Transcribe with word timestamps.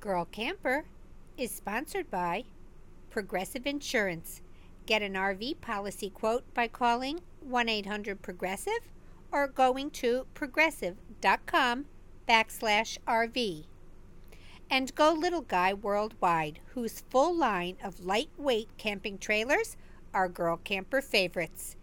Girl 0.00 0.26
Camper 0.26 0.84
is 1.36 1.50
sponsored 1.50 2.10
by 2.10 2.44
Progressive 3.10 3.66
Insurance. 3.66 4.42
Get 4.84 5.02
an 5.02 5.14
RV 5.14 5.60
policy 5.60 6.10
quote 6.10 6.44
by 6.54 6.68
calling 6.68 7.20
1 7.40 7.68
800 7.68 8.20
Progressive 8.22 8.92
or 9.32 9.48
going 9.48 9.90
to 9.90 10.26
progressive.com 10.34 11.86
backslash 12.28 12.98
RV. 13.08 13.64
And 14.70 14.94
Go 14.94 15.12
Little 15.12 15.40
Guy 15.40 15.72
Worldwide, 15.72 16.60
whose 16.74 17.00
full 17.08 17.34
line 17.34 17.76
of 17.82 18.04
lightweight 18.04 18.76
camping 18.76 19.18
trailers 19.18 19.76
are 20.12 20.28
girl 20.28 20.58
camper 20.58 21.00
favorites. 21.00 21.76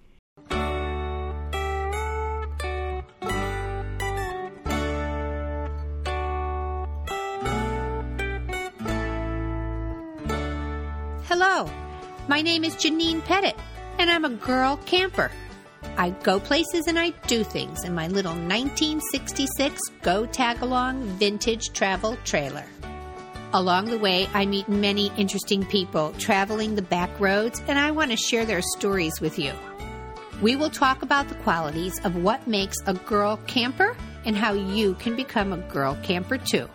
My 12.33 12.41
name 12.41 12.63
is 12.63 12.73
Janine 12.73 13.23
Pettit, 13.23 13.55
and 13.99 14.09
I'm 14.09 14.25
a 14.25 14.29
girl 14.31 14.77
camper. 14.87 15.29
I 15.97 16.09
go 16.09 16.39
places 16.39 16.87
and 16.87 16.97
I 16.97 17.11
do 17.27 17.43
things 17.43 17.83
in 17.83 17.93
my 17.93 18.07
little 18.07 18.31
1966 18.31 19.79
Go 20.01 20.25
Tag 20.25 20.63
Along 20.63 21.03
vintage 21.19 21.73
travel 21.73 22.17
trailer. 22.23 22.65
Along 23.53 23.85
the 23.85 23.99
way, 23.99 24.27
I 24.33 24.47
meet 24.47 24.67
many 24.67 25.11
interesting 25.15 25.63
people 25.63 26.11
traveling 26.17 26.73
the 26.73 26.81
back 26.81 27.11
roads, 27.19 27.61
and 27.67 27.77
I 27.77 27.91
want 27.91 28.09
to 28.09 28.17
share 28.17 28.47
their 28.47 28.63
stories 28.63 29.21
with 29.21 29.37
you. 29.37 29.53
We 30.41 30.55
will 30.55 30.71
talk 30.71 31.03
about 31.03 31.29
the 31.29 31.35
qualities 31.35 32.03
of 32.03 32.15
what 32.15 32.47
makes 32.47 32.77
a 32.87 32.95
girl 32.95 33.37
camper 33.45 33.95
and 34.25 34.35
how 34.35 34.53
you 34.53 34.95
can 34.95 35.15
become 35.15 35.53
a 35.53 35.57
girl 35.57 35.99
camper 36.01 36.39
too. 36.39 36.67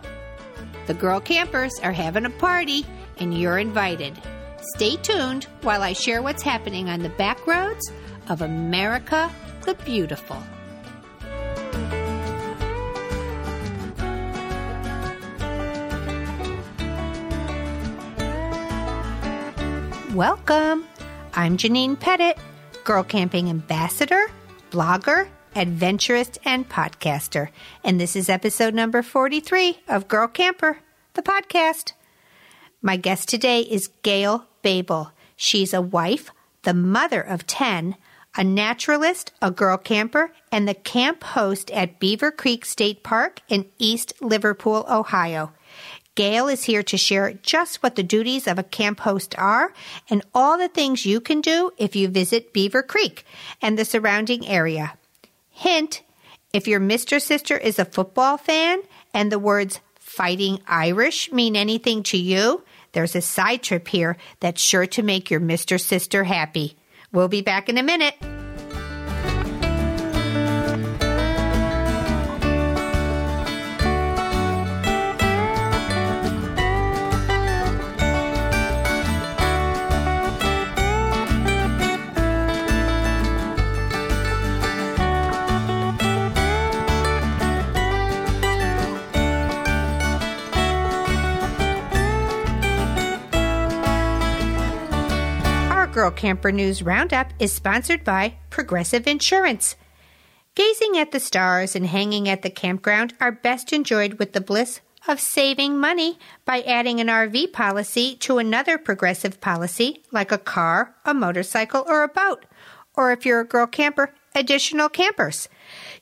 The 0.87 0.93
girl 0.93 1.19
campers 1.19 1.73
are 1.83 1.91
having 1.91 2.23
a 2.23 2.29
party, 2.29 2.85
and 3.17 3.37
you're 3.37 3.57
invited. 3.57 4.17
Stay 4.75 4.97
tuned 4.97 5.45
while 5.63 5.81
I 5.81 5.93
share 5.93 6.21
what's 6.21 6.43
happening 6.43 6.89
on 6.89 7.01
the 7.01 7.09
back 7.09 7.47
roads 7.47 7.91
of 8.29 8.43
America 8.43 9.31
the 9.65 9.73
Beautiful. 9.83 10.37
Welcome. 20.13 20.85
I'm 21.33 21.57
Janine 21.57 21.99
Pettit, 21.99 22.37
girl 22.83 23.03
camping 23.03 23.49
ambassador, 23.49 24.29
blogger, 24.69 25.27
adventurist, 25.55 26.37
and 26.45 26.69
podcaster. 26.69 27.49
And 27.83 27.99
this 27.99 28.15
is 28.15 28.29
episode 28.29 28.75
number 28.75 29.01
43 29.01 29.79
of 29.87 30.07
Girl 30.07 30.27
Camper, 30.27 30.77
the 31.15 31.23
podcast. 31.23 31.93
My 32.83 32.97
guest 32.97 33.27
today 33.27 33.61
is 33.61 33.89
Gail 34.03 34.45
Bable. 34.61 35.11
She's 35.35 35.73
a 35.73 35.81
wife, 35.81 36.31
the 36.63 36.73
mother 36.73 37.21
of 37.21 37.47
10, 37.47 37.95
a 38.35 38.43
naturalist, 38.43 39.31
a 39.41 39.51
girl 39.51 39.77
camper, 39.77 40.31
and 40.51 40.67
the 40.67 40.73
camp 40.73 41.23
host 41.23 41.71
at 41.71 41.99
Beaver 41.99 42.31
Creek 42.31 42.65
State 42.65 43.03
Park 43.03 43.41
in 43.49 43.65
East 43.77 44.13
Liverpool, 44.21 44.85
Ohio. 44.89 45.51
Gail 46.15 46.47
is 46.47 46.65
here 46.65 46.83
to 46.83 46.97
share 46.97 47.33
just 47.33 47.81
what 47.81 47.95
the 47.95 48.03
duties 48.03 48.47
of 48.47 48.59
a 48.59 48.63
camp 48.63 48.99
host 49.01 49.33
are 49.37 49.73
and 50.09 50.21
all 50.33 50.57
the 50.57 50.67
things 50.67 51.05
you 51.05 51.21
can 51.21 51.39
do 51.39 51.71
if 51.77 51.95
you 51.95 52.09
visit 52.09 52.51
Beaver 52.51 52.83
Creek 52.83 53.25
and 53.61 53.77
the 53.77 53.85
surrounding 53.85 54.45
area. 54.45 54.97
Hint 55.49 56.01
if 56.51 56.67
your 56.67 56.79
Mr. 56.79 57.21
Sister 57.21 57.57
is 57.57 57.77
a 57.77 57.85
football 57.85 58.37
fan 58.37 58.81
and 59.13 59.31
the 59.31 59.39
words 59.39 59.79
fighting 59.99 60.59
Irish 60.67 61.31
mean 61.31 61.55
anything 61.55 62.01
to 62.03 62.17
you, 62.17 62.63
there's 62.91 63.15
a 63.15 63.21
side 63.21 63.63
trip 63.63 63.87
here 63.87 64.17
that's 64.39 64.61
sure 64.61 64.85
to 64.87 65.03
make 65.03 65.29
your 65.29 65.39
Mr. 65.39 65.79
Sister 65.79 66.23
happy. 66.23 66.77
We'll 67.11 67.27
be 67.27 67.41
back 67.41 67.69
in 67.69 67.77
a 67.77 67.83
minute. 67.83 68.15
Girl 96.09 96.15
Camper 96.15 96.51
News 96.51 96.81
Roundup 96.81 97.31
is 97.37 97.53
sponsored 97.53 98.03
by 98.03 98.33
Progressive 98.49 99.05
Insurance. 99.05 99.75
Gazing 100.55 100.97
at 100.97 101.11
the 101.11 101.19
stars 101.19 101.75
and 101.75 101.85
hanging 101.85 102.27
at 102.27 102.41
the 102.41 102.49
campground 102.49 103.13
are 103.21 103.31
best 103.31 103.71
enjoyed 103.71 104.15
with 104.15 104.33
the 104.33 104.41
bliss 104.41 104.81
of 105.07 105.19
saving 105.19 105.77
money 105.77 106.17
by 106.45 106.61
adding 106.61 106.99
an 106.99 107.09
RV 107.09 107.53
policy 107.53 108.15
to 108.21 108.39
another 108.39 108.79
progressive 108.79 109.39
policy 109.39 110.03
like 110.11 110.31
a 110.31 110.39
car, 110.39 110.95
a 111.05 111.13
motorcycle, 111.13 111.85
or 111.87 112.01
a 112.01 112.07
boat. 112.07 112.43
Or 112.95 113.11
if 113.11 113.23
you're 113.23 113.41
a 113.41 113.45
girl 113.47 113.67
camper, 113.67 114.11
additional 114.33 114.89
campers. 114.89 115.47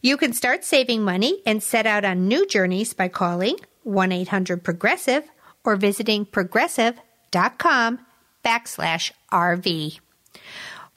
You 0.02 0.16
can 0.16 0.32
start 0.32 0.64
saving 0.64 1.04
money 1.04 1.42
and 1.46 1.62
set 1.62 1.86
out 1.86 2.06
on 2.06 2.30
new 2.30 2.48
journeys 2.48 2.94
by 2.94 3.10
calling 3.10 3.58
1 3.84 4.14
800 4.14 4.64
Progressive 4.64 5.26
or 5.66 5.76
visiting 5.76 6.26
progressive.com 6.26 8.07
backslash 8.48 9.12
RV. 9.30 10.00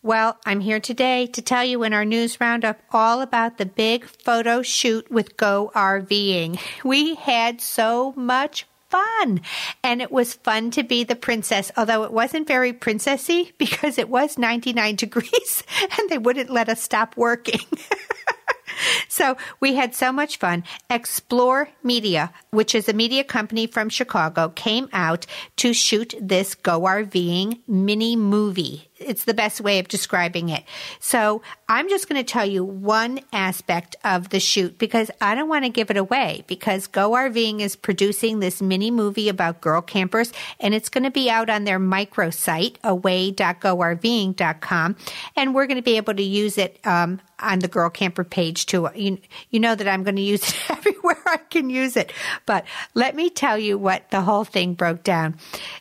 Well, 0.03 0.39
I'm 0.47 0.61
here 0.61 0.79
today 0.79 1.27
to 1.27 1.43
tell 1.43 1.65
you 1.65 1.83
in 1.83 1.93
our 1.93 2.05
news 2.05 2.41
roundup 2.41 2.79
all 2.93 3.23
about 3.23 3.59
the 3.59 3.67
big 3.67 4.05
photo 4.05 4.63
shoot 4.63 5.11
with 5.11 5.37
Go 5.37 5.73
RVing. 5.75 6.61
We 6.85 7.17
had 7.17 7.61
so 7.61 8.15
much 8.17 8.67
fun. 8.89 9.41
And 9.83 10.01
it 10.01 10.13
was 10.13 10.35
fun 10.35 10.71
to 10.73 10.83
be 10.83 11.05
the 11.05 11.17
princess, 11.17 11.73
although 11.77 12.05
it 12.05 12.13
wasn't 12.13 12.47
very 12.47 12.73
princessy 12.73 13.53
because 13.59 13.99
it 13.99 14.09
was 14.09 14.39
99 14.39 14.95
degrees 14.97 15.65
and 15.99 16.09
they 16.09 16.19
wouldn't 16.19 16.51
let 16.51 16.69
us 16.69 16.81
stop 16.81 17.17
working. 17.17 17.61
so 19.09 19.37
we 19.61 19.75
had 19.75 19.95
so 19.95 20.13
much 20.13 20.39
fun. 20.39 20.65
Explore 20.89 21.71
Media, 21.83 22.33
which 22.51 22.75
is 22.75 22.89
a 22.89 22.93
media 22.93 23.25
company 23.25 23.67
from 23.67 23.89
Chicago, 23.89 24.49
came 24.51 24.89
out 24.93 25.27
to 25.57 25.73
shoot 25.73 26.15
this 26.21 26.55
Go 26.55 26.81
RVing 26.81 27.61
mini 27.67 28.17
movie. 28.17 28.90
It's 29.01 29.25
the 29.25 29.35
best 29.35 29.61
way 29.61 29.79
of 29.79 29.89
describing 29.89 30.51
it. 30.51 30.65
So 31.01 31.43
I'm 31.69 31.89
just 31.89 32.09
going 32.09 32.23
to 32.23 32.33
tell 32.33 32.47
you 32.47 32.65
one 32.65 33.21
aspect 33.33 33.97
of 34.05 34.29
the 34.29 34.41
shoot 34.41 34.79
because 34.79 35.11
I 35.21 35.35
don't 35.35 35.49
want 35.49 35.65
to 35.65 35.71
give 35.71 35.91
it 35.91 35.97
away 35.97 36.45
because 36.47 36.87
Go 36.87 37.11
RVing 37.11 37.61
is 37.61 37.77
producing 37.77 38.41
this 38.41 38.61
mini 38.61 38.91
movie 38.91 39.29
about 39.29 39.61
girl 39.61 39.81
campers 39.81 40.33
and 40.59 40.75
it's 40.75 40.89
going 40.89 41.05
to 41.05 41.11
be 41.11 41.31
out 41.31 41.51
on 41.51 41.65
their 41.65 41.79
micro 41.79 42.31
site, 42.31 42.79
away.gorving.com. 42.85 44.97
And 45.37 45.55
we're 45.55 45.67
going 45.67 45.77
to 45.77 45.83
be 45.83 45.97
able 45.97 46.15
to 46.15 46.23
use 46.23 46.59
it 46.59 46.79
um, 46.87 47.21
on 47.39 47.61
the 47.61 47.69
girl 47.69 47.91
camper 47.91 48.25
page 48.25 48.67
too. 48.67 48.89
You, 48.95 49.19
you 49.51 49.61
know 49.61 49.75
that 49.75 49.89
I'm 49.89 50.03
going 50.03 50.17
to 50.17 50.23
use 50.23 50.43
it 50.49 50.71
everywhere 50.71 51.17
I 51.27 51.39
can 51.39 51.71
use 51.71 51.97
it. 51.97 52.13
But 52.47 52.65
let 52.95 53.15
me 53.15 53.31
tell 53.31 53.59
you 53.59 53.79
what 53.79 54.11
the 54.11 54.23
whole 54.23 54.45
thing 54.45 54.75
broke 54.75 55.03
down. 55.03 55.37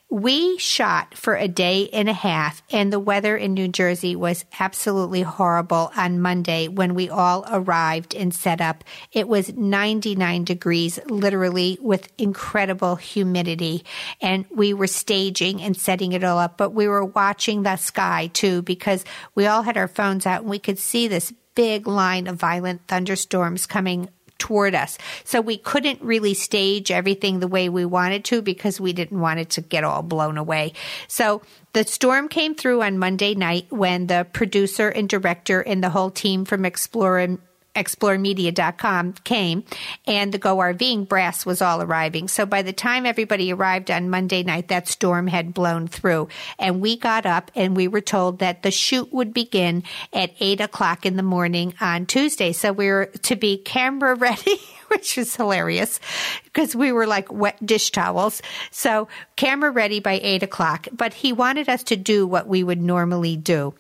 We 0.10 0.58
shot 0.58 1.16
for 1.16 1.36
a 1.36 1.48
day 1.48 1.90
and 1.94 2.10
a 2.10 2.14
half, 2.14 2.64
and 2.72 2.92
the 2.92 3.00
weather 3.10 3.36
in 3.36 3.56
New 3.56 3.68
Jersey 3.68 4.16
was 4.16 4.46
absolutely 4.60 5.24
horrible 5.24 5.92
on 5.98 6.22
Monday 6.22 6.68
when 6.68 6.94
we 6.94 7.10
all 7.10 7.44
arrived 7.50 8.14
and 8.14 8.32
set 8.32 8.62
up. 8.62 8.84
It 9.12 9.28
was 9.28 9.52
99 9.52 10.44
degrees, 10.44 11.00
literally, 11.08 11.80
with 11.82 12.08
incredible 12.20 12.98
humidity. 12.98 13.84
And 14.22 14.46
we 14.52 14.76
were 14.76 14.86
staging 14.86 15.60
and 15.60 15.76
setting 15.76 16.12
it 16.12 16.24
all 16.24 16.38
up, 16.38 16.56
but 16.56 16.70
we 16.70 16.88
were 16.88 17.04
watching 17.04 17.64
the 17.64 17.78
sky 17.78 18.30
too 18.32 18.62
because 18.62 19.04
we 19.34 19.48
all 19.48 19.64
had 19.64 19.76
our 19.76 19.88
phones 19.88 20.28
out 20.28 20.42
and 20.42 20.50
we 20.52 20.60
could 20.60 20.78
see 20.78 21.08
this 21.08 21.34
big 21.56 21.88
line 21.88 22.28
of 22.28 22.36
violent 22.36 22.88
thunderstorms 22.88 23.66
coming 23.66 24.08
toward 24.40 24.74
us. 24.74 24.98
So 25.26 25.42
we 25.42 25.58
couldn't 25.58 26.02
really 26.02 26.34
stage 26.34 26.90
everything 26.90 27.40
the 27.40 27.48
way 27.48 27.70
we 27.70 27.86
wanted 27.86 28.26
to 28.26 28.42
because 28.42 28.80
we 28.80 28.94
didn't 28.94 29.20
want 29.20 29.40
it 29.40 29.52
to 29.52 29.62
get 29.62 29.84
all 29.84 30.02
blown 30.02 30.38
away. 30.38 30.74
So 31.08 31.44
the 31.74 31.84
storm 31.84 32.28
came 32.28 32.56
through 32.56 32.82
on 32.82 32.98
Monday 32.98 33.36
night 33.36 33.68
when 33.70 34.08
the 34.08 34.28
producer 34.34 34.90
and 34.90 35.08
director 35.08 35.62
and 35.62 35.84
the 35.84 35.90
whole 35.90 36.10
team 36.10 36.46
from 36.46 36.66
Explorer 36.66 37.38
exploremedia.com 37.80 39.14
came 39.24 39.64
and 40.06 40.32
the 40.34 40.38
Go 40.38 40.58
RVing 40.58 41.08
brass 41.08 41.46
was 41.46 41.62
all 41.62 41.82
arriving. 41.82 42.28
So 42.28 42.46
by 42.46 42.62
the 42.62 42.74
time 42.74 43.06
everybody 43.06 43.54
arrived 43.54 43.90
on 43.90 44.10
Monday 44.10 44.44
night, 44.44 44.68
that 44.68 44.88
storm 44.88 45.28
had 45.28 45.54
blown 45.54 45.88
through 45.88 46.28
and 46.58 46.82
we 46.82 46.98
got 46.98 47.26
up 47.26 47.52
and 47.56 47.76
we 47.76 47.88
were 47.88 48.02
told 48.02 48.40
that 48.40 48.64
the 48.64 48.72
shoot 48.72 49.14
would 49.14 49.34
begin 49.34 49.84
at 50.14 50.34
eight 50.40 50.62
o'clock 50.62 51.06
in 51.06 51.16
the 51.16 51.24
morning 51.24 51.74
on 51.80 52.06
Tuesday. 52.06 52.52
So 52.52 52.74
we 52.74 52.88
were 52.88 53.06
to 53.24 53.36
be 53.36 53.58
camera 53.58 54.16
ready. 54.16 54.60
which 54.90 55.18
was 55.18 55.36
hilarious 55.36 56.00
because 56.46 56.76
we 56.76 56.92
were 56.92 57.06
like 57.06 57.32
wet 57.32 57.64
dish 57.64 57.92
towels. 57.92 58.42
So 58.72 59.08
camera 59.36 59.70
ready 59.70 60.00
by 60.00 60.20
eight 60.24 60.42
o'clock, 60.42 60.88
but 60.92 61.14
he 61.14 61.32
wanted 61.32 61.70
us 61.70 61.84
to 61.84 61.96
do 61.96 62.26
what 62.26 62.48
we 62.48 62.64
would 62.64 62.82
normally 62.82 63.38
do. 63.38 63.76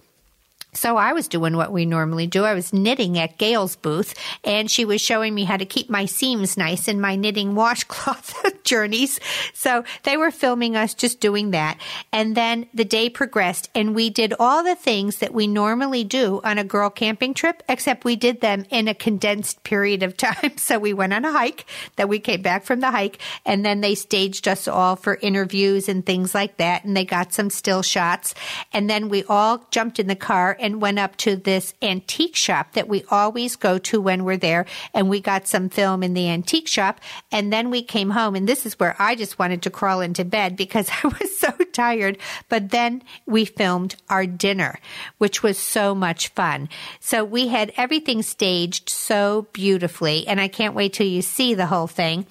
So 0.73 0.97
I 0.97 1.13
was 1.13 1.27
doing 1.27 1.57
what 1.57 1.71
we 1.71 1.85
normally 1.85 2.27
do. 2.27 2.43
I 2.45 2.53
was 2.53 2.71
knitting 2.71 3.17
at 3.17 3.37
Gail's 3.39 3.75
booth 3.75 4.13
and 4.43 4.69
she 4.69 4.85
was 4.85 5.01
showing 5.01 5.33
me 5.33 5.43
how 5.43 5.57
to 5.57 5.65
keep 5.65 5.89
my 5.89 6.05
seams 6.05 6.57
nice 6.57 6.87
in 6.87 7.01
my 7.01 7.15
knitting 7.15 7.55
washcloth 7.59 8.63
journeys. 8.63 9.19
So 9.53 9.83
they 10.03 10.15
were 10.15 10.29
filming 10.29 10.75
us 10.75 10.93
just 10.93 11.19
doing 11.19 11.51
that. 11.51 11.79
And 12.11 12.37
then 12.37 12.67
the 12.73 12.85
day 12.85 13.09
progressed 13.09 13.69
and 13.73 13.95
we 13.95 14.11
did 14.11 14.33
all 14.39 14.63
the 14.63 14.75
things 14.75 15.17
that 15.17 15.33
we 15.33 15.47
normally 15.47 16.03
do 16.03 16.39
on 16.43 16.59
a 16.59 16.63
girl 16.63 16.91
camping 16.91 17.33
trip, 17.33 17.63
except 17.67 18.05
we 18.05 18.15
did 18.15 18.41
them 18.41 18.65
in 18.69 18.87
a 18.87 18.93
condensed 18.93 19.63
period 19.63 20.03
of 20.03 20.17
time. 20.17 20.57
So 20.57 20.77
we 20.77 20.93
went 20.93 21.13
on 21.13 21.25
a 21.25 21.31
hike, 21.31 21.65
then 21.95 22.07
we 22.07 22.19
came 22.19 22.43
back 22.43 22.63
from 22.63 22.79
the 22.79 22.91
hike 22.91 23.17
and 23.43 23.65
then 23.65 23.81
they 23.81 23.95
staged 23.95 24.47
us 24.47 24.67
all 24.67 24.95
for 24.95 25.15
interviews 25.15 25.89
and 25.89 26.05
things 26.05 26.35
like 26.35 26.57
that. 26.57 26.85
And 26.85 26.95
they 26.95 27.05
got 27.05 27.33
some 27.33 27.49
still 27.49 27.81
shots. 27.81 28.35
And 28.71 28.87
then 28.87 29.09
we 29.09 29.23
all 29.23 29.65
jumped 29.71 29.99
in 29.99 30.07
the 30.07 30.15
car 30.15 30.57
and 30.59 30.81
went 30.81 30.99
up 30.99 31.15
to 31.17 31.35
this 31.35 31.73
antique 31.81 32.35
shop 32.35 32.73
that 32.73 32.87
we 32.87 33.03
always 33.09 33.55
go 33.55 33.77
to 33.77 34.01
when 34.01 34.23
we're 34.23 34.37
there. 34.37 34.65
And 34.93 35.09
we 35.09 35.19
got 35.21 35.47
some 35.47 35.69
film 35.69 36.03
in 36.03 36.13
the 36.13 36.29
antique 36.29 36.67
shop. 36.67 36.99
And 37.31 37.51
then 37.51 37.69
we 37.69 37.81
came 37.81 38.11
home. 38.11 38.35
And 38.35 38.47
this 38.47 38.65
is 38.65 38.79
where 38.79 38.95
I 38.99 39.15
just 39.15 39.39
wanted 39.39 39.61
to 39.63 39.69
crawl 39.69 40.01
into 40.01 40.25
bed 40.25 40.55
because 40.55 40.89
I 41.03 41.07
was 41.07 41.37
so 41.39 41.51
tired. 41.73 42.17
But 42.49 42.69
then 42.69 43.01
we 43.25 43.45
filmed 43.45 43.95
our 44.09 44.25
dinner, 44.25 44.79
which 45.17 45.43
was 45.43 45.57
so 45.57 45.95
much 45.95 46.29
fun. 46.29 46.69
So 46.99 47.23
we 47.23 47.47
had 47.47 47.73
everything 47.77 48.21
staged 48.21 48.89
so 48.89 49.47
beautifully. 49.53 50.27
And 50.27 50.39
I 50.39 50.47
can't 50.47 50.75
wait 50.75 50.93
till 50.93 51.07
you 51.07 51.21
see 51.21 51.53
the 51.53 51.65
whole 51.65 51.87
thing. 51.87 52.25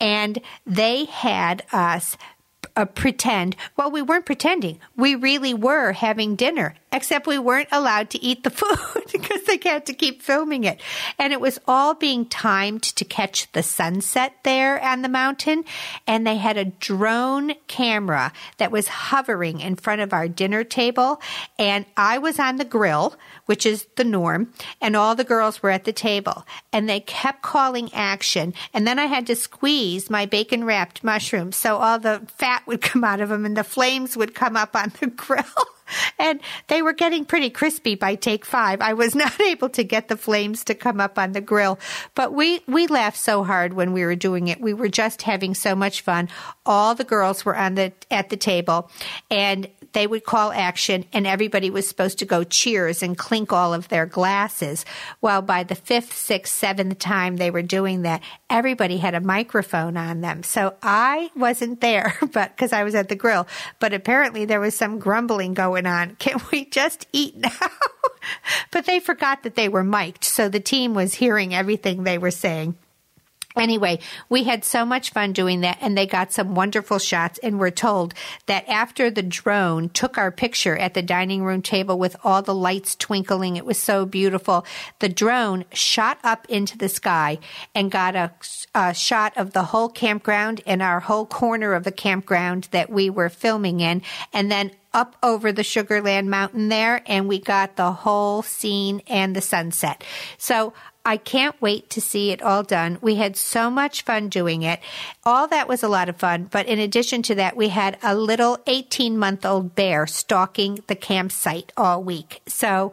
And 0.00 0.38
they 0.66 1.04
had 1.06 1.64
us 1.72 2.16
uh, 2.76 2.84
pretend. 2.84 3.56
Well, 3.76 3.90
we 3.90 4.02
weren't 4.02 4.26
pretending. 4.26 4.78
We 4.96 5.14
really 5.14 5.54
were 5.54 5.92
having 5.92 6.36
dinner, 6.36 6.74
except 6.92 7.26
we 7.26 7.38
weren't 7.38 7.68
allowed 7.72 8.10
to 8.10 8.22
eat 8.22 8.44
the 8.44 8.50
food 8.50 9.04
because 9.12 9.42
they 9.44 9.58
had 9.62 9.86
to 9.86 9.94
keep 9.94 10.22
filming 10.22 10.64
it. 10.64 10.80
And 11.18 11.32
it 11.32 11.40
was 11.40 11.58
all 11.66 11.94
being 11.94 12.26
timed 12.26 12.82
to 12.82 13.04
catch 13.04 13.50
the 13.52 13.62
sunset 13.62 14.34
there 14.42 14.82
on 14.82 15.02
the 15.02 15.08
mountain. 15.08 15.64
And 16.06 16.26
they 16.26 16.36
had 16.36 16.56
a 16.56 16.64
drone 16.64 17.54
camera 17.66 18.32
that 18.58 18.72
was 18.72 18.88
hovering 18.88 19.60
in 19.60 19.76
front 19.76 20.00
of 20.00 20.12
our 20.12 20.28
dinner 20.28 20.64
table. 20.64 21.20
And 21.58 21.86
I 21.96 22.18
was 22.18 22.38
on 22.38 22.56
the 22.56 22.64
grill 22.64 23.16
which 23.46 23.66
is 23.66 23.86
the 23.96 24.04
norm, 24.04 24.52
and 24.80 24.96
all 24.96 25.14
the 25.14 25.24
girls 25.24 25.62
were 25.62 25.70
at 25.70 25.84
the 25.84 25.92
table. 25.92 26.46
And 26.72 26.88
they 26.88 27.00
kept 27.00 27.42
calling 27.42 27.92
action. 27.92 28.54
And 28.72 28.86
then 28.86 28.98
I 28.98 29.06
had 29.06 29.26
to 29.26 29.36
squeeze 29.36 30.08
my 30.08 30.26
bacon 30.26 30.64
wrapped 30.64 31.02
mushrooms 31.04 31.56
so 31.56 31.76
all 31.76 31.98
the 31.98 32.26
fat 32.38 32.61
would 32.66 32.80
come 32.80 33.04
out 33.04 33.20
of 33.20 33.28
them 33.28 33.44
and 33.44 33.56
the 33.56 33.64
flames 33.64 34.16
would 34.16 34.34
come 34.34 34.56
up 34.56 34.74
on 34.76 34.92
the 35.00 35.06
grill. 35.16 35.44
and 36.18 36.40
they 36.68 36.82
were 36.82 36.92
getting 36.92 37.24
pretty 37.24 37.50
crispy 37.50 37.94
by 37.94 38.14
take 38.14 38.44
five. 38.44 38.80
I 38.80 38.92
was 38.92 39.14
not 39.16 39.40
able 39.40 39.68
to 39.70 39.84
get 39.84 40.08
the 40.08 40.16
flames 40.16 40.64
to 40.64 40.74
come 40.74 41.00
up 41.00 41.18
on 41.18 41.32
the 41.32 41.40
grill, 41.40 41.78
but 42.14 42.32
we, 42.32 42.60
we 42.66 42.86
laughed 42.86 43.18
so 43.18 43.44
hard 43.44 43.74
when 43.74 43.92
we 43.92 44.04
were 44.04 44.16
doing 44.16 44.48
it. 44.48 44.60
We 44.60 44.74
were 44.74 44.88
just 44.88 45.22
having 45.22 45.54
so 45.54 45.74
much 45.74 46.00
fun. 46.02 46.28
All 46.66 46.94
the 46.94 47.04
girls 47.04 47.44
were 47.44 47.56
on 47.56 47.74
the, 47.74 47.92
at 48.10 48.30
the 48.30 48.36
table 48.36 48.90
and 49.30 49.68
they 49.92 50.06
would 50.06 50.24
call 50.24 50.52
action 50.52 51.04
and 51.12 51.26
everybody 51.26 51.70
was 51.70 51.88
supposed 51.88 52.18
to 52.18 52.24
go 52.24 52.44
cheers 52.44 53.02
and 53.02 53.16
clink 53.16 53.52
all 53.52 53.74
of 53.74 53.88
their 53.88 54.06
glasses. 54.06 54.84
Well, 55.20 55.42
by 55.42 55.62
the 55.62 55.74
fifth, 55.74 56.14
sixth, 56.14 56.54
seventh 56.54 56.98
time 56.98 57.36
they 57.36 57.50
were 57.50 57.62
doing 57.62 58.02
that, 58.02 58.22
everybody 58.48 58.98
had 58.98 59.14
a 59.14 59.20
microphone 59.20 59.96
on 59.96 60.20
them. 60.20 60.42
So 60.42 60.74
I 60.82 61.30
wasn't 61.36 61.80
there, 61.80 62.16
but 62.32 62.56
because 62.56 62.72
I 62.72 62.84
was 62.84 62.94
at 62.94 63.08
the 63.08 63.16
grill, 63.16 63.46
but 63.78 63.92
apparently 63.92 64.44
there 64.44 64.60
was 64.60 64.74
some 64.74 64.98
grumbling 64.98 65.54
going 65.54 65.86
on. 65.86 66.16
Can 66.18 66.40
we 66.50 66.64
just 66.64 67.06
eat 67.12 67.36
now? 67.36 67.50
but 68.70 68.86
they 68.86 69.00
forgot 69.00 69.42
that 69.42 69.54
they 69.54 69.68
were 69.68 69.84
mic'd. 69.84 70.24
So 70.24 70.48
the 70.48 70.60
team 70.60 70.94
was 70.94 71.14
hearing 71.14 71.54
everything 71.54 72.04
they 72.04 72.18
were 72.18 72.30
saying. 72.30 72.76
Anyway, 73.56 73.98
we 74.28 74.44
had 74.44 74.64
so 74.64 74.84
much 74.84 75.10
fun 75.10 75.32
doing 75.32 75.60
that 75.60 75.78
and 75.80 75.96
they 75.96 76.06
got 76.06 76.32
some 76.32 76.54
wonderful 76.54 76.98
shots 76.98 77.38
and 77.42 77.58
we're 77.58 77.70
told 77.70 78.14
that 78.46 78.68
after 78.68 79.10
the 79.10 79.22
drone 79.22 79.88
took 79.90 80.16
our 80.16 80.30
picture 80.30 80.76
at 80.76 80.94
the 80.94 81.02
dining 81.02 81.44
room 81.44 81.62
table 81.62 81.98
with 81.98 82.16
all 82.24 82.42
the 82.42 82.54
lights 82.54 82.94
twinkling, 82.94 83.56
it 83.56 83.66
was 83.66 83.78
so 83.78 84.06
beautiful. 84.06 84.64
The 85.00 85.08
drone 85.08 85.64
shot 85.72 86.18
up 86.24 86.46
into 86.48 86.78
the 86.78 86.88
sky 86.88 87.38
and 87.74 87.90
got 87.90 88.16
a, 88.16 88.32
a 88.74 88.94
shot 88.94 89.36
of 89.36 89.52
the 89.52 89.64
whole 89.64 89.88
campground 89.88 90.62
and 90.66 90.82
our 90.82 91.00
whole 91.00 91.26
corner 91.26 91.74
of 91.74 91.84
the 91.84 91.92
campground 91.92 92.68
that 92.70 92.90
we 92.90 93.10
were 93.10 93.28
filming 93.28 93.80
in 93.80 94.02
and 94.32 94.50
then 94.50 94.70
up 94.94 95.16
over 95.22 95.52
the 95.52 95.62
Sugarland 95.62 96.26
Mountain 96.26 96.68
there 96.68 97.02
and 97.06 97.28
we 97.28 97.38
got 97.38 97.76
the 97.76 97.92
whole 97.92 98.42
scene 98.42 99.02
and 99.06 99.34
the 99.34 99.40
sunset. 99.40 100.04
So 100.38 100.74
I 101.04 101.16
can't 101.16 101.60
wait 101.60 101.90
to 101.90 102.00
see 102.00 102.30
it 102.30 102.42
all 102.42 102.62
done. 102.62 102.98
We 103.00 103.16
had 103.16 103.36
so 103.36 103.70
much 103.70 104.02
fun 104.02 104.28
doing 104.28 104.62
it. 104.62 104.80
All 105.24 105.48
that 105.48 105.68
was 105.68 105.82
a 105.82 105.88
lot 105.88 106.08
of 106.08 106.16
fun. 106.16 106.48
But 106.50 106.66
in 106.66 106.78
addition 106.78 107.22
to 107.22 107.34
that, 107.34 107.56
we 107.56 107.68
had 107.68 107.98
a 108.02 108.14
little 108.14 108.58
18 108.66 109.18
month 109.18 109.44
old 109.44 109.74
bear 109.74 110.06
stalking 110.06 110.78
the 110.86 110.94
campsite 110.94 111.72
all 111.76 112.02
week. 112.02 112.40
So 112.46 112.92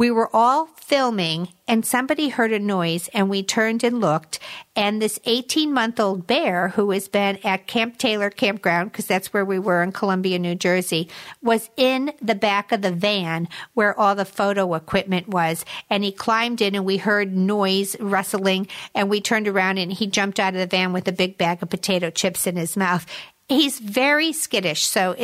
we 0.00 0.10
were 0.10 0.34
all 0.34 0.64
filming 0.76 1.46
and 1.68 1.84
somebody 1.84 2.30
heard 2.30 2.54
a 2.54 2.58
noise 2.58 3.10
and 3.12 3.28
we 3.28 3.42
turned 3.42 3.84
and 3.84 4.00
looked 4.00 4.38
and 4.74 5.02
this 5.02 5.20
18 5.26 5.74
month 5.74 6.00
old 6.00 6.26
bear 6.26 6.68
who 6.68 6.90
has 6.90 7.06
been 7.06 7.38
at 7.44 7.66
Camp 7.66 7.98
Taylor 7.98 8.30
campground 8.30 8.90
because 8.90 9.04
that's 9.04 9.30
where 9.34 9.44
we 9.44 9.58
were 9.58 9.82
in 9.82 9.92
Columbia, 9.92 10.38
New 10.38 10.54
Jersey 10.54 11.10
was 11.42 11.68
in 11.76 12.14
the 12.22 12.34
back 12.34 12.72
of 12.72 12.80
the 12.80 12.90
van 12.90 13.46
where 13.74 13.98
all 14.00 14.14
the 14.14 14.24
photo 14.24 14.72
equipment 14.72 15.28
was 15.28 15.66
and 15.90 16.02
he 16.02 16.12
climbed 16.12 16.62
in 16.62 16.74
and 16.74 16.86
we 16.86 16.96
heard 16.96 17.36
noise 17.36 17.94
rustling 18.00 18.68
and 18.94 19.10
we 19.10 19.20
turned 19.20 19.48
around 19.48 19.76
and 19.76 19.92
he 19.92 20.06
jumped 20.06 20.40
out 20.40 20.54
of 20.54 20.60
the 20.60 20.66
van 20.66 20.94
with 20.94 21.08
a 21.08 21.12
big 21.12 21.36
bag 21.36 21.62
of 21.62 21.68
potato 21.68 22.08
chips 22.08 22.46
in 22.46 22.56
his 22.56 22.74
mouth 22.74 23.04
he's 23.50 23.80
very 23.80 24.32
skittish. 24.32 24.86
So 24.86 25.14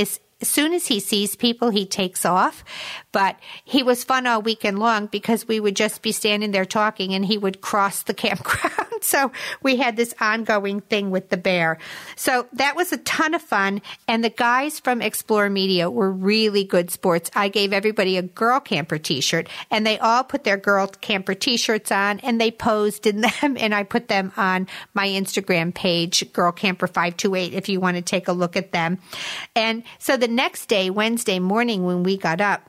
as 0.41 0.49
soon 0.49 0.75
as 0.75 0.87
he 0.87 1.01
sees 1.01 1.35
people, 1.35 1.71
he 1.71 1.87
takes 1.87 2.25
off. 2.25 2.65
But 3.13 3.39
he 3.65 3.83
was 3.83 4.05
fun 4.05 4.27
all 4.27 4.43
weekend 4.43 4.79
long 4.79 5.07
because 5.07 5.49
we 5.49 5.61
would 5.61 5.77
just 5.77 6.03
be 6.03 6.13
standing 6.13 6.51
there 6.51 6.67
talking 6.67 7.15
and 7.15 7.25
he 7.25 7.39
would 7.39 7.61
cross 7.61 8.03
the 8.03 8.15
campground. 8.25 8.96
So 9.07 9.33
we 9.63 9.77
had 9.77 9.97
this 9.97 10.15
ongoing 10.21 10.81
thing 10.81 11.11
with 11.11 11.31
the 11.31 11.37
bear. 11.37 11.79
So 12.17 12.47
that 12.53 12.77
was 12.77 12.93
a 12.93 12.99
ton 12.99 13.35
of 13.35 13.43
fun. 13.43 13.83
And 14.09 14.25
the 14.25 14.31
guys 14.31 14.81
from 14.81 15.01
Explore 15.01 15.49
Media 15.49 15.91
were 15.91 16.11
really 16.11 16.65
good 16.65 16.91
sports. 16.91 17.31
I 17.35 17.49
gave 17.49 17.73
everybody 17.73 18.17
a 18.17 18.23
girl 18.23 18.61
camper 18.61 18.99
t-shirt 18.99 19.49
and 19.71 19.87
they 19.87 19.99
all 19.99 20.25
put 20.25 20.45
their 20.45 20.57
girl 20.57 20.89
camper 20.89 21.35
t-shirts 21.35 21.93
on 21.93 22.21
and 22.21 22.41
they 22.41 22.51
posed 22.51 23.07
in 23.07 23.21
them. 23.41 23.57
And 23.59 23.75
I 23.75 23.85
put 23.85 24.09
them 24.09 24.33
on 24.37 24.67
my 24.95 25.09
Instagram 25.09 25.75
page, 25.75 26.33
Girl 26.33 26.53
Camper 26.53 26.87
528, 26.87 27.55
if 27.55 27.69
you 27.69 27.81
want 27.81 27.97
to 27.97 28.03
take 28.03 28.29
a 28.29 28.33
look 28.33 28.57
at 28.57 28.73
them. 28.73 28.99
And 29.55 29.83
so 29.99 30.17
the 30.17 30.29
next 30.29 30.67
day, 30.67 30.91
Wednesday 30.91 31.39
morning, 31.39 31.85
when 31.85 32.03
we 32.03 32.17
got 32.17 32.41
up, 32.41 32.69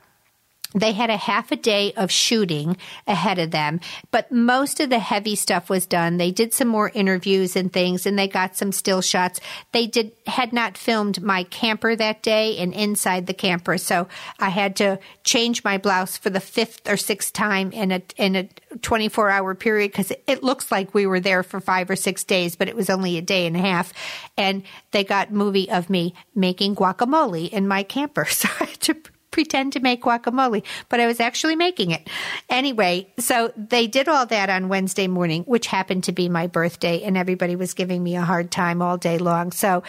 they 0.74 0.92
had 0.92 1.08
a 1.08 1.16
half 1.16 1.50
a 1.50 1.56
day 1.56 1.92
of 1.94 2.10
shooting 2.10 2.76
ahead 3.06 3.38
of 3.38 3.50
them, 3.50 3.80
but 4.10 4.30
most 4.30 4.80
of 4.80 4.90
the 4.90 4.98
heavy 4.98 5.34
stuff 5.34 5.70
was 5.70 5.86
done. 5.86 6.18
They 6.18 6.30
did 6.30 6.52
some 6.52 6.68
more 6.68 6.90
interviews 6.92 7.56
and 7.56 7.72
things 7.72 8.04
and 8.04 8.18
they 8.18 8.28
got 8.28 8.56
some 8.56 8.72
still 8.72 9.00
shots. 9.00 9.40
They 9.72 9.86
did, 9.86 10.12
had 10.26 10.52
not 10.52 10.76
filmed 10.76 11.22
my 11.22 11.44
camper 11.44 11.96
that 11.96 12.22
day 12.22 12.58
and 12.58 12.74
inside 12.74 13.26
the 13.26 13.34
camper. 13.34 13.78
So 13.78 14.08
I 14.38 14.50
had 14.50 14.76
to 14.76 14.98
change 15.24 15.64
my 15.64 15.78
blouse 15.78 16.18
for 16.18 16.28
the 16.28 16.40
fifth 16.40 16.88
or 16.88 16.98
sixth 16.98 17.32
time 17.32 17.72
in 17.72 17.90
a, 17.90 18.02
in 18.18 18.36
a 18.36 18.48
24 18.82 19.30
hour 19.30 19.54
period 19.54 19.92
because 19.92 20.10
it, 20.26 20.42
looks 20.48 20.70
like 20.70 20.94
we 20.94 21.06
were 21.06 21.20
there 21.20 21.42
for 21.42 21.60
five 21.60 21.90
or 21.90 21.96
six 21.96 22.24
days, 22.24 22.56
but 22.56 22.68
it 22.68 22.76
was 22.76 22.88
only 22.88 23.18
a 23.18 23.22
day 23.22 23.46
and 23.46 23.56
a 23.56 23.60
half. 23.60 23.92
And 24.36 24.62
they 24.92 25.02
got 25.02 25.32
movie 25.32 25.68
of 25.70 25.90
me 25.90 26.14
making 26.34 26.76
guacamole 26.76 27.50
in 27.50 27.66
my 27.66 27.82
camper. 27.82 28.26
So 28.38 28.48
I 28.60 28.64
had 28.66 28.80
to 28.82 28.96
pretend 29.30 29.72
to 29.74 29.80
make 29.80 30.02
guacamole, 30.02 30.64
but 30.88 31.00
I 31.00 31.06
was 31.06 31.20
actually 31.20 31.56
making 31.56 31.90
it. 31.90 32.08
Anyway, 32.48 33.12
so 33.18 33.52
they 33.56 33.86
did 33.86 34.08
all 34.08 34.26
that 34.26 34.50
on 34.50 34.68
Wednesday 34.68 35.06
morning, 35.06 35.42
which 35.44 35.66
happened 35.66 36.04
to 36.04 36.12
be 36.12 36.28
my 36.28 36.46
birthday, 36.46 37.02
and 37.02 37.16
everybody 37.16 37.56
was 37.56 37.74
giving 37.74 38.02
me 38.02 38.16
a 38.16 38.22
hard 38.22 38.50
time 38.50 38.82
all 38.82 38.96
day 38.96 39.18
long. 39.18 39.52
So 39.52 39.82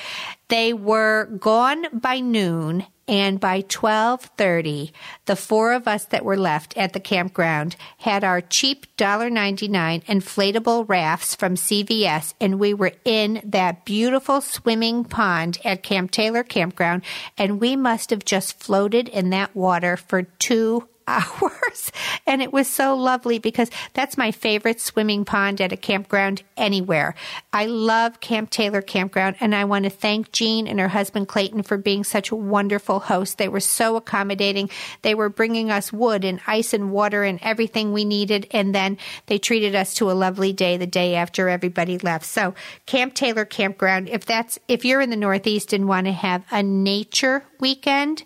they 0.49 0.73
were 0.73 1.25
gone 1.25 1.85
by 1.93 2.19
noon 2.19 2.85
and 3.09 3.39
by 3.39 3.61
12:30 3.63 4.91
the 5.25 5.35
four 5.35 5.73
of 5.73 5.87
us 5.87 6.05
that 6.05 6.23
were 6.23 6.37
left 6.37 6.77
at 6.77 6.93
the 6.93 6.99
campground 6.99 7.75
had 7.97 8.23
our 8.23 8.39
cheap 8.39 8.85
$1.99 8.97 10.05
inflatable 10.05 10.87
rafts 10.87 11.35
from 11.35 11.55
CVS 11.55 12.35
and 12.39 12.59
we 12.59 12.73
were 12.73 12.93
in 13.03 13.41
that 13.43 13.83
beautiful 13.83 14.39
swimming 14.39 15.03
pond 15.03 15.57
at 15.65 15.83
Camp 15.83 16.11
Taylor 16.11 16.43
Campground 16.43 17.01
and 17.37 17.59
we 17.59 17.75
must 17.75 18.11
have 18.11 18.23
just 18.23 18.59
floated 18.59 19.09
in 19.09 19.31
that 19.31 19.55
water 19.55 19.97
for 19.97 20.21
2 20.21 20.87
hours. 21.09 21.91
And 22.27 22.41
it 22.41 22.53
was 22.53 22.67
so 22.67 22.95
lovely 22.95 23.39
because 23.39 23.71
that's 23.93 24.17
my 24.17 24.31
favorite 24.31 24.79
swimming 24.79 25.25
pond 25.25 25.59
at 25.59 25.71
a 25.71 25.77
campground 25.77 26.43
anywhere. 26.55 27.15
I 27.51 27.65
love 27.65 28.19
Camp 28.19 28.49
Taylor 28.49 28.81
Campground 28.81 29.35
and 29.39 29.55
I 29.55 29.65
want 29.65 29.85
to 29.85 29.89
thank 29.89 30.31
Jean 30.31 30.67
and 30.67 30.79
her 30.79 30.87
husband 30.89 31.27
Clayton 31.27 31.63
for 31.63 31.77
being 31.77 32.03
such 32.03 32.31
wonderful 32.31 32.99
hosts. 32.99 33.35
They 33.35 33.49
were 33.49 33.59
so 33.59 33.95
accommodating. 33.95 34.69
They 35.01 35.15
were 35.15 35.29
bringing 35.29 35.71
us 35.71 35.91
wood 35.91 36.23
and 36.23 36.39
ice 36.45 36.73
and 36.73 36.91
water 36.91 37.23
and 37.23 37.39
everything 37.41 37.91
we 37.91 38.05
needed. 38.05 38.47
And 38.51 38.75
then 38.75 38.97
they 39.25 39.39
treated 39.39 39.73
us 39.73 39.95
to 39.95 40.11
a 40.11 40.13
lovely 40.13 40.53
day 40.53 40.77
the 40.77 40.87
day 40.87 41.15
after 41.15 41.49
everybody 41.49 41.97
left. 41.97 42.25
So 42.25 42.53
Camp 42.85 43.15
Taylor 43.15 43.45
Campground, 43.45 44.09
if 44.09 44.25
that's, 44.25 44.59
if 44.67 44.85
you're 44.85 45.01
in 45.01 45.09
the 45.09 45.15
Northeast 45.15 45.73
and 45.73 45.87
want 45.87 46.05
to 46.05 46.13
have 46.13 46.43
a 46.51 46.61
nature 46.61 47.43
weekend, 47.59 48.23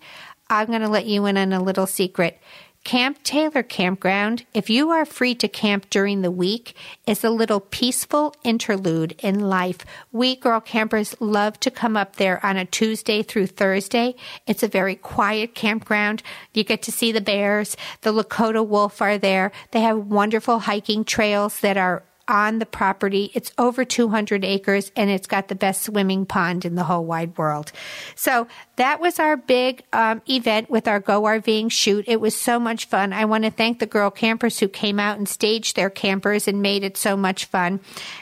I'm 0.50 0.68
going 0.68 0.82
to 0.82 0.90
let 0.90 1.06
you 1.06 1.25
in 1.25 1.38
on 1.38 1.54
a 1.54 1.63
little 1.63 1.88
secret. 1.88 2.40
Camp 2.84 3.24
Taylor 3.24 3.63
Campground, 3.63 4.46
if 4.54 4.70
you 4.70 4.90
are 4.90 5.06
free 5.06 5.34
to 5.36 5.48
camp 5.48 5.90
during 5.90 6.22
the 6.22 6.30
week, 6.30 6.75
is 7.08 7.24
a 7.24 7.30
little 7.30 7.62
peaceful 7.62 8.36
interlude 8.44 9.16
in 9.20 9.40
life. 9.40 9.86
We 10.12 10.36
girl 10.36 10.60
campers 10.60 11.16
love 11.22 11.58
to 11.62 11.72
come 11.72 11.96
up 11.96 12.18
there 12.18 12.46
on 12.46 12.58
a 12.58 12.66
Tuesday 12.66 13.24
through 13.24 13.48
Thursday. 13.48 14.16
It's 14.48 14.63
a 14.63 14.68
very 14.68 14.96
quiet 14.96 15.56
campground. 15.56 16.24
You 16.54 16.66
get 16.66 16.82
to 16.84 16.92
see 16.92 17.13
the 17.13 17.22
bears. 17.22 17.78
The 18.02 18.12
Lakota 18.12 18.68
wolf 18.68 19.02
are 19.02 19.18
there. 19.18 19.54
They 19.72 19.80
have 19.80 19.98
wonderful 20.00 20.60
hiking 20.60 21.06
trails 21.06 21.62
that 21.62 21.78
are 21.78 22.04
on 22.27 22.60
the 22.60 22.65
property. 22.65 23.32
It's 23.34 23.51
over 23.58 23.84
200 23.84 24.46
acres 24.46 24.92
and 24.96 25.10
it's 25.10 25.27
got 25.27 25.48
the 25.48 25.56
best 25.56 25.84
swimming 25.84 26.25
pond 26.25 26.65
in 26.65 26.75
the 26.75 26.84
whole 26.84 27.03
wide 27.03 27.38
world. 27.38 27.72
So 28.15 28.48
that 28.77 29.00
was 29.00 29.20
our 29.20 29.38
big 29.38 29.84
um, 29.92 30.22
event 30.30 30.70
with 30.70 30.88
our 30.88 31.00
Go 31.00 31.24
RVing 31.24 31.72
shoot. 31.72 32.06
It 32.08 32.22
was 32.22 32.36
so 32.36 32.60
much 32.60 32.86
fun. 32.86 33.13
I 33.13 33.25
want 33.25 33.44
to 33.44 33.51
thank 33.51 33.80
the 33.80 33.86
girl 33.86 34.10
campers 34.10 34.60
who 34.60 34.68
came 34.68 35.00
out 35.00 35.18
and 35.18 35.27
staged 35.27 35.75
their 35.75 35.89
campers 35.89 36.48
and 36.48 36.62
made 36.62 36.84
it 36.84 36.98
so 36.98 37.18
much 37.18 37.46
fun. 37.46 37.82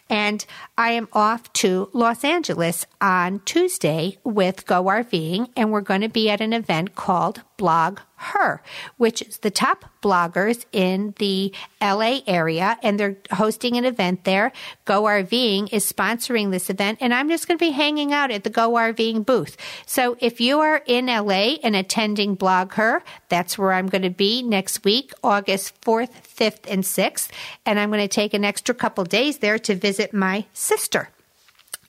And 0.09 0.45
I 0.81 0.93
am 0.93 1.09
off 1.13 1.53
to 1.53 1.91
Los 1.93 2.23
Angeles 2.23 2.87
on 2.99 3.41
Tuesday 3.45 4.17
with 4.23 4.65
Go 4.65 4.85
RVing 4.85 5.51
and 5.55 5.71
we're 5.71 5.81
going 5.81 6.01
to 6.01 6.09
be 6.09 6.27
at 6.27 6.41
an 6.41 6.53
event 6.53 6.95
called 6.95 7.43
Blog 7.61 7.99
Her, 8.15 8.63
which 8.97 9.21
is 9.21 9.37
the 9.37 9.51
top 9.51 9.85
bloggers 10.01 10.65
in 10.71 11.13
the 11.19 11.53
LA 11.79 12.21
area, 12.25 12.79
and 12.81 12.99
they're 12.99 13.17
hosting 13.29 13.77
an 13.77 13.85
event 13.85 14.23
there. 14.23 14.51
Go 14.85 15.03
RVing 15.03 15.71
is 15.71 15.85
sponsoring 15.85 16.49
this 16.49 16.71
event, 16.71 16.97
and 17.01 17.13
I'm 17.13 17.29
just 17.29 17.47
going 17.47 17.59
to 17.59 17.63
be 17.63 17.69
hanging 17.69 18.13
out 18.13 18.31
at 18.31 18.43
the 18.43 18.49
Go 18.49 18.71
RVing 18.71 19.27
booth. 19.27 19.57
So 19.85 20.17
if 20.19 20.41
you 20.41 20.59
are 20.61 20.81
in 20.87 21.05
LA 21.05 21.57
and 21.61 21.75
attending 21.75 22.33
Blog 22.33 22.73
Her, 22.73 23.03
that's 23.29 23.59
where 23.59 23.73
I'm 23.73 23.85
going 23.85 24.01
to 24.01 24.09
be 24.09 24.41
next 24.41 24.83
week, 24.83 25.13
August 25.23 25.79
4th, 25.81 26.13
5th, 26.35 26.65
and 26.67 26.83
6th, 26.83 27.29
and 27.67 27.79
I'm 27.79 27.91
going 27.91 28.01
to 28.01 28.07
take 28.07 28.33
an 28.33 28.43
extra 28.43 28.73
couple 28.73 29.03
days 29.03 29.37
there 29.37 29.59
to 29.59 29.75
visit 29.75 30.15
my 30.15 30.45
sister. 30.71 31.09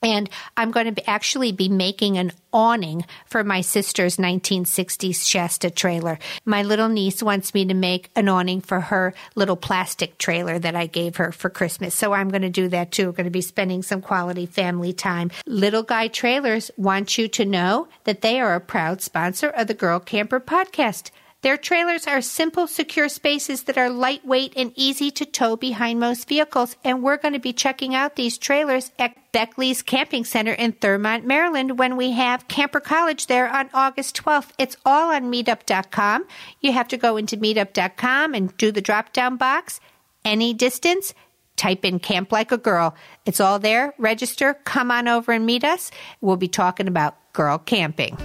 And 0.03 0.29
I'm 0.57 0.73
going 0.73 0.87
to 0.87 0.93
be 0.93 1.07
actually 1.07 1.53
be 1.53 1.69
making 1.69 2.19
an 2.19 2.33
awning 2.53 3.07
for 3.27 3.45
my 3.45 3.61
sister's 3.61 4.17
1960s 4.17 5.29
Shasta 5.29 5.71
trailer. 5.71 6.19
My 6.45 6.65
little 6.65 6.89
niece 6.89 7.23
wants 7.23 7.55
me 7.55 7.65
to 7.67 7.75
make 7.75 8.11
an 8.17 8.29
awning 8.29 8.61
for 8.61 8.81
her 8.81 9.15
little 9.37 9.55
plastic 9.55 10.19
trailer 10.19 10.59
that 10.59 10.75
I 10.75 10.87
gave 10.87 11.17
her 11.17 11.31
for 11.31 11.51
Christmas. 11.51 11.95
So 11.95 12.12
I'm 12.12 12.31
going 12.31 12.43
to 12.43 12.51
do 12.51 12.67
that 12.69 12.91
too. 12.91 13.07
We're 13.07 13.12
going 13.12 13.25
to 13.27 13.31
be 13.31 13.43
spending 13.43 13.85
some 13.85 14.03
quality 14.03 14.47
family 14.47 14.93
time. 14.93 15.31
Little 15.47 15.85
Guy 15.85 16.09
Trailers 16.09 16.73
want 16.77 17.17
you 17.17 17.29
to 17.29 17.45
know 17.45 17.87
that 18.03 18.23
they 18.23 18.41
are 18.41 18.57
a 18.57 18.61
proud 18.61 19.03
sponsor 19.03 19.51
of 19.51 19.69
the 19.69 19.75
Girl 19.75 20.01
Camper 20.01 20.41
podcast. 20.41 21.12
Their 21.43 21.57
trailers 21.57 22.07
are 22.07 22.23
simple, 22.23 22.69
secure 22.69 23.09
spaces 23.09 23.65
that 23.65 23.77
are 23.77 23.91
lightweight 23.91 24.53
and 24.57 24.73
easy 24.77 25.11
to 25.11 25.27
tow 25.27 25.57
behind 25.57 25.99
most 25.99 26.29
vehicles. 26.29 26.77
And 26.85 27.03
we're 27.03 27.17
going 27.17 27.35
to 27.35 27.41
be 27.41 27.53
checking 27.53 27.97
out 27.97 28.15
these 28.15 28.39
trailers 28.39 28.93
at 28.97 29.17
Beckley's 29.33 29.83
Camping 29.83 30.25
Center 30.25 30.53
in 30.53 30.73
Thurmont, 30.73 31.25
Maryland 31.25 31.81
when 31.81 31.97
we 31.97 32.13
have 32.13 32.47
Camper 32.47 32.79
College 32.79 33.27
there 33.27 33.49
on 33.49 33.71
August 33.75 34.17
12th. 34.23 34.51
It's 34.57 34.77
all 34.87 35.13
on 35.13 35.33
meetup.com. 35.33 36.27
You 36.61 36.73
have 36.73 36.87
to 36.89 36.97
go 36.97 37.17
into 37.17 37.37
meetup.com 37.37 38.35
and 38.35 38.57
do 38.57 38.71
the 38.71 38.81
drop 38.81 39.13
down 39.13 39.37
box. 39.37 39.81
Any 40.25 40.55
distance, 40.55 41.13
type 41.57 41.85
in 41.85 41.99
Camp 41.99 42.31
Like 42.31 42.53
a 42.53 42.59
Girl. 42.59 42.95
It's 43.27 43.41
all 43.41 43.59
there. 43.59 43.95
Register, 43.99 44.55
come 44.55 44.93
on 44.93 45.09
over 45.09 45.33
and 45.33 45.45
meet 45.45 45.65
us. 45.65 45.91
We'll 46.21 46.37
be 46.37 46.47
talking 46.47 46.87
about 46.87 47.17
girl 47.33 47.59
camping. 47.59 48.17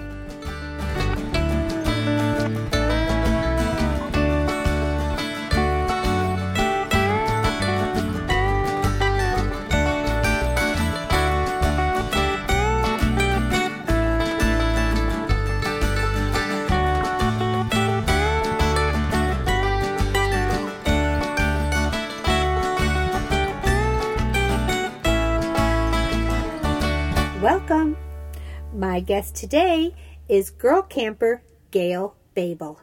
Guest 29.08 29.36
today 29.36 29.96
is 30.28 30.50
girl 30.50 30.82
camper 30.82 31.42
Gail 31.72 32.18
Bable. 32.34 32.82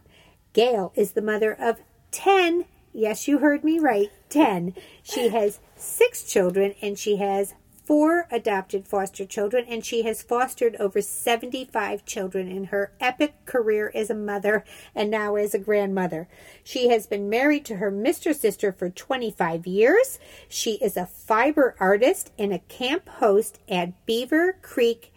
Gail 0.54 0.90
is 0.96 1.12
the 1.12 1.20
mother 1.20 1.52
of 1.52 1.82
10, 2.12 2.64
yes, 2.94 3.28
you 3.28 3.40
heard 3.40 3.62
me 3.62 3.78
right, 3.78 4.10
10. 4.30 4.72
She 5.02 5.28
has 5.28 5.60
six 5.76 6.22
children 6.24 6.76
and 6.80 6.98
she 6.98 7.16
has 7.16 7.52
four 7.84 8.26
adopted 8.30 8.88
foster 8.88 9.26
children, 9.26 9.66
and 9.68 9.84
she 9.84 10.04
has 10.04 10.22
fostered 10.22 10.74
over 10.76 11.02
75 11.02 12.06
children 12.06 12.48
in 12.48 12.64
her 12.64 12.94
epic 12.98 13.34
career 13.44 13.92
as 13.94 14.08
a 14.08 14.14
mother 14.14 14.64
and 14.94 15.10
now 15.10 15.34
as 15.34 15.52
a 15.52 15.58
grandmother. 15.58 16.26
She 16.62 16.88
has 16.88 17.06
been 17.06 17.28
married 17.28 17.66
to 17.66 17.76
her 17.76 17.92
Mr. 17.92 18.34
Sister 18.34 18.72
for 18.72 18.88
25 18.88 19.66
years. 19.66 20.18
She 20.48 20.76
is 20.76 20.96
a 20.96 21.04
fiber 21.04 21.76
artist 21.78 22.32
and 22.38 22.54
a 22.54 22.60
camp 22.60 23.06
host 23.10 23.58
at 23.68 24.06
Beaver 24.06 24.56
Creek 24.62 25.10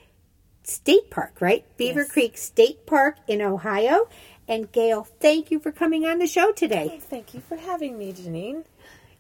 State 0.68 1.10
Park, 1.10 1.40
right? 1.40 1.64
Beaver 1.78 2.02
Yes. 2.02 2.12
Creek 2.12 2.38
State 2.38 2.86
Park 2.86 3.16
in 3.28 3.42
Ohio. 3.42 4.10
And 4.50 4.72
Gail, 4.72 5.08
thank 5.20 5.50
you 5.52 5.60
for 5.60 5.72
coming 5.72 6.06
on 6.06 6.20
the 6.20 6.28
show 6.28 6.52
today. 6.52 7.00
Thank 7.02 7.34
you 7.34 7.40
for 7.42 7.56
having 7.58 7.98
me, 7.98 8.12
Janine. 8.14 8.66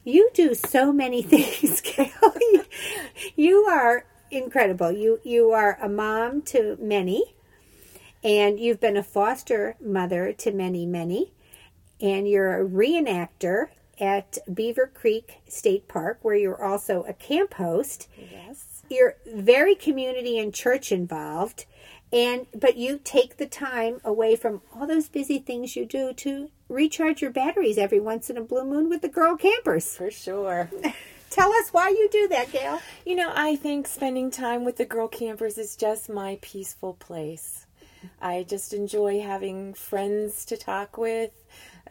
You 0.04 0.30
do 0.34 0.54
so 0.54 0.92
many 0.94 1.22
things, 1.34 1.82
Gail. 1.82 2.10
You- 2.39 2.66
you 3.36 3.58
are 3.66 4.06
incredible. 4.30 4.92
You 4.92 5.20
you 5.24 5.51
are 5.51 5.77
a 5.82 5.88
mom 5.89 6.42
to 6.44 6.77
many, 6.82 7.36
and 8.24 8.60
you've 8.60 8.80
been 8.82 8.98
a 8.98 9.04
foster 9.04 9.75
mother 9.82 10.34
to 10.34 10.51
many, 10.51 10.86
many, 10.86 11.34
and 12.01 12.27
you're 12.27 12.62
a 12.62 12.66
reenactor 12.68 13.68
at 14.00 14.38
Beaver 14.54 14.92
Creek 14.94 15.38
State 15.48 15.88
Park, 15.88 16.20
where 16.24 16.36
you're 16.36 16.62
also 16.63 17.04
a 17.04 17.13
camp 17.13 17.54
host. 17.56 18.08
Yes. 18.18 18.66
You're 18.89 19.15
very 19.25 19.75
community 19.75 20.39
and 20.39 20.53
church 20.53 20.91
involved, 20.91 21.65
and 22.12 22.48
but 22.56 22.77
you 22.77 23.00
take 23.03 23.38
the 23.38 23.46
time 23.46 24.00
away 24.03 24.36
from 24.36 24.62
all 24.74 24.88
those 24.88 25.10
busy 25.10 25.39
things 25.39 25.75
you 25.75 25.86
do 25.86 26.13
to 26.13 26.50
recharge 26.70 27.22
your 27.22 27.32
batteries 27.32 27.77
every 27.77 28.00
once 28.00 28.29
in 28.29 28.38
a 28.38 28.41
blue 28.41 28.65
moon 28.65 28.89
with 28.89 29.01
the 29.01 29.10
girl 29.10 29.36
campers. 29.36 29.96
For 29.96 30.12
sure. 30.12 30.70
Tell 31.29 31.51
us 31.51 31.70
why 31.72 31.89
you 31.89 32.08
do 32.12 32.27
that, 32.29 32.51
Gail. 32.51 32.79
You 33.06 33.15
know, 33.15 33.32
I 33.36 33.58
think 33.58 33.88
spending 33.88 34.32
time 34.32 34.63
with 34.63 34.77
the 34.77 34.86
girl 34.86 35.08
campers 35.08 35.58
is 35.58 35.75
just 35.75 36.10
my 36.10 36.39
peaceful 36.41 36.94
place. 36.94 37.65
I 38.22 38.44
just 38.44 38.74
enjoy 38.74 39.22
having 39.22 39.74
friends 39.74 40.46
to 40.46 40.58
talk 40.58 40.98
with, 40.98 41.32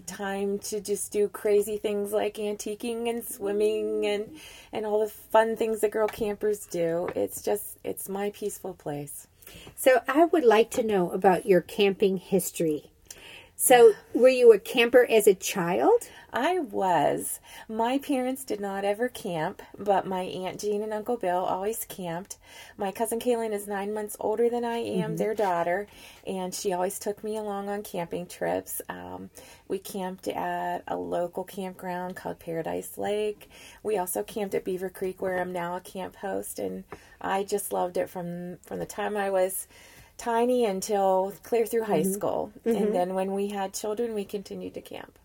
time 0.05 0.59
to 0.59 0.81
just 0.81 1.13
do 1.13 1.29
crazy 1.29 1.77
things 1.77 2.13
like 2.13 2.35
antiquing 2.35 3.09
and 3.09 3.25
swimming 3.25 4.07
and 4.07 4.37
and 4.73 4.85
all 4.85 5.01
the 5.01 5.09
fun 5.09 5.57
things 5.57 5.81
that 5.81 5.93
girl 5.93 6.09
campers 6.09 6.67
do. 6.67 7.09
It's 7.15 7.41
just 7.41 7.79
it's 7.85 8.09
my 8.09 8.31
peaceful 8.31 8.75
place. 8.75 9.29
So 9.77 10.03
I 10.09 10.25
would 10.25 10.45
like 10.45 10.71
to 10.73 10.83
know 10.83 11.11
about 11.11 11.47
your 11.47 11.61
camping 11.61 12.17
history. 12.17 12.91
So 13.55 13.95
were 14.13 14.29
you 14.29 14.53
a 14.53 14.59
camper 14.59 15.07
as 15.09 15.27
a 15.27 15.35
child? 15.35 16.09
I 16.39 16.59
was. 16.59 17.41
My 17.67 17.97
parents 17.97 18.45
did 18.45 18.61
not 18.61 18.85
ever 18.85 19.09
camp, 19.09 19.63
but 19.79 20.07
my 20.07 20.21
Aunt 20.21 20.61
Jean 20.61 20.83
and 20.83 20.93
Uncle 20.93 21.17
Bill 21.17 21.39
always 21.39 21.87
camped. 21.87 22.37
My 22.77 22.93
cousin 22.93 23.19
Kaylin 23.21 23.53
is 23.55 23.67
nine 23.67 23.95
months 23.95 24.19
older 24.21 24.51
than 24.51 24.63
I 24.63 24.77
am, 24.77 25.13
Mm-hmm. 25.13 25.17
their 25.17 25.35
daughter, 25.35 25.87
and 26.27 26.55
she 26.55 26.75
always 26.75 26.99
took 26.99 27.25
me 27.25 27.39
along 27.39 27.71
on 27.71 27.83
camping 27.83 28.27
trips. 28.27 28.83
Um, 28.91 29.31
we 29.67 29.79
camped 29.79 30.29
at 30.29 30.85
a 30.87 30.97
local 30.99 31.43
campground 31.43 32.17
called 32.17 32.39
Paradise 32.39 32.99
Lake. 32.99 33.49
We 33.83 33.97
also 33.97 34.23
camped 34.23 34.55
at 34.55 34.63
Beaver 34.65 34.91
Creek, 34.91 35.23
where 35.23 35.39
I'm 35.41 35.55
now 35.55 35.75
a 35.75 35.81
camp 35.81 36.17
host, 36.17 36.59
and 36.59 36.85
I 37.19 37.45
just 37.45 37.73
loved 37.73 37.97
it 37.97 38.11
from 38.11 38.59
from 38.59 38.79
the 38.79 38.85
time 38.85 39.17
I 39.17 39.31
was 39.31 39.67
tiny 40.19 40.67
until 40.67 41.33
clear 41.43 41.65
through 41.65 41.85
high 41.85 42.03
Mm-hmm. 42.03 42.13
school. 42.13 42.53
And 42.67 42.95
then 42.95 43.15
when 43.15 43.33
we 43.33 43.49
had 43.49 43.73
children, 43.73 44.13
we 44.13 44.27
continued 44.27 44.75
to 44.75 44.83
camp. 44.83 45.19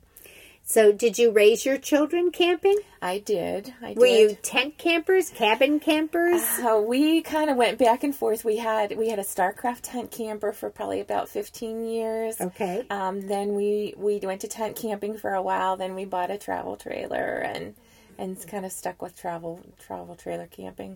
So, 0.71 0.93
did 0.93 1.19
you 1.19 1.31
raise 1.31 1.65
your 1.65 1.77
children 1.77 2.31
camping? 2.31 2.77
I 3.01 3.17
did. 3.17 3.73
I 3.81 3.91
Were 3.91 4.05
you 4.05 4.37
tent 4.41 4.77
campers, 4.77 5.29
cabin 5.29 5.81
campers? 5.81 6.41
So 6.45 6.81
we 6.81 7.21
kind 7.23 7.49
of 7.49 7.57
went 7.57 7.77
back 7.77 8.05
and 8.05 8.15
forth. 8.15 8.45
We 8.45 8.55
had 8.55 8.97
we 8.97 9.09
had 9.09 9.19
a 9.19 9.23
Starcraft 9.23 9.81
tent 9.81 10.11
camper 10.11 10.53
for 10.53 10.69
probably 10.69 11.01
about 11.01 11.27
fifteen 11.27 11.85
years. 11.85 12.39
Okay. 12.39 12.85
Um, 12.89 13.27
then 13.27 13.53
we 13.53 13.95
we 13.97 14.19
went 14.19 14.39
to 14.41 14.47
tent 14.47 14.77
camping 14.77 15.17
for 15.17 15.33
a 15.33 15.41
while. 15.41 15.75
Then 15.75 15.93
we 15.93 16.05
bought 16.05 16.31
a 16.31 16.37
travel 16.37 16.77
trailer 16.77 17.39
and 17.39 17.75
and 18.17 18.47
kind 18.47 18.65
of 18.65 18.71
stuck 18.71 19.01
with 19.01 19.13
travel 19.19 19.59
travel 19.77 20.15
trailer 20.15 20.47
camping. 20.47 20.95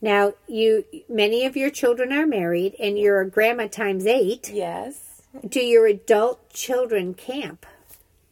Now, 0.00 0.34
you 0.46 0.84
many 1.08 1.46
of 1.46 1.56
your 1.56 1.70
children 1.70 2.12
are 2.12 2.26
married, 2.28 2.76
and 2.78 2.96
you're 2.96 3.22
a 3.22 3.28
grandma 3.28 3.66
times 3.66 4.06
eight. 4.06 4.52
Yes. 4.52 5.22
Do 5.48 5.58
your 5.58 5.88
adult 5.88 6.52
children 6.52 7.14
camp? 7.14 7.66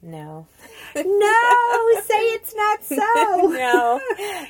No. 0.01 0.47
No, 0.95 2.01
say 2.03 2.23
it's 2.35 2.55
not 2.55 2.85
so. 2.85 3.49
No. 3.59 4.01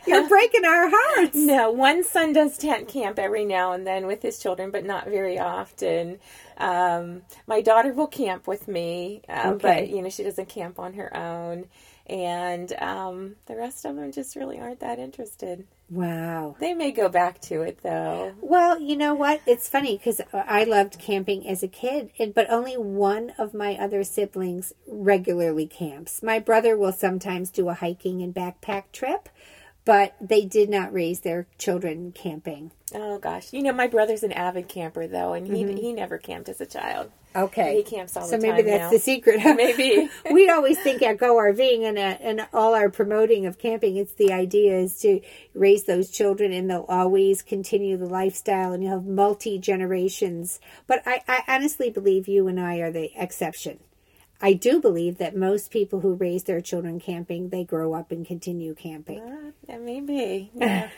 You're 0.06 0.28
breaking 0.28 0.64
our 0.64 0.90
hearts. 0.92 1.34
No, 1.36 1.70
one 1.70 2.04
son 2.04 2.32
does 2.34 2.58
tent 2.58 2.88
camp 2.88 3.18
every 3.18 3.44
now 3.44 3.72
and 3.72 3.86
then 3.86 4.06
with 4.06 4.22
his 4.22 4.38
children, 4.38 4.70
but 4.70 4.84
not 4.84 5.06
very 5.06 5.38
often. 5.38 6.18
Um, 6.58 7.22
my 7.46 7.60
daughter 7.62 7.92
will 7.92 8.06
camp 8.06 8.46
with 8.46 8.68
me, 8.68 9.22
uh, 9.28 9.52
Okay. 9.54 9.58
but 9.62 9.88
you 9.88 10.02
know 10.02 10.10
she 10.10 10.22
doesn't 10.22 10.48
camp 10.48 10.78
on 10.78 10.94
her 10.94 11.16
own, 11.16 11.66
and 12.06 12.72
um, 12.80 13.36
the 13.46 13.56
rest 13.56 13.84
of 13.86 13.96
them 13.96 14.12
just 14.12 14.36
really 14.36 14.58
aren't 14.58 14.80
that 14.80 14.98
interested. 14.98 15.66
Wow. 15.90 16.56
They 16.60 16.74
may 16.74 16.92
go 16.92 17.08
back 17.08 17.40
to 17.42 17.62
it 17.62 17.82
though. 17.82 18.34
Well, 18.40 18.78
you 18.80 18.94
know 18.94 19.14
what? 19.14 19.40
It's 19.46 19.68
funny 19.68 19.96
because 19.96 20.20
I 20.34 20.64
loved 20.64 20.98
camping 20.98 21.48
as 21.48 21.62
a 21.62 21.68
kid, 21.68 22.10
but 22.34 22.50
only 22.50 22.76
one 22.76 23.32
of 23.38 23.54
my 23.54 23.74
other 23.74 24.04
siblings 24.04 24.74
regularly 24.86 25.66
camps. 25.66 26.22
My 26.22 26.38
brother 26.40 26.76
will 26.76 26.92
sometimes 26.92 27.48
do 27.50 27.70
a 27.70 27.74
hiking 27.74 28.20
and 28.20 28.34
backpack 28.34 28.92
trip, 28.92 29.30
but 29.84 30.14
they 30.20 30.44
did 30.44 30.68
not 30.68 30.92
raise 30.92 31.20
their 31.20 31.46
children 31.58 32.12
camping. 32.12 32.72
Oh 32.94 33.18
gosh, 33.18 33.52
you 33.52 33.62
know 33.62 33.72
my 33.72 33.86
brother's 33.86 34.22
an 34.22 34.32
avid 34.32 34.68
camper 34.68 35.06
though, 35.06 35.32
and 35.32 35.46
he 35.46 35.70
he 35.74 35.92
never 35.92 36.18
camped 36.18 36.48
as 36.48 36.60
a 36.60 36.66
child. 36.66 37.10
Okay. 37.36 37.76
He 37.76 37.82
camps 37.82 38.16
all 38.16 38.24
so 38.24 38.36
the 38.36 38.42
maybe 38.42 38.62
that's 38.62 38.84
now. 38.84 38.90
the 38.90 38.98
secret. 38.98 39.40
Maybe. 39.44 40.08
we 40.32 40.48
always 40.48 40.78
think 40.78 41.02
at 41.02 41.18
Go 41.18 41.36
RVing 41.36 41.82
and, 41.82 41.98
uh, 41.98 42.16
and 42.20 42.48
all 42.52 42.74
our 42.74 42.88
promoting 42.88 43.46
of 43.46 43.58
camping, 43.58 43.96
it's 43.96 44.14
the 44.14 44.32
idea 44.32 44.78
is 44.78 44.98
to 45.00 45.20
raise 45.54 45.84
those 45.84 46.10
children 46.10 46.52
and 46.52 46.70
they'll 46.70 46.86
always 46.88 47.42
continue 47.42 47.96
the 47.96 48.06
lifestyle 48.06 48.72
and 48.72 48.82
you'll 48.82 48.94
have 48.94 49.06
multi 49.06 49.58
generations. 49.58 50.58
But 50.86 51.02
I, 51.06 51.22
I 51.28 51.42
honestly 51.46 51.90
believe 51.90 52.28
you 52.28 52.48
and 52.48 52.58
I 52.58 52.78
are 52.78 52.90
the 52.90 53.10
exception. 53.14 53.78
I 54.40 54.52
do 54.52 54.80
believe 54.80 55.18
that 55.18 55.36
most 55.36 55.72
people 55.72 56.00
who 56.00 56.14
raise 56.14 56.44
their 56.44 56.60
children 56.60 57.00
camping, 57.00 57.48
they 57.48 57.64
grow 57.64 57.94
up 57.94 58.12
and 58.12 58.24
continue 58.24 58.72
camping. 58.72 59.18
Uh, 59.20 59.50
yeah, 59.68 59.78
maybe. 59.78 60.50
Yeah. 60.54 60.90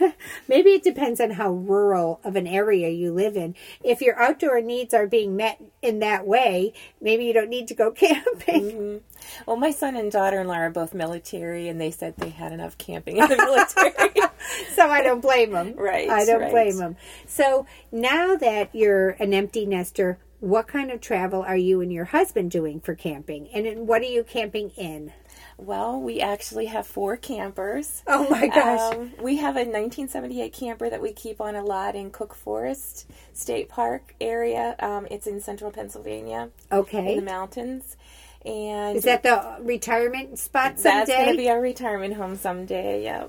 Maybe 0.47 0.71
it 0.71 0.83
depends 0.83 1.21
on 1.21 1.31
how 1.31 1.53
rural 1.53 2.21
of 2.23 2.37
an 2.37 2.47
area 2.47 2.91
you 2.91 3.13
live 3.13 3.37
in. 3.37 3.55
If 3.83 4.03
your 4.03 4.21
outdoor 4.21 4.61
needs 4.61 4.93
are 4.93 5.07
being 5.07 5.37
met 5.37 5.63
in 5.81 6.01
that 6.01 6.27
way, 6.27 6.75
maybe 7.01 7.25
you 7.25 7.33
don't 7.33 7.49
need 7.49 7.69
to 7.69 7.75
go 7.75 7.91
camping. 7.93 9.01
Well, 9.47 9.57
my 9.57 9.71
son 9.71 9.97
and 9.97 10.13
daughter-in-law 10.13 10.55
are 10.55 10.71
both 10.71 10.93
military, 10.93 11.69
and 11.69 11.81
they 11.81 11.91
said 11.91 12.17
they 12.17 12.31
had 12.31 12.53
enough 12.53 12.77
camping 12.77 13.17
in 13.17 13.29
the 13.29 13.37
military. 13.39 14.11
so 14.75 14.89
I 14.89 15.03
don't 15.03 15.21
blame 15.21 15.53
them. 15.53 15.75
Right, 15.77 16.11
I 16.11 16.25
don't 16.25 16.43
right. 16.43 16.51
blame 16.51 16.77
them. 16.77 16.97
So 17.27 17.67
now 17.91 18.37
that 18.37 18.75
you're 18.75 19.11
an 19.11 19.33
empty 19.33 19.67
nester, 19.67 20.19
what 20.41 20.67
kind 20.67 20.91
of 20.91 21.01
travel 21.01 21.43
are 21.43 21.57
you 21.57 21.81
and 21.81 21.93
your 21.93 22.07
husband 22.07 22.51
doing 22.51 22.81
for 22.81 22.95
camping? 22.95 23.49
And 23.49 23.87
what 23.87 24.03
are 24.03 24.07
you 24.07 24.25
camping 24.25 24.71
in? 24.77 25.13
well, 25.57 26.01
we 26.01 26.21
actually 26.21 26.67
have 26.67 26.87
four 26.87 27.17
campers. 27.17 28.03
Oh 28.13 28.27
my 28.29 28.49
gosh. 28.49 28.95
Um, 28.95 29.13
we 29.21 29.37
have 29.37 29.57
a 29.57 29.61
1978 29.61 30.53
camper 30.53 30.91
that 30.91 31.01
we 31.01 31.13
keep 31.13 31.41
on 31.41 31.55
a 31.55 31.63
lot 31.63 31.95
in 31.95 32.11
Cook 32.11 32.35
Forest 32.35 33.07
State 33.35 33.69
Park 33.69 34.15
area. 34.21 34.75
Um, 34.79 35.07
it's 35.11 35.27
in 35.27 35.41
central 35.41 35.71
Pennsylvania, 35.71 36.51
Okay. 36.73 37.13
in 37.13 37.17
the 37.19 37.31
mountains. 37.31 37.97
And 38.45 38.97
Is 38.97 39.05
that 39.05 39.23
the 39.23 39.59
retirement 39.61 40.39
spot 40.39 40.79
someday? 40.79 41.05
That's 41.07 41.11
going 41.11 41.33
to 41.33 41.37
be 41.37 41.51
our 41.51 41.61
retirement 41.61 42.15
home 42.15 42.37
someday. 42.37 43.05
Yeah. 43.05 43.27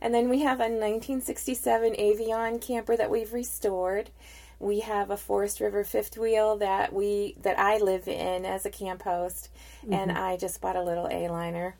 And 0.00 0.14
then 0.14 0.28
we 0.28 0.40
have 0.42 0.58
a 0.60 0.70
1967 0.70 1.94
Avion 1.94 2.60
camper 2.60 2.96
that 2.96 3.10
we've 3.10 3.32
restored. 3.32 4.10
We 4.58 4.80
have 4.80 5.10
a 5.10 5.16
Forest 5.16 5.60
River 5.60 5.84
fifth 5.84 6.16
wheel 6.16 6.56
that 6.58 6.92
we 6.92 7.36
that 7.42 7.58
I 7.58 7.78
live 7.78 8.08
in 8.08 8.44
as 8.44 8.64
a 8.64 8.70
camp 8.70 9.02
host, 9.02 9.50
and 9.82 10.10
mm-hmm. 10.10 10.22
I 10.22 10.36
just 10.36 10.60
bought 10.60 10.76
a 10.76 10.82
little 10.82 11.08
A 11.08 11.28
liner. 11.28 11.76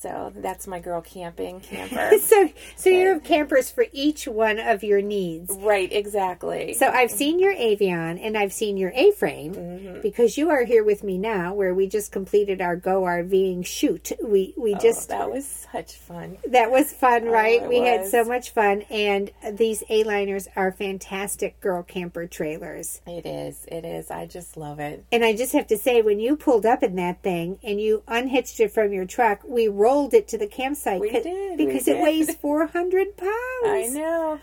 So 0.00 0.32
that's 0.34 0.66
my 0.66 0.80
girl 0.80 1.02
camping 1.02 1.60
camper. 1.60 2.18
so, 2.22 2.48
so 2.76 2.88
you 2.88 3.08
have 3.08 3.22
campers 3.22 3.70
for 3.70 3.84
each 3.92 4.26
one 4.26 4.58
of 4.58 4.82
your 4.82 5.02
needs. 5.02 5.54
right, 5.60 5.92
exactly. 5.92 6.72
So 6.74 6.88
I've 6.88 7.10
seen 7.10 7.38
your 7.38 7.54
Avion 7.54 8.18
and 8.24 8.36
I've 8.36 8.52
seen 8.52 8.76
your 8.78 8.92
A-frame 8.94 9.54
Mm-hmm. 9.54 10.00
because 10.00 10.38
you 10.38 10.48
are 10.50 10.64
here 10.64 10.82
with 10.84 11.04
me 11.04 11.18
now, 11.18 11.52
where 11.54 11.74
we 11.74 11.86
just 11.86 12.12
completed 12.12 12.60
our 12.60 12.76
Go 12.76 13.02
RVing 13.02 13.64
shoot. 13.66 14.12
We 14.22 14.54
we 14.56 14.74
Oh, 14.74 14.78
just 14.78 15.08
that 15.10 15.30
was 15.30 15.46
such 15.70 15.94
fun. 15.96 16.38
That 16.46 16.70
was 16.70 16.92
fun, 16.92 17.24
right? 17.26 17.62
it 17.62 17.68
we 17.68 17.80
had 17.80 18.06
so 18.06 18.24
much 18.24 18.50
fun. 18.50 18.82
And 18.90 19.30
these 19.52 19.82
A-liners 19.90 20.48
are 20.56 20.72
fantastic 20.72 21.60
girl 21.60 21.82
camper 21.82 22.26
trailers. 22.26 23.00
It 23.06 23.26
is. 23.26 23.66
It 23.70 23.84
is. 23.84 24.10
I 24.10 24.26
just 24.26 24.56
love 24.56 24.80
it. 24.80 25.04
And 25.12 25.24
I 25.24 25.34
just 25.36 25.52
have 25.52 25.66
to 25.68 25.76
say, 25.76 26.00
when 26.02 26.20
you 26.20 26.36
pulled 26.36 26.64
up 26.64 26.82
in 26.82 26.96
that 26.96 27.22
thing 27.22 27.58
and 27.62 27.80
you 27.80 28.02
unhitched 28.08 28.60
it 28.60 28.72
from 28.72 28.92
your 28.92 29.04
truck, 29.04 29.40
we 29.46 29.68
rolled 29.68 29.89
it 30.14 30.28
to 30.28 30.38
the 30.38 30.46
campsite 30.46 31.00
We 31.00 31.10
did, 31.10 31.58
we 31.58 31.66
because 31.66 31.88
it 31.88 32.00
weighs 32.00 32.34
400 32.40 33.16
pounds. 33.16 33.32
I 33.64 33.88
know. 33.92 34.40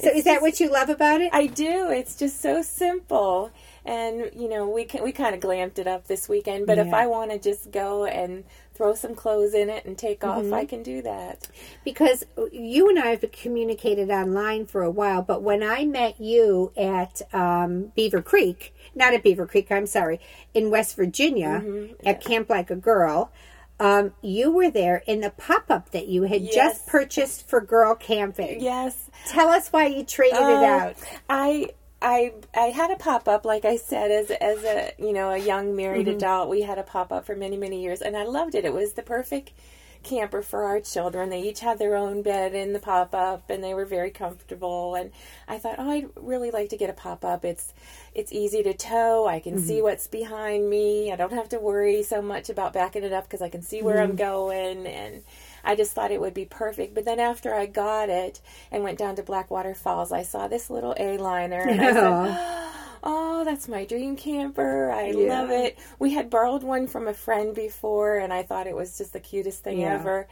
So 0.00 0.10
is 0.10 0.24
that 0.24 0.42
what 0.42 0.60
you 0.60 0.70
love 0.70 0.88
about 0.90 1.20
it? 1.20 1.30
I 1.34 1.46
do. 1.48 1.90
It's 1.90 2.14
just 2.16 2.40
so 2.40 2.62
simple. 2.62 3.50
And 3.84 4.30
you 4.32 4.48
know, 4.48 4.68
we 4.68 4.84
can, 4.84 5.02
we 5.02 5.10
kind 5.10 5.34
of 5.34 5.40
glamped 5.40 5.78
it 5.80 5.88
up 5.88 6.06
this 6.06 6.28
weekend. 6.28 6.66
But 6.68 6.78
if 6.78 6.92
I 6.94 7.06
want 7.08 7.32
to 7.32 7.38
just 7.38 7.72
go 7.72 8.04
and 8.04 8.44
throw 8.74 8.94
some 8.94 9.16
clothes 9.16 9.54
in 9.54 9.68
it 9.68 9.84
and 9.86 9.98
take 9.98 10.20
Mm-hmm. 10.20 10.46
off, 10.46 10.52
I 10.52 10.66
can 10.66 10.84
do 10.84 11.02
that. 11.02 11.48
because 11.84 12.24
you 12.52 12.88
and 12.88 12.96
I 12.98 13.08
have 13.08 13.24
communicated 13.32 14.08
online 14.08 14.66
for 14.66 14.82
a 14.82 14.90
while, 14.90 15.20
but 15.22 15.42
when 15.42 15.64
I 15.64 15.84
met 15.84 16.20
you 16.20 16.70
at 16.76 17.20
um, 17.34 17.90
Beaver 17.96 18.22
Creek, 18.22 18.72
not 18.94 19.14
at 19.14 19.24
Beaver 19.24 19.46
Creek, 19.48 19.72
I'm 19.72 19.86
sorry, 19.86 20.20
in 20.54 20.70
West 20.70 20.94
Virginia 20.94 21.64
at 22.04 22.22
Camp 22.22 22.48
Like 22.50 22.70
a 22.70 22.76
Girl, 22.76 23.32
um, 23.80 24.12
you 24.22 24.50
were 24.50 24.70
there 24.70 25.02
in 25.06 25.20
the 25.20 25.30
pop 25.30 25.70
up 25.70 25.90
that 25.90 26.08
you 26.08 26.24
had 26.24 26.42
Yes. 26.42 26.54
just 26.54 26.86
purchased 26.88 27.48
for 27.48 27.60
girl 27.60 27.94
camping. 27.94 28.60
Yes. 28.60 29.10
Tell 29.28 29.48
us 29.48 29.68
why 29.68 29.86
you 29.86 30.04
traded 30.04 30.38
it 30.38 30.42
Oh, 30.42 30.64
out. 30.64 30.96
I 31.30 31.70
I 32.00 32.32
I 32.54 32.66
had 32.66 32.90
a 32.90 32.96
pop 32.96 33.26
up, 33.28 33.44
like 33.44 33.64
I 33.64 33.76
said, 33.76 34.10
as 34.10 34.30
as 34.30 34.62
a 34.64 34.92
you 34.98 35.12
know 35.12 35.30
a 35.30 35.38
young 35.38 35.74
married 35.76 36.06
Mm-hmm. 36.06 36.16
adult. 36.18 36.48
We 36.48 36.62
had 36.62 36.78
a 36.78 36.82
pop 36.82 37.12
up 37.12 37.26
for 37.26 37.34
many 37.36 37.56
many 37.56 37.82
years, 37.82 38.02
and 38.02 38.16
I 38.16 38.24
loved 38.24 38.54
it. 38.54 38.64
It 38.64 38.72
was 38.72 38.92
the 38.94 39.02
perfect 39.02 39.52
camper 40.02 40.42
for 40.42 40.64
our 40.64 40.80
children. 40.80 41.30
They 41.30 41.42
each 41.42 41.60
had 41.60 41.78
their 41.78 41.96
own 41.96 42.22
bed 42.22 42.54
in 42.54 42.72
the 42.72 42.78
pop 42.78 43.14
up, 43.14 43.50
and 43.50 43.62
they 43.62 43.74
were 43.74 43.84
very 43.84 44.10
comfortable. 44.10 44.94
And 44.94 45.10
I 45.46 45.58
thought, 45.58 45.76
oh, 45.78 45.90
I'd 45.90 46.08
really 46.16 46.50
like 46.50 46.68
to 46.70 46.76
get 46.76 46.90
a 46.90 46.94
pop 46.94 47.24
up. 47.24 47.44
It's 47.44 47.72
it's 48.14 48.32
easy 48.32 48.62
to 48.62 48.74
tow. 48.74 49.26
I 49.26 49.40
can 49.40 49.58
Mm-hmm. 49.58 49.66
see 49.66 49.82
what's 49.82 50.06
behind 50.06 50.68
me. 50.70 51.12
I 51.12 51.16
don't 51.16 51.32
have 51.32 51.48
to 51.50 51.58
worry 51.58 52.02
so 52.02 52.20
much 52.22 52.48
about 52.50 52.72
backing 52.72 53.04
it 53.04 53.12
up 53.12 53.24
because 53.24 53.42
I 53.42 53.48
can 53.48 53.62
see 53.62 53.82
where 53.82 53.96
Mm-hmm. 53.96 54.10
I'm 54.10 54.16
going 54.16 54.86
and. 54.86 55.22
I 55.64 55.74
just 55.74 55.92
thought 55.92 56.12
it 56.12 56.20
would 56.20 56.34
be 56.34 56.44
perfect. 56.46 56.94
But 56.94 57.04
then 57.04 57.18
after 57.20 57.52
I 57.52 57.66
got 57.66 58.08
it 58.08 58.40
and 58.70 58.82
went 58.84 58.96
down 58.98 59.16
to 59.16 59.22
Blackwater 59.22 59.74
Falls, 59.74 60.12
I 60.12 60.22
saw 60.22 60.48
this 60.48 60.70
little 60.70 60.94
A 60.98 61.18
liner 61.18 61.60
and 61.60 61.80
I 61.80 61.92
said, 61.92 62.14
Oh, 62.14 62.38
Oh, 63.10 63.42
that's 63.44 63.68
my 63.68 63.84
dream 63.86 64.16
camper. 64.16 64.90
I 64.90 65.06
Yeah. 65.08 65.28
love 65.28 65.50
it. 65.50 65.78
We 65.98 66.12
had 66.12 66.28
borrowed 66.30 66.62
one 66.62 66.86
from 66.86 67.08
a 67.08 67.14
friend 67.14 67.54
before 67.54 68.18
and 68.18 68.32
I 68.32 68.42
thought 68.42 68.66
it 68.66 68.76
was 68.76 68.98
just 68.98 69.12
the 69.14 69.20
cutest 69.20 69.62
thing 69.64 69.80
Yeah. 69.80 69.94
ever. 69.94 70.28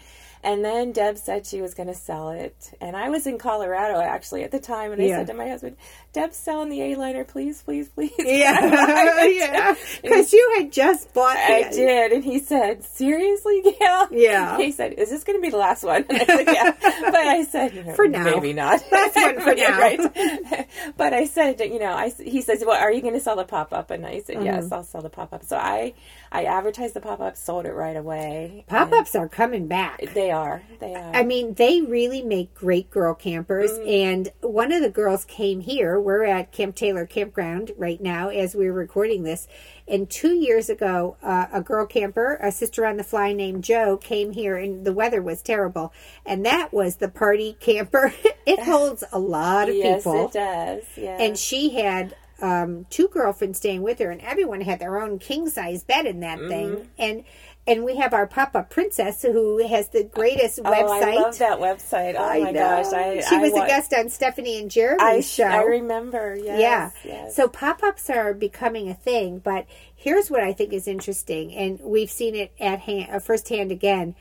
And 0.46 0.64
then 0.64 0.92
Deb 0.92 1.18
said 1.18 1.44
she 1.44 1.60
was 1.60 1.74
going 1.74 1.88
to 1.88 1.94
sell 1.94 2.30
it. 2.30 2.72
And 2.80 2.96
I 2.96 3.08
was 3.08 3.26
in 3.26 3.36
Colorado 3.36 4.00
actually 4.00 4.44
at 4.44 4.52
the 4.52 4.60
time. 4.60 4.92
And 4.92 5.02
I 5.02 5.06
Yeah. 5.06 5.16
said 5.18 5.26
to 5.26 5.34
my 5.34 5.48
husband, 5.48 5.76
Deb's 6.12 6.36
selling 6.36 6.68
the 6.70 6.80
A 6.82 6.94
liner, 6.94 7.24
please, 7.24 7.62
please, 7.62 7.88
please. 7.88 8.12
Yeah, 8.18 8.60
yeah. 9.26 9.74
Because 10.02 10.32
you 10.32 10.54
had 10.56 10.70
just 10.72 11.12
bought 11.12 11.36
I 11.36 11.62
it. 11.66 11.72
did. 11.72 12.12
And 12.12 12.22
he 12.24 12.38
said, 12.38 12.84
Seriously, 12.84 13.60
Gail? 13.62 14.06
Yeah. 14.12 14.56
He 14.58 14.70
said, 14.70 14.92
Is 14.94 15.10
this 15.10 15.24
going 15.24 15.36
to 15.36 15.42
be 15.42 15.50
the 15.50 15.56
last 15.56 15.82
one? 15.82 16.04
And 16.08 16.22
I 16.22 16.24
said, 16.26 16.46
Yeah. 16.46 16.72
but 16.80 17.16
I 17.16 17.42
said, 17.44 17.74
you 17.74 17.82
know, 17.82 17.94
For 17.94 18.06
now. 18.06 18.22
Maybe 18.24 18.52
not. 18.52 18.80
Last 18.92 19.16
one 19.16 19.40
for 19.40 19.54
now. 19.54 19.78
Right. 19.80 20.68
but 20.96 21.12
I 21.12 21.24
said, 21.26 21.58
you 21.60 21.80
know, 21.80 21.92
I, 21.92 22.10
he 22.10 22.40
says, 22.40 22.62
Well, 22.64 22.80
are 22.80 22.92
you 22.92 23.02
going 23.02 23.14
to 23.14 23.20
sell 23.20 23.36
the 23.36 23.44
pop 23.44 23.72
up? 23.72 23.90
And 23.90 24.06
I 24.06 24.20
said, 24.20 24.36
Mm-hmm. 24.36 24.44
Yes, 24.46 24.70
I'll 24.72 24.84
sell 24.84 25.02
the 25.02 25.10
pop 25.10 25.32
up. 25.32 25.42
So 25.44 25.56
I, 25.56 25.94
I 26.36 26.44
advertised 26.44 26.92
the 26.92 27.00
pop 27.00 27.20
up, 27.20 27.34
sold 27.34 27.64
it 27.64 27.72
right 27.72 27.96
away. 27.96 28.66
Pop 28.68 28.92
ups 28.92 29.14
are 29.14 29.26
coming 29.26 29.68
back. 29.68 30.02
They 30.12 30.30
are. 30.30 30.62
They 30.80 30.94
are. 30.94 31.16
I 31.16 31.24
mean, 31.24 31.54
they 31.54 31.80
really 31.80 32.20
make 32.20 32.52
great 32.52 32.90
girl 32.90 33.14
campers. 33.14 33.70
And 33.86 34.30
one 34.42 34.70
of 34.70 34.82
the 34.82 34.90
girls 34.90 35.24
came 35.24 35.60
here. 35.60 35.98
We're 35.98 36.24
at 36.24 36.52
Camp 36.52 36.76
Taylor 36.76 37.06
Campground 37.06 37.72
right 37.78 37.98
now 38.02 38.28
as 38.28 38.54
we're 38.54 38.74
recording 38.74 39.22
this. 39.22 39.48
And 39.88 40.10
two 40.10 40.34
years 40.34 40.68
ago, 40.68 41.16
uh, 41.22 41.46
a 41.54 41.62
girl 41.62 41.86
camper, 41.86 42.34
a 42.42 42.52
sister 42.52 42.84
on 42.84 42.98
the 42.98 43.04
fly 43.04 43.32
named 43.32 43.64
Joe, 43.64 43.96
came 43.96 44.32
here 44.32 44.58
and 44.58 44.84
the 44.84 44.92
weather 44.92 45.22
was 45.22 45.40
terrible. 45.40 45.94
And 46.26 46.44
that 46.44 46.70
was 46.70 46.96
the 46.96 47.08
party 47.08 47.56
camper. 47.60 48.12
it 48.46 48.60
holds 48.62 49.04
a 49.10 49.18
lot 49.18 49.70
of 49.70 49.74
yes, 49.74 50.00
people. 50.00 50.26
it 50.26 50.32
does. 50.32 50.82
Yeah. 50.98 51.16
And 51.18 51.38
she 51.38 51.70
had 51.70 52.14
um, 52.40 52.86
two 52.90 53.08
girlfriends 53.08 53.58
staying 53.58 53.82
with 53.82 53.98
her, 53.98 54.10
and 54.10 54.20
everyone 54.20 54.60
had 54.60 54.78
their 54.78 55.00
own 55.00 55.18
king 55.18 55.48
size 55.48 55.84
bed 55.84 56.06
in 56.06 56.20
that 56.20 56.38
Mm-hmm. 56.38 56.48
thing. 56.48 56.88
And 56.98 57.24
and 57.68 57.84
we 57.84 57.96
have 57.96 58.14
our 58.14 58.28
pop 58.28 58.54
up 58.54 58.70
princess 58.70 59.22
who 59.22 59.66
has 59.66 59.88
the 59.88 60.04
greatest 60.04 60.60
oh, 60.64 60.70
website. 60.70 61.02
I 61.02 61.14
love 61.16 61.38
that 61.38 61.58
website. 61.58 62.14
Oh 62.16 62.22
I 62.24 62.38
my 62.40 62.50
know. 62.52 62.60
gosh. 62.60 62.92
I, 62.92 63.20
she 63.20 63.34
I 63.36 63.38
was 63.40 63.52
wa- 63.52 63.64
a 63.64 63.66
guest 63.66 63.92
on 63.92 64.08
Stephanie 64.08 64.60
and 64.60 64.70
Jeremy's 64.70 65.02
I, 65.02 65.20
show. 65.20 65.44
I 65.44 65.62
remember. 65.62 66.36
Yes, 66.36 66.60
yeah. 66.60 66.90
Yes. 67.04 67.34
So 67.34 67.48
pop 67.48 67.82
ups 67.82 68.08
are 68.08 68.32
becoming 68.34 68.88
a 68.88 68.94
thing, 68.94 69.40
but 69.40 69.66
here's 69.96 70.30
what 70.30 70.42
I 70.42 70.52
think 70.52 70.72
is 70.72 70.86
interesting, 70.86 71.52
and 71.54 71.80
we've 71.80 72.10
seen 72.10 72.36
it 72.36 72.52
at 72.60 72.80
hand, 72.80 73.08
uh, 73.10 73.18
firsthand 73.18 73.72
again. 73.72 74.14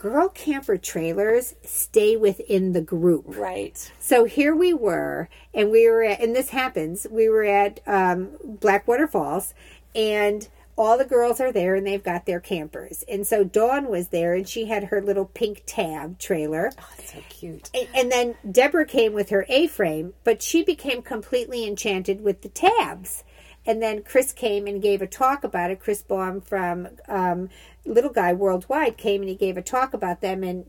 Girl 0.00 0.30
camper 0.30 0.78
trailers 0.78 1.54
stay 1.62 2.16
within 2.16 2.72
the 2.72 2.80
group. 2.80 3.24
right. 3.28 3.92
So 4.00 4.24
here 4.24 4.56
we 4.56 4.72
were, 4.72 5.28
and 5.52 5.70
we 5.70 5.90
were 5.90 6.02
at, 6.02 6.20
and 6.20 6.34
this 6.34 6.48
happens, 6.48 7.06
we 7.10 7.28
were 7.28 7.44
at 7.44 7.80
um, 7.86 8.30
Blackwater 8.42 9.06
Falls, 9.06 9.52
and 9.94 10.48
all 10.78 10.96
the 10.96 11.04
girls 11.04 11.38
are 11.38 11.52
there 11.52 11.74
and 11.74 11.86
they've 11.86 12.02
got 12.02 12.24
their 12.24 12.40
campers. 12.40 13.04
And 13.06 13.26
so 13.26 13.44
Dawn 13.44 13.90
was 13.90 14.08
there 14.08 14.32
and 14.32 14.48
she 14.48 14.64
had 14.64 14.84
her 14.84 15.02
little 15.02 15.26
pink 15.26 15.64
tab 15.66 16.18
trailer. 16.18 16.72
Oh, 16.78 16.88
it's 16.98 17.12
so 17.12 17.18
cute. 17.28 17.68
And, 17.74 17.88
and 17.94 18.10
then 18.10 18.34
Deborah 18.50 18.86
came 18.86 19.12
with 19.12 19.28
her 19.28 19.44
A 19.50 19.66
frame, 19.66 20.14
but 20.24 20.42
she 20.42 20.62
became 20.62 21.02
completely 21.02 21.66
enchanted 21.66 22.22
with 22.22 22.40
the 22.40 22.48
tabs. 22.48 23.24
And 23.66 23.82
then 23.82 24.02
Chris 24.02 24.32
came 24.32 24.66
and 24.66 24.80
gave 24.80 25.02
a 25.02 25.06
talk 25.06 25.44
about 25.44 25.70
it. 25.70 25.80
Chris 25.80 26.02
Baum 26.02 26.40
from 26.40 26.88
um, 27.08 27.50
Little 27.84 28.10
Guy 28.10 28.32
Worldwide 28.32 28.96
came 28.96 29.20
and 29.20 29.28
he 29.28 29.36
gave 29.36 29.56
a 29.56 29.62
talk 29.62 29.94
about 29.94 30.20
them, 30.20 30.42
and 30.42 30.66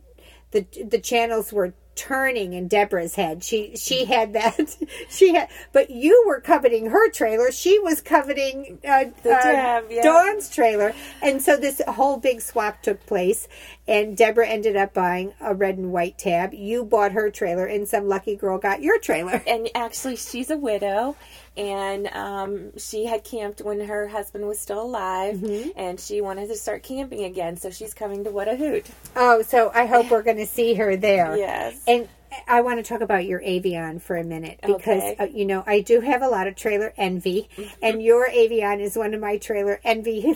the 0.51 0.65
the 0.85 0.99
channels 0.99 1.53
were 1.53 1.73
turning 1.95 2.53
in 2.53 2.67
Deborah's 2.67 3.15
head. 3.15 3.43
She 3.43 3.75
she 3.75 4.05
had 4.05 4.33
that 4.33 4.75
she 5.09 5.33
had, 5.33 5.49
but 5.71 5.89
you 5.89 6.23
were 6.25 6.39
coveting 6.39 6.87
her 6.87 7.09
trailer. 7.09 7.51
She 7.51 7.79
was 7.79 8.01
coveting 8.01 8.79
uh, 8.87 9.05
The 9.23 9.33
uh, 9.33 9.81
yeah. 9.89 10.03
Dawn's 10.03 10.49
trailer, 10.49 10.93
and 11.21 11.41
so 11.41 11.57
this 11.57 11.81
whole 11.87 12.17
big 12.17 12.41
swap 12.41 12.81
took 12.81 13.05
place. 13.05 13.47
And 13.87 14.15
Deborah 14.15 14.47
ended 14.47 14.77
up 14.77 14.93
buying 14.93 15.33
a 15.41 15.53
red 15.53 15.77
and 15.77 15.91
white 15.91 16.17
tab. 16.17 16.53
You 16.53 16.85
bought 16.85 17.11
her 17.11 17.29
trailer, 17.29 17.65
and 17.65 17.87
some 17.87 18.07
lucky 18.07 18.35
girl 18.35 18.57
got 18.57 18.81
your 18.81 18.99
trailer. 18.99 19.43
And 19.47 19.69
actually, 19.75 20.15
she's 20.15 20.49
a 20.49 20.57
widow, 20.57 21.17
and 21.57 22.07
um, 22.07 22.77
she 22.77 23.05
had 23.05 23.23
camped 23.23 23.61
when 23.61 23.81
her 23.81 24.07
husband 24.07 24.47
was 24.47 24.59
still 24.59 24.81
alive, 24.83 25.35
Mm-hmm. 25.35 25.69
and 25.77 25.99
she 25.99 26.21
wanted 26.21 26.47
to 26.47 26.55
start 26.55 26.83
camping 26.83 27.23
again. 27.23 27.57
So 27.57 27.69
she's 27.69 27.93
coming 27.93 28.23
to 28.23 28.31
What 28.31 28.47
a 28.47 28.55
Hoot. 28.55 28.85
Oh, 29.15 29.41
so 29.41 29.69
I 29.73 29.85
hope 29.85 30.09
we're 30.09 30.23
going 30.23 30.37
to 30.37 30.47
see 30.47 30.73
her 30.75 30.95
there. 30.95 31.35
Yes. 31.35 31.81
And 31.87 32.07
I 32.47 32.61
want 32.61 32.79
to 32.79 32.83
talk 32.83 33.01
about 33.01 33.25
your 33.25 33.41
Avion 33.41 34.01
for 34.01 34.15
a 34.15 34.23
minute 34.23 34.59
because 34.61 35.03
Okay. 35.03 35.15
uh, 35.19 35.25
you 35.25 35.45
know 35.45 35.63
I 35.67 35.81
do 35.81 35.99
have 35.99 36.21
a 36.21 36.29
lot 36.29 36.47
of 36.47 36.55
trailer 36.55 36.93
envy, 36.97 37.49
and 37.81 38.01
your 38.01 38.29
Avion 38.29 38.79
is 38.79 38.95
one 38.95 39.13
of 39.13 39.19
my 39.19 39.37
trailer 39.37 39.81
envy 39.83 40.35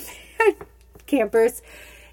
campers. 1.07 1.61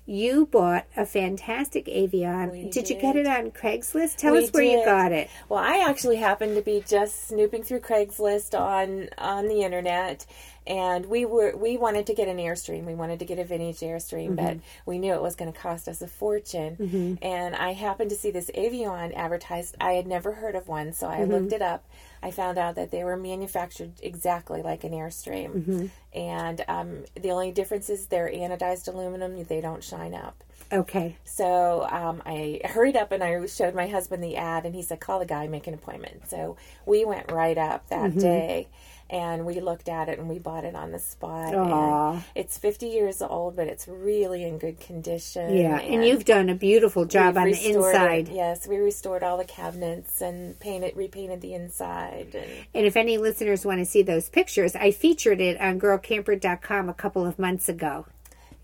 You 0.04 0.46
bought 0.46 0.86
a 0.96 1.06
fantastic 1.06 1.86
Avion. 1.86 2.50
We 2.50 2.68
did, 2.68 2.90
you 2.90 3.00
get 3.00 3.14
it 3.14 3.26
on 3.26 3.52
Craigslist? 3.52 4.16
Tell 4.16 4.32
We 4.32 4.44
us 4.44 4.50
where 4.50 4.64
you 4.64 4.84
got 4.84 5.12
it. 5.12 5.30
Well, 5.48 5.62
I 5.62 5.86
actually 5.88 6.16
happened 6.16 6.56
to 6.56 6.62
be 6.62 6.82
just 6.84 7.28
snooping 7.28 7.62
through 7.62 7.80
Craigslist 7.80 8.58
on 8.58 9.10
on 9.16 9.46
the 9.46 9.62
internet, 9.62 10.26
and 10.66 11.06
we 11.06 11.24
were 11.24 11.56
we 11.56 11.76
wanted 11.76 12.06
to 12.06 12.14
get 12.14 12.26
an 12.26 12.38
airstream. 12.38 12.84
We 12.84 12.96
wanted 12.96 13.20
to 13.20 13.24
get 13.24 13.38
a 13.38 13.44
vintage 13.44 13.78
airstream, 13.78 14.30
mm-hmm. 14.30 14.44
but 14.44 14.58
we 14.86 14.98
knew 14.98 15.14
it 15.14 15.22
was 15.22 15.36
going 15.36 15.52
to 15.52 15.58
cost 15.58 15.86
us 15.86 16.02
a 16.02 16.08
fortune. 16.08 16.76
Mm-hmm. 16.80 17.24
And 17.24 17.54
I 17.54 17.72
happened 17.72 18.10
to 18.10 18.16
see 18.16 18.32
this 18.32 18.50
Avion 18.56 19.14
advertised. 19.14 19.76
I 19.80 19.92
had 19.92 20.08
never 20.08 20.32
heard 20.32 20.56
of 20.56 20.66
one, 20.66 20.92
so 20.92 21.06
I 21.06 21.18
mm-hmm. 21.18 21.32
looked 21.32 21.52
it 21.52 21.62
up. 21.62 21.84
I 22.22 22.30
found 22.30 22.56
out 22.58 22.76
that 22.76 22.90
they 22.90 23.02
were 23.04 23.16
manufactured 23.16 23.92
exactly 24.02 24.62
like 24.62 24.84
an 24.84 24.92
airstream, 24.92 25.90
and 26.14 26.64
um, 26.68 27.04
the 27.20 27.30
only 27.30 27.50
difference 27.52 27.90
is 27.90 28.06
they're 28.06 28.30
anodized 28.30 28.86
aluminum. 28.88 29.42
They 29.44 29.60
don't 29.60 29.82
shine 29.82 30.14
up. 30.14 30.42
Okay. 30.72 31.16
So 31.24 31.86
um, 31.90 32.22
I 32.24 32.60
hurried 32.64 32.96
up 32.96 33.12
and 33.12 33.22
I 33.22 33.44
showed 33.46 33.74
my 33.74 33.88
husband 33.88 34.22
the 34.22 34.36
ad, 34.36 34.64
and 34.64 34.74
he 34.74 34.82
said, 34.82 35.00
"Call 35.00 35.18
the 35.18 35.26
guy, 35.26 35.46
make 35.48 35.66
an 35.66 35.74
appointment." 35.74 36.28
So 36.28 36.56
we 36.86 37.04
went 37.04 37.30
right 37.32 37.58
up 37.58 37.88
that 37.88 38.10
Mm-hmm. 38.10 38.20
day, 38.20 38.68
and 39.12 39.44
we 39.44 39.60
looked 39.60 39.88
at 39.90 40.08
it 40.08 40.18
and 40.18 40.26
we 40.28 40.38
bought 40.38 40.64
it 40.64 40.74
on 40.74 40.90
the 40.90 40.98
spot. 40.98 41.54
And 41.54 42.24
it's 42.34 42.56
50 42.56 42.86
years 42.86 43.20
old, 43.20 43.54
but 43.54 43.68
it's 43.68 43.86
really 43.86 44.42
in 44.42 44.56
good 44.58 44.80
condition. 44.80 45.54
Yeah, 45.54 45.78
and 45.78 46.04
you've 46.04 46.24
done 46.24 46.48
a 46.48 46.54
beautiful 46.54 47.04
job 47.04 47.36
on 47.36 47.44
the 47.44 47.50
restored 47.52 47.94
it. 47.94 47.98
inside. 47.98 48.28
Yes, 48.28 48.66
we 48.66 48.78
restored 48.78 49.22
all 49.22 49.36
the 49.36 49.44
cabinets 49.44 50.22
and 50.22 50.58
painted, 50.58 50.96
repainted 50.96 51.42
the 51.42 51.52
inside. 51.54 52.34
And 52.34 52.66
And 52.74 52.86
if 52.86 52.96
any 52.96 53.18
listeners 53.18 53.66
want 53.66 53.80
to 53.80 53.84
see 53.84 54.02
those 54.02 54.30
pictures, 54.30 54.74
I 54.74 54.90
featured 54.90 55.40
it 55.42 55.60
on 55.60 55.78
girlcamper.com 55.78 56.88
a 56.88 56.94
couple 56.94 57.26
of 57.26 57.38
months 57.38 57.68
ago. 57.68 58.06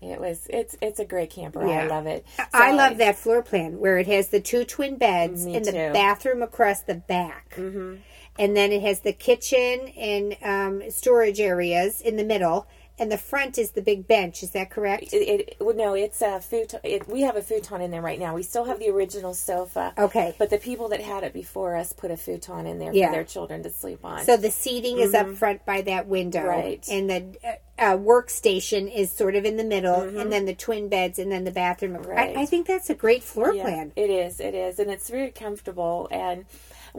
it 0.01 0.19
was 0.19 0.47
it's 0.49 0.75
it's 0.81 0.99
a 0.99 1.05
great 1.05 1.29
camper. 1.29 1.65
Yeah. 1.67 1.83
I 1.83 1.87
love 1.87 2.07
it. 2.07 2.25
I 2.53 2.71
So 2.71 2.75
love 2.77 2.97
that 2.97 3.17
floor 3.17 3.43
plan 3.43 3.79
where 3.79 3.97
it 3.99 4.07
has 4.07 4.29
the 4.29 4.39
two 4.39 4.63
twin 4.65 4.97
beds 4.97 5.45
and 5.45 5.63
the 5.63 5.91
bathroom 5.93 6.41
across 6.41 6.81
the 6.81 6.95
back. 6.95 7.53
Mm-hmm. 7.55 7.95
And 8.39 8.55
then 8.55 8.71
it 8.71 8.81
has 8.81 9.01
the 9.01 9.13
kitchen 9.13 9.89
and 9.97 10.37
um, 10.41 10.89
storage 10.89 11.41
areas 11.41 11.99
in 11.99 12.15
the 12.15 12.23
middle. 12.23 12.67
And 12.97 13.09
the 13.09 13.17
front 13.17 13.57
is 13.57 13.71
the 13.71 13.81
big 13.81 14.09
bench. 14.09 14.43
Is 14.43 14.51
that 14.51 14.69
correct? 14.69 15.13
It, 15.13 15.17
it 15.17 15.57
well, 15.61 15.73
no, 15.73 15.93
it's 15.93 16.21
a 16.21 16.41
futon. 16.41 16.81
It, 16.83 17.07
we 17.07 17.21
have 17.21 17.37
a 17.37 17.41
futon 17.41 17.79
in 17.79 17.91
there 17.91 18.01
right 18.01 18.19
now. 18.19 18.35
We 18.35 18.43
still 18.43 18.65
have 18.65 18.77
the 18.79 18.89
original 18.89 19.33
sofa. 19.33 19.93
Okay. 19.97 20.35
But 20.37 20.49
the 20.49 20.57
people 20.57 20.89
that 20.89 20.99
had 20.99 21.23
it 21.23 21.31
before 21.33 21.77
us 21.77 21.93
put 21.93 22.11
a 22.11 22.17
futon 22.17 22.65
in 22.65 22.77
there 22.77 22.93
Yeah. 22.93 23.07
for 23.07 23.13
their 23.13 23.23
children 23.23 23.63
to 23.63 23.69
sleep 23.69 24.03
on. 24.03 24.25
So 24.25 24.35
the 24.35 24.51
seating 24.51 24.99
is 24.99 25.13
up 25.13 25.29
front 25.35 25.65
by 25.65 25.81
that 25.83 26.07
window. 26.07 26.39
Mm-hmm. 26.39 26.49
Right. 26.49 26.89
And 26.89 27.09
the 27.09 27.37
uh, 27.47 27.53
uh, 27.81 27.97
workstation 27.97 28.93
is 28.93 29.11
sort 29.11 29.35
of 29.35 29.45
in 29.45 29.55
the 29.55 29.63
middle. 29.63 30.01
And 30.01 30.29
then 30.29 30.45
the 30.45 30.55
twin 30.55 30.89
beds 30.89 31.19
and 31.19 31.31
then 31.31 31.45
the 31.45 31.51
bathroom. 31.51 31.93
Mm-hmm. 31.93 32.09
Right. 32.09 32.37
I, 32.37 32.41
I 32.41 32.45
think 32.45 32.67
that's 32.67 32.89
a 32.89 32.95
great 32.95 33.23
floor 33.23 33.53
yeah, 33.53 33.63
plan. 33.63 33.91
it 33.95 34.09
is. 34.09 34.41
It 34.41 34.53
is, 34.53 34.77
and 34.77 34.91
it's 34.91 35.09
very 35.09 35.31
comfortable. 35.31 36.09
And 36.11 36.45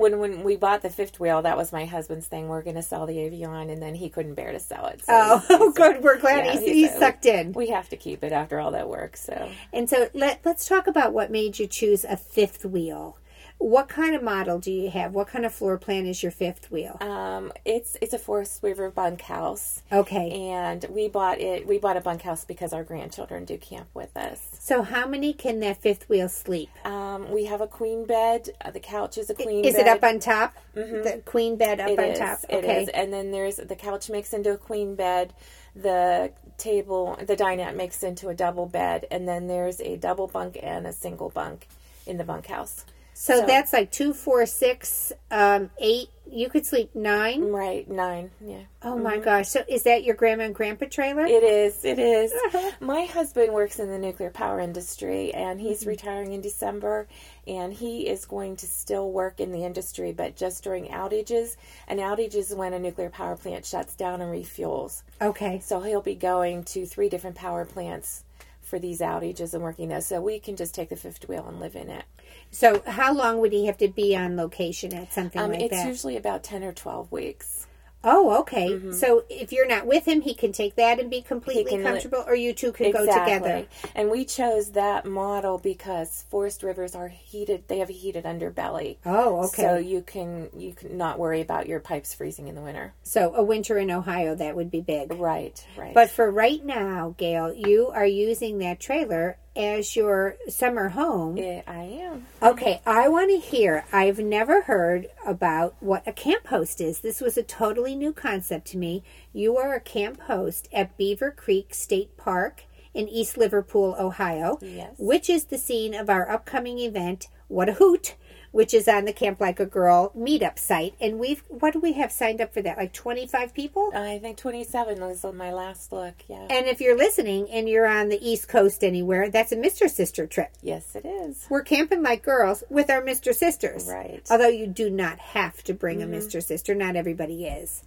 when 0.01 0.19
when 0.19 0.43
we 0.43 0.57
bought 0.57 0.83
the 0.83 0.91
fifth 0.91 1.21
wheel, 1.21 1.43
that 1.43 1.57
was 1.57 1.73
my 1.73 1.85
husband's 1.85 2.27
thing. 2.27 2.49
We're 2.49 2.63
going 2.63 2.77
to 2.77 2.83
sell 2.83 3.07
the 3.07 3.17
Avion, 3.17 3.71
and 3.73 3.81
then 3.83 3.95
he 3.95 4.09
couldn't 4.09 4.35
bear 4.35 4.53
to 4.53 4.61
sell 4.61 4.87
it. 4.87 5.01
So 5.05 5.13
Oh, 5.13 5.39
he- 5.49 5.67
he 5.67 5.73
good. 5.77 6.03
We're 6.03 6.19
glad 6.19 6.47
Yeah, 6.47 6.53
he's, 6.53 6.61
he 6.63 6.89
said, 6.89 6.99
sucked 6.99 7.27
in. 7.27 7.53
We 7.53 7.69
have 7.71 7.89
to 7.91 7.97
keep 7.97 8.25
it 8.25 8.33
after 8.33 8.59
all 8.59 8.71
that 8.73 8.89
work. 8.89 9.17
So 9.17 9.51
And 9.73 9.89
so 9.89 10.09
let, 10.15 10.41
let's 10.45 10.67
talk 10.67 10.87
about 10.87 11.13
what 11.13 11.31
made 11.31 11.59
you 11.59 11.67
choose 11.67 12.05
a 12.05 12.17
fifth 12.17 12.65
wheel. 12.65 13.17
What 13.59 13.91
kind 13.91 14.15
of 14.17 14.23
model 14.23 14.59
do 14.59 14.73
you 14.73 14.89
have? 14.89 15.13
What 15.13 15.29
kind 15.29 15.45
of 15.45 15.53
floor 15.53 15.77
plan 15.77 16.07
is 16.07 16.23
your 16.23 16.33
fifth 16.33 16.71
wheel? 16.71 16.97
um, 17.03 17.53
it's 17.67 17.95
it's 18.01 18.15
a 18.15 18.19
Forest 18.19 18.63
River 18.63 18.91
bunkhouse. 18.91 19.83
Okay. 19.93 20.31
and 20.51 20.87
we 20.89 21.09
bought 21.09 21.39
it 21.41 21.67
we 21.67 21.77
bought 21.79 21.99
a 21.99 22.01
bunkhouse 22.01 22.45
because 22.47 22.73
our 22.73 22.85
grandchildren 22.85 23.45
do 23.45 23.59
camp 23.59 23.89
with 23.93 24.17
us 24.17 24.50
So 24.71 24.83
how 24.83 25.05
many 25.09 25.33
can 25.33 25.59
that 25.61 25.79
fifth 25.83 26.09
wheel 26.09 26.29
sleep? 26.29 26.71
um, 26.85 27.33
we 27.33 27.47
have 27.47 27.61
a 27.61 27.67
queen 27.67 28.05
bed 28.07 28.51
uh, 28.65 28.71
the 28.71 28.79
couch 28.79 29.19
is 29.19 29.29
a 29.29 29.35
queen 29.35 29.63
bed. 29.63 29.69
Is 29.69 29.75
bed 29.75 29.87
it 29.89 29.89
up 29.89 30.05
on 30.05 30.21
top? 30.21 30.55
The 30.75 31.21
queen 31.25 31.57
bed 31.57 31.81
up 31.81 31.89
It 31.91 31.99
on 31.99 32.05
is, 32.05 32.19
top. 32.21 32.39
it 32.49 32.55
Okay. 32.65 32.83
is. 32.85 32.89
and 32.91 33.13
then 33.13 33.33
there's 33.33 33.57
the 33.57 33.75
couch 33.75 34.09
makes 34.09 34.33
into 34.33 34.53
a 34.53 34.57
queen 34.57 34.95
bed 34.95 35.33
the 35.75 36.31
table 36.57 37.19
the 37.21 37.35
dinette 37.35 37.75
makes 37.75 38.05
into 38.05 38.29
a 38.29 38.35
double 38.35 38.67
bed 38.67 39.07
and 39.11 39.27
then 39.27 39.49
there's 39.49 39.81
a 39.81 39.97
double 39.97 40.29
bunk 40.29 40.57
and 40.63 40.87
a 40.87 40.93
single 40.93 41.31
bunk 41.31 41.67
in 42.07 42.17
the 42.17 42.25
bunkhouse 42.25 42.85
So, 43.23 43.41
So- 43.41 43.47
that's 43.47 43.75
like 43.75 43.91
two, 43.91 44.15
four, 44.15 44.47
six, 44.47 45.13
um, 45.31 45.69
eight. 45.79 46.09
You 46.33 46.49
could 46.49 46.65
sleep 46.65 46.95
nine. 46.95 47.43
Right, 47.51 47.87
nine. 47.91 48.31
Yeah. 48.41 48.63
Oh 48.83 48.97
my 48.97 49.19
gosh! 49.19 49.49
So 49.49 49.63
is 49.69 49.83
that 49.83 50.05
your 50.05 50.15
grandma 50.15 50.45
and 50.45 50.55
grandpa 50.55 50.87
trailer? 50.87 51.27
It 51.27 51.43
is. 51.43 51.85
It 51.85 51.99
is. 51.99 52.33
Uh-huh. 52.33 52.71
My 52.81 53.05
husband 53.05 53.53
works 53.53 53.79
in 53.79 53.91
the 53.91 53.99
nuclear 53.99 54.31
power 54.31 54.59
industry, 54.61 55.35
and 55.35 55.59
Mm-hmm. 55.59 55.69
he's 55.69 55.85
retiring 55.87 56.33
in 56.33 56.41
December. 56.41 57.09
And 57.47 57.75
he 57.75 58.07
is 58.09 58.25
going 58.25 58.57
to 58.57 58.67
still 58.67 59.11
work 59.11 59.39
in 59.41 59.53
the 59.53 59.65
industry, 59.65 60.13
but 60.13 60.35
just 60.37 60.63
during 60.65 60.87
outages. 60.87 61.57
An 61.89 61.99
outage 61.99 62.35
is 62.37 62.55
when 62.55 62.73
a 62.73 62.79
nuclear 62.79 63.11
power 63.11 63.37
plant 63.37 63.67
shuts 63.67 63.95
down 63.97 64.23
and 64.23 64.33
refuels. 64.33 65.03
okay. 65.21 65.59
So 65.61 65.81
he'll 65.81 66.01
be 66.01 66.15
going 66.15 66.63
to 66.73 66.87
three 66.87 67.11
different 67.11 67.37
power 67.37 67.67
plants 67.67 68.25
for 68.63 68.79
these 68.79 69.01
outages 69.01 69.53
and 69.53 69.63
working 69.65 69.89
those. 69.89 70.07
So 70.07 70.21
we 70.23 70.39
can 70.39 70.55
just 70.57 70.75
take 70.77 70.89
the 70.91 70.97
fifth 70.97 71.29
wheel 71.29 71.45
and 71.49 71.59
live 71.61 71.75
in 71.77 71.91
it. 71.91 72.05
So 72.51 72.83
how 72.87 73.15
long 73.15 73.39
would 73.41 73.53
he 73.53 73.67
have 73.67 73.79
to 73.79 73.89
be 73.89 74.17
on 74.17 74.37
location 74.37 74.93
at 74.95 75.13
something 75.13 75.41
Um, 75.41 75.53
like 75.53 75.61
it's 75.63 75.71
that? 75.71 75.81
It's 75.81 75.87
usually 75.87 76.17
about 76.17 76.43
ten 76.43 76.65
or 76.65 76.73
twelve 76.73 77.11
weeks. 77.13 77.67
oh, 78.03 78.41
okay. 78.41 78.93
So 78.93 79.25
if 79.29 79.53
you're 79.53 79.69
not 79.69 79.87
with 79.87 80.09
him, 80.09 80.23
he 80.23 80.33
can 80.33 80.53
take 80.53 80.77
that 80.77 80.99
and 80.99 81.11
be 81.11 81.21
completely 81.21 81.83
comfortable, 81.83 82.25
or 82.27 82.35
you 82.35 82.55
two 82.55 82.73
can 82.73 82.91
go 82.93 83.05
together. 83.05 83.67
And 83.95 84.11
we 84.11 84.25
chose 84.25 84.71
that 84.71 85.05
model 85.05 85.59
because 85.59 86.25
forest 86.31 86.63
rivers 86.63 86.95
are 86.95 87.09
heated. 87.09 87.65
They 87.69 87.79
have 87.81 87.91
a 87.91 87.93
heated 87.93 88.25
underbelly. 88.25 88.97
Oh, 89.05 89.45
okay. 89.49 89.63
So 89.63 89.77
you 89.77 90.01
can 90.01 90.49
you 90.57 90.73
can 90.73 90.97
not 90.97 91.19
worry 91.19 91.43
about 91.43 91.69
your 91.69 91.79
pipes 91.79 92.15
freezing 92.15 92.49
in 92.49 92.55
the 92.55 92.63
winter. 92.63 92.95
So 93.03 93.35
a 93.35 93.43
winter 93.45 93.77
in 93.77 93.91
Ohio 93.91 94.35
that 94.35 94.57
would 94.57 94.71
be 94.71 94.81
big. 94.81 95.13
Right, 95.13 95.63
right. 95.77 95.93
But 95.93 96.09
for 96.11 96.31
right 96.31 96.65
now, 96.65 97.15
Gail, 97.19 97.53
you 97.55 97.89
are 97.89 98.07
using 98.07 98.59
that 98.59 98.81
trailer 98.81 99.37
as 99.57 99.97
your 99.97 100.37
summer 100.49 100.91
home. 100.91 101.37
Yeah, 101.37 101.63
I 101.67 101.83
am. 101.83 102.27
Okay, 102.43 102.81
I 102.87 103.09
want 103.09 103.31
to 103.31 103.39
hear. 103.39 103.85
I've 103.93 104.19
never 104.19 104.63
heard 104.63 105.09
about 105.27 105.75
what 105.81 106.07
a 106.07 106.13
camp 106.13 106.47
host 106.47 106.81
is. 106.81 107.01
This 107.01 107.21
was 107.21 107.37
a 107.37 107.43
totally 107.43 107.95
new 107.95 108.13
concept 108.13 108.69
to 108.69 108.79
me. 108.79 109.03
You 109.33 109.57
are 109.57 109.75
a 109.75 109.81
camp 109.81 110.21
host 110.23 110.69
at 110.73 110.97
Beaver 110.97 111.33
Creek 111.33 111.75
State 111.75 112.17
Park 112.17 112.63
in 112.95 113.09
East 113.09 113.37
Liverpool, 113.37 113.95
Ohio, 113.99 114.59
Yes. 114.63 114.95
which 114.99 115.29
is 115.31 115.45
the 115.45 115.59
scene 115.59 115.95
of 115.95 116.09
our 116.11 116.29
upcoming 116.31 116.79
event, 116.79 117.29
What 117.49 117.69
a 117.69 117.75
Hoot, 117.75 118.15
which 118.53 118.75
is 118.75 118.89
on 118.89 119.05
the 119.05 119.13
Camp 119.13 119.41
Like 119.41 119.61
a 119.61 119.67
Girl 119.67 120.13
meetup 120.17 120.59
site. 120.59 120.95
And 121.01 121.19
we've, 121.19 121.43
what 121.49 121.73
do 121.73 121.81
we 121.81 121.93
have 121.95 122.13
signed 122.13 122.41
up 122.41 122.53
for 122.53 122.63
that? 122.63 122.77
Like 122.77 122.93
25 122.93 123.55
people? 123.55 123.91
I 123.95 124.19
think 124.19 124.37
27 124.37 125.01
was 125.01 125.25
on 125.25 125.37
my 125.37 125.53
last 125.53 125.93
look. 125.93 126.15
Yeah. 126.29 126.47
And 126.51 126.67
if 126.67 126.81
you're 126.81 126.97
listening 126.97 127.49
and 127.51 127.69
you're 127.69 127.87
on 127.87 128.09
the 128.09 128.19
East 128.27 128.49
Coast 128.49 128.83
anywhere, 128.83 129.31
that's 129.31 129.53
a 129.53 129.57
Mr. 129.57 129.89
Sister 129.89 130.27
trip. 130.27 130.51
yes, 130.63 130.95
it 130.95 131.07
is. 131.07 131.47
We're 131.49 131.63
camping 131.63 132.03
like 132.03 132.23
girls 132.23 132.65
with 132.69 132.91
our 132.91 133.03
Mr. 133.03 133.35
Sisters. 133.35 133.87
Right. 133.89 134.27
Although 134.31 134.49
you 134.49 134.67
do 134.67 134.91
not 134.91 135.19
have 135.19 135.63
to 135.65 135.75
bring 135.75 136.03
a 136.03 136.07
mm-hmm. 136.07 136.15
Mr. 136.15 136.43
Sister, 136.43 136.75
not 136.75 136.97
everybody 136.97 137.47
is. 137.47 137.83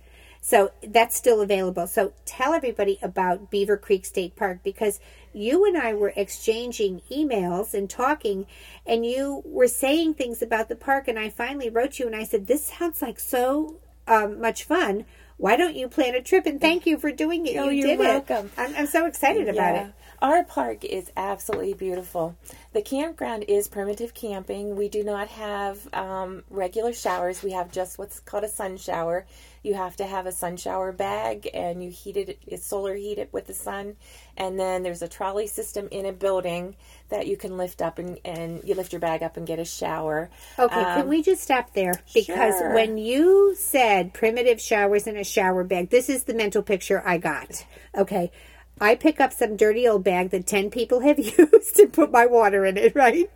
So 0.46 0.72
that's 0.86 1.16
still 1.16 1.40
available. 1.40 1.88
So 1.88 2.12
tell 2.26 2.54
everybody 2.54 3.00
about 3.02 3.50
Beaver 3.50 3.78
Creek 3.78 4.06
State 4.06 4.36
Park 4.36 4.60
because 4.62 5.00
you 5.32 5.66
and 5.66 5.78
I 5.78 5.94
were 5.94 6.12
exchanging 6.18 7.02
emails 7.10 7.74
and 7.74 7.90
talking, 7.90 8.46
and 8.86 9.06
you 9.06 9.42
were 9.46 9.70
saying 9.70 10.16
things 10.16 10.42
about 10.42 10.68
the 10.68 10.76
park. 10.76 11.08
And 11.08 11.18
I 11.18 11.30
finally 11.30 11.70
wrote 11.70 11.98
you 11.98 12.08
and 12.08 12.16
I 12.16 12.26
said, 12.26 12.48
This 12.48 12.66
sounds 12.66 13.02
like 13.02 13.22
so 13.22 13.78
um, 14.06 14.42
much 14.42 14.66
fun. 14.66 15.06
Why 15.38 15.56
don't 15.56 15.78
you 15.78 15.88
plan 15.88 16.14
a 16.14 16.22
trip? 16.22 16.46
And 16.46 16.60
thank 16.60 16.86
you 16.86 16.98
for 16.98 17.14
doing 17.14 17.48
it. 17.48 17.56
Oh, 17.56 17.70
you 17.70 17.88
did 17.88 18.00
welcome. 18.00 18.48
it. 18.48 18.52
I'm, 18.58 18.76
I'm 18.76 18.88
so 18.88 19.06
excited 19.06 19.48
about 19.48 19.76
Yeah. 19.76 19.88
it. 19.88 19.94
Our 20.24 20.46
park 20.46 20.86
is 20.86 21.12
absolutely 21.18 21.74
beautiful. 21.74 22.38
The 22.72 22.82
campground 22.82 23.44
is 23.50 23.68
primitive 23.68 24.14
camping. 24.14 24.78
We 24.78 24.88
do 24.88 25.04
not 25.04 25.28
have 25.28 25.94
um, 25.94 26.44
regular 26.50 26.94
showers. 26.94 27.44
We 27.44 27.52
have 27.52 27.74
just 27.74 28.00
what's 28.00 28.22
called 28.22 28.46
a 28.46 28.48
sun 28.48 28.78
shower. 28.78 29.26
You 29.64 29.74
have 29.74 29.98
to 29.98 30.06
have 30.06 30.26
a 30.26 30.32
sun 30.32 30.56
shower 30.56 30.94
bag, 30.94 31.50
and 31.54 31.84
you 31.84 31.90
heat 31.90 32.16
it. 32.16 32.40
It's 32.48 32.66
solar 32.66 32.96
heated 32.96 33.34
with 33.34 33.48
the 33.48 33.54
sun, 33.54 33.98
and 34.38 34.58
then 34.58 34.82
there's 34.84 35.02
a 35.02 35.10
trolley 35.10 35.48
system 35.48 35.90
in 35.92 36.06
a 36.06 36.14
building 36.14 36.78
that 37.10 37.28
you 37.28 37.36
can 37.36 37.58
lift 37.58 37.82
up 37.82 38.00
and, 38.00 38.18
and 38.24 38.62
you 38.64 38.76
lift 38.76 38.94
your 38.94 39.02
bag 39.02 39.24
up 39.24 39.36
and 39.36 39.46
get 39.46 39.60
a 39.60 39.66
shower. 39.66 40.30
Okay, 40.58 40.74
Um, 40.74 41.02
can 41.02 41.08
we 41.10 41.22
just 41.22 41.44
stop 41.44 41.74
there? 41.74 42.02
Because 42.14 42.58
sure. 42.58 42.74
when 42.74 42.98
you 42.98 43.56
said 43.58 44.14
primitive 44.14 44.62
showers 44.62 45.06
in 45.06 45.18
a 45.18 45.24
shower 45.26 45.66
bag, 45.66 45.90
this 45.90 46.10
is 46.10 46.24
the 46.24 46.34
mental 46.34 46.64
picture 46.64 47.06
I 47.06 47.18
got. 47.18 47.66
Okay. 47.94 48.32
I 48.80 48.96
pick 48.96 49.20
up 49.20 49.32
some 49.34 49.56
dirty 49.56 49.88
old 49.88 50.04
bag 50.04 50.32
that 50.32 50.48
10 50.48 50.70
people 50.70 51.02
have 51.02 51.20
used 51.38 51.80
and 51.80 51.94
put 51.94 52.12
my 52.12 52.26
water 52.26 52.66
in 52.66 52.78
it, 52.78 52.96
right? 52.96 53.30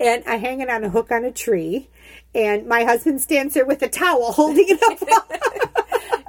And 0.00 0.24
I 0.26 0.36
hang 0.36 0.60
it 0.60 0.68
on 0.68 0.84
a 0.84 0.90
hook 0.90 1.10
on 1.10 1.24
a 1.24 1.32
tree. 1.32 1.88
And 2.34 2.66
my 2.66 2.84
husband 2.84 3.20
stands 3.20 3.54
there 3.54 3.66
with 3.66 3.82
a 3.82 3.88
towel 3.88 4.32
holding 4.36 4.66
it 4.68 4.82
up. 4.82 5.71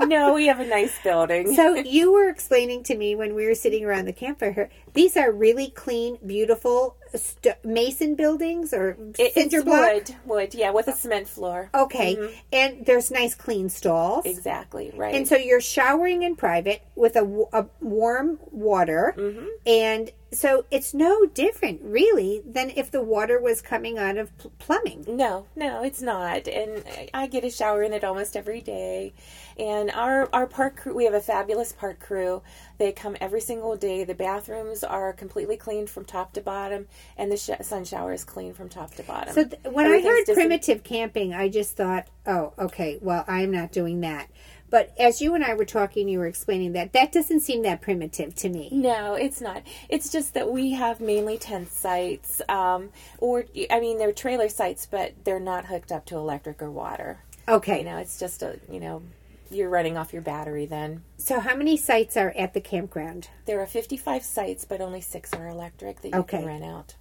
No, 0.06 0.34
we 0.34 0.48
have 0.48 0.60
a 0.60 0.66
nice 0.66 0.94
building. 1.04 1.54
so 1.56 1.76
you 1.76 2.12
were 2.12 2.30
explaining 2.30 2.84
to 2.84 2.96
me 2.98 3.16
when 3.16 3.36
we 3.36 3.46
were 3.46 3.56
sitting 3.56 3.84
around 3.86 4.06
the 4.06 4.13
campfire, 4.13 4.70
these 4.94 5.16
are 5.18 5.32
really 5.32 5.70
clean, 5.70 6.18
beautiful 6.26 6.96
st- 7.16 7.63
mason 7.63 8.16
buildings 8.16 8.74
or 8.74 8.98
It- 9.20 9.34
cinder 9.34 9.63
block? 9.63 9.94
wood, 9.94 10.16
wood, 10.26 10.56
yeah, 10.56 10.72
with 10.72 10.88
a 10.88 10.94
cement 10.94 11.28
floor. 11.28 11.70
Okay. 11.74 12.18
And 12.52 12.86
there's 12.86 13.12
nice 13.12 13.36
clean 13.36 13.70
stalls. 13.70 14.26
Exactly 14.26 14.92
right. 14.96 15.13
And 15.16 15.28
so 15.28 15.36
you're 15.36 15.62
showering 15.62 16.24
in 16.24 16.36
private 16.36 16.82
with 16.96 17.16
a, 17.16 17.22
w- 17.22 17.48
a 17.54 17.66
warm 17.82 18.39
water. 18.52 19.13
Mm-hmm. 19.18 19.46
And 19.68 20.12
so 20.34 20.65
it's 20.72 20.93
no 20.93 21.26
different, 21.26 21.82
really, 21.84 22.41
than 22.46 22.72
if 22.76 22.91
the 22.91 23.02
water 23.02 23.39
was 23.39 23.62
coming 23.62 23.98
out 23.98 24.17
of 24.17 24.36
pl- 24.38 24.52
plumbing. 24.60 25.06
No, 25.08 25.46
no, 25.56 25.84
it's 25.84 26.02
not. 26.02 26.48
And 26.48 26.84
I 27.13 27.28
get 27.28 27.43
a 27.43 27.50
shower 27.50 27.84
in 27.84 27.93
it 27.93 28.04
almost 28.04 28.36
every 28.36 28.62
day. 28.62 29.13
And 29.58 29.91
our 29.91 30.30
our 30.34 30.48
park 30.48 30.78
crew, 30.78 30.96
we 30.96 31.06
have 31.06 31.13
a 31.13 31.22
fabulous 31.22 31.72
park 31.72 32.00
crew. 32.00 32.41
They 32.78 32.91
come 32.91 33.15
every 33.22 33.41
single 33.41 33.76
day. 33.76 34.04
The 34.04 34.15
bathrooms 34.15 34.84
are 34.84 35.13
completely 35.13 35.58
cleaned 35.58 35.89
from 35.89 36.06
top 36.06 36.34
to 36.34 36.41
bottom, 36.41 36.88
and 37.17 37.32
the 37.32 37.38
sh- 37.38 37.52
sun 37.62 37.86
shower 37.86 38.13
is 38.13 38.24
clean 38.24 38.54
from 38.54 38.69
top 38.69 38.96
to 38.96 39.04
bottom. 39.04 39.34
So 39.34 39.46
th- 39.46 39.62
when 39.72 39.86
I 39.86 40.02
heard 40.02 40.26
dis- 40.26 40.36
primitive 40.36 40.84
camping, 40.84 41.34
I 41.34 41.50
just 41.50 41.78
thought, 41.78 42.08
oh, 42.26 42.54
okay, 42.58 42.98
well, 43.02 43.24
I'm 43.28 43.52
not 43.52 43.72
doing 43.72 44.02
that. 44.02 44.30
But 44.74 44.92
as 44.98 45.22
you 45.22 45.36
and 45.36 45.44
I 45.44 45.54
were 45.54 45.66
talking, 45.66 46.10
you 46.10 46.18
were 46.18 46.26
explaining 46.26 46.72
that. 46.72 46.94
That 46.94 47.12
doesn't 47.12 47.42
seem 47.42 47.62
that 47.62 47.80
primitive 47.80 48.34
to 48.38 48.50
me. 48.50 48.70
No, 48.72 49.14
it's 49.14 49.40
not. 49.40 49.62
It's 49.88 50.12
just 50.12 50.34
that 50.34 50.50
we 50.50 50.72
have 50.72 51.00
mainly 51.00 51.38
tent 51.38 51.72
sites, 51.72 52.42
um, 52.50 52.90
or 53.20 53.46
I 53.70 53.80
mean, 53.80 54.00
they're 54.00 54.12
trailer 54.12 54.50
sites, 54.50 54.88
but 54.90 55.14
they're 55.26 55.40
not 55.40 55.68
hooked 55.68 55.92
up 55.92 56.08
to 56.08 56.18
electric 56.18 56.60
or 56.60 56.72
water. 56.72 57.20
Okay. 57.48 57.78
You 57.78 57.86
know, 57.86 57.98
it's 57.98 58.20
just 58.20 58.42
a 58.42 58.60
you 58.68 58.80
know, 58.80 59.04
you're 59.52 59.70
running 59.70 59.96
off 59.96 60.12
your 60.12 60.24
battery 60.24 60.66
then. 60.66 61.04
So 61.20 61.40
how 61.40 61.56
many 61.56 61.78
sites 61.78 62.18
are 62.18 62.34
at 62.36 62.56
the 62.56 62.62
campground? 62.62 63.30
There 63.46 63.62
are 63.62 63.68
55 63.68 64.24
sites, 64.24 64.66
but 64.66 64.82
only 64.82 65.02
six 65.02 65.32
are 65.34 65.48
electric 65.48 66.02
that 66.02 66.10
you 66.14 66.18
Okay. 66.22 66.38
can 66.40 66.48
rent 66.48 66.64
out. 66.64 66.96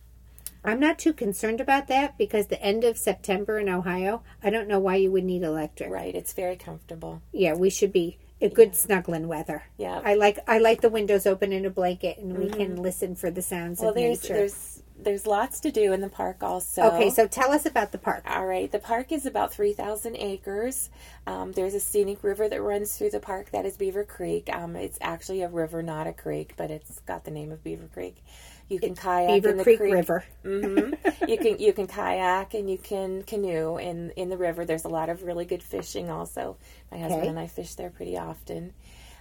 I'm 0.64 0.78
not 0.80 0.98
too 0.98 1.12
concerned 1.12 1.60
about 1.60 1.88
that 1.88 2.16
because 2.16 2.46
the 2.46 2.62
end 2.62 2.84
of 2.84 2.96
September 2.96 3.58
in 3.58 3.68
Ohio, 3.68 4.22
I 4.42 4.50
don't 4.50 4.68
know 4.68 4.78
why 4.78 4.96
you 4.96 5.10
would 5.10 5.24
need 5.24 5.42
electric. 5.42 5.90
Right, 5.90 6.14
it's 6.14 6.32
very 6.32 6.56
comfortable. 6.56 7.20
Yeah, 7.32 7.54
we 7.54 7.68
should 7.70 7.92
be 7.92 8.18
a 8.40 8.48
good 8.48 8.74
snuggling 8.76 9.28
weather. 9.28 9.64
Yeah. 9.76 10.00
I 10.04 10.14
like 10.14 10.38
I 10.48 10.58
like 10.58 10.80
the 10.80 10.88
windows 10.88 11.26
open 11.26 11.52
in 11.52 11.64
a 11.64 11.70
blanket 11.70 12.18
and 12.18 12.36
we 12.36 12.48
can 12.48 12.76
listen 12.76 13.14
for 13.14 13.30
the 13.30 13.42
sounds 13.42 13.80
Well, 13.80 13.90
of 13.90 13.94
there's 13.96 14.22
nature. 14.22 14.34
there's 14.34 14.82
there's 14.98 15.26
lots 15.26 15.58
to 15.60 15.72
do 15.72 15.92
in 15.92 16.00
the 16.00 16.08
park 16.08 16.44
also. 16.44 16.82
okay, 16.92 17.10
so 17.10 17.26
tell 17.26 17.50
us 17.50 17.66
about 17.66 17.90
the 17.90 17.98
park. 17.98 18.22
All 18.28 18.46
right, 18.46 18.70
the 18.70 18.78
park 18.78 19.10
is 19.10 19.26
about 19.26 19.52
3,000 19.52 20.16
acres. 20.16 20.90
Um, 21.26 21.50
there's 21.52 21.74
a 21.74 21.80
scenic 21.80 22.22
river 22.22 22.48
that 22.48 22.62
runs 22.62 22.96
through 22.96 23.10
the 23.10 23.18
park. 23.18 23.50
That 23.50 23.66
is 23.66 23.76
Beaver 23.76 24.04
Creek. 24.04 24.48
Um, 24.52 24.76
it's 24.76 24.98
actually 25.00 25.42
a 25.42 25.48
river, 25.48 25.82
not 25.82 26.06
a 26.06 26.12
creek, 26.12 26.54
but 26.56 26.70
it's 26.70 27.00
got 27.00 27.24
the 27.24 27.32
name 27.32 27.50
of 27.50 27.64
Beaver 27.64 27.88
Creek. 27.92 28.22
You 28.68 28.80
can 28.80 28.94
kayak 28.94 29.42
Beaver 29.42 29.50
in 29.50 29.56
the 29.58 29.64
Creek, 29.64 29.78
creek. 29.78 29.92
River. 29.94 30.24
hmm 30.42 30.94
you 31.26 31.38
can 31.38 31.58
you 31.58 31.72
can 31.72 31.86
kayak 31.86 32.54
and 32.54 32.70
you 32.70 32.78
can 32.78 33.22
canoe 33.22 33.76
in 33.78 34.10
in 34.16 34.28
the 34.30 34.36
river. 34.36 34.64
There's 34.64 34.84
a 34.84 34.88
lot 34.88 35.08
of 35.08 35.22
really 35.22 35.44
good 35.44 35.62
fishing. 35.62 36.10
Also, 36.10 36.56
my 36.90 36.98
husband 36.98 37.22
Okay. 37.22 37.28
and 37.28 37.38
I 37.38 37.46
fish 37.46 37.74
there 37.74 37.90
pretty 37.90 38.16
often. 38.16 38.72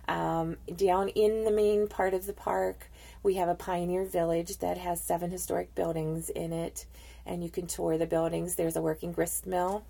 Um, 0.08 0.58
down 0.76 1.10
in 1.10 1.44
the 1.46 1.52
main 1.52 1.88
part 1.88 2.14
of 2.14 2.26
the 2.26 2.34
park, 2.34 2.90
we 3.24 3.36
have 3.36 3.50
a 3.50 3.56
pioneer 3.56 4.04
village 4.06 4.58
that 4.60 4.78
has 4.78 5.00
seven 5.02 5.30
historic 5.32 5.76
buildings 5.76 6.30
in 6.30 6.52
it, 6.54 6.86
and 7.26 7.44
you 7.44 7.50
can 7.50 7.68
tour 7.68 7.98
the 7.98 8.08
buildings. 8.08 8.56
There's 8.56 8.76
a 8.76 8.82
working 8.82 9.12
grist 9.12 9.46
mill. 9.46 9.84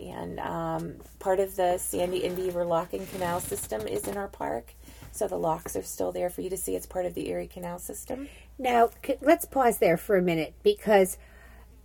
And 0.00 0.40
um, 0.40 0.96
part 1.20 1.38
of 1.38 1.54
the 1.56 1.78
Sandy 1.78 2.26
and 2.26 2.34
Beaver 2.34 2.64
Lock 2.64 2.92
and 2.92 3.08
canal 3.12 3.40
system 3.40 3.86
is 3.86 4.08
in 4.08 4.16
our 4.16 4.28
park. 4.28 4.74
So 5.12 5.28
the 5.28 5.36
locks 5.36 5.76
are 5.76 5.82
still 5.82 6.10
there 6.10 6.30
for 6.30 6.40
you 6.40 6.50
to 6.50 6.56
see. 6.56 6.74
It's 6.74 6.86
part 6.86 7.06
of 7.06 7.14
the 7.14 7.28
Erie 7.28 7.46
Canal 7.46 7.78
system. 7.78 8.28
Now, 8.58 8.90
let's 9.20 9.44
pause 9.44 9.78
there 9.78 9.96
for 9.96 10.16
a 10.16 10.22
minute 10.22 10.54
because 10.62 11.18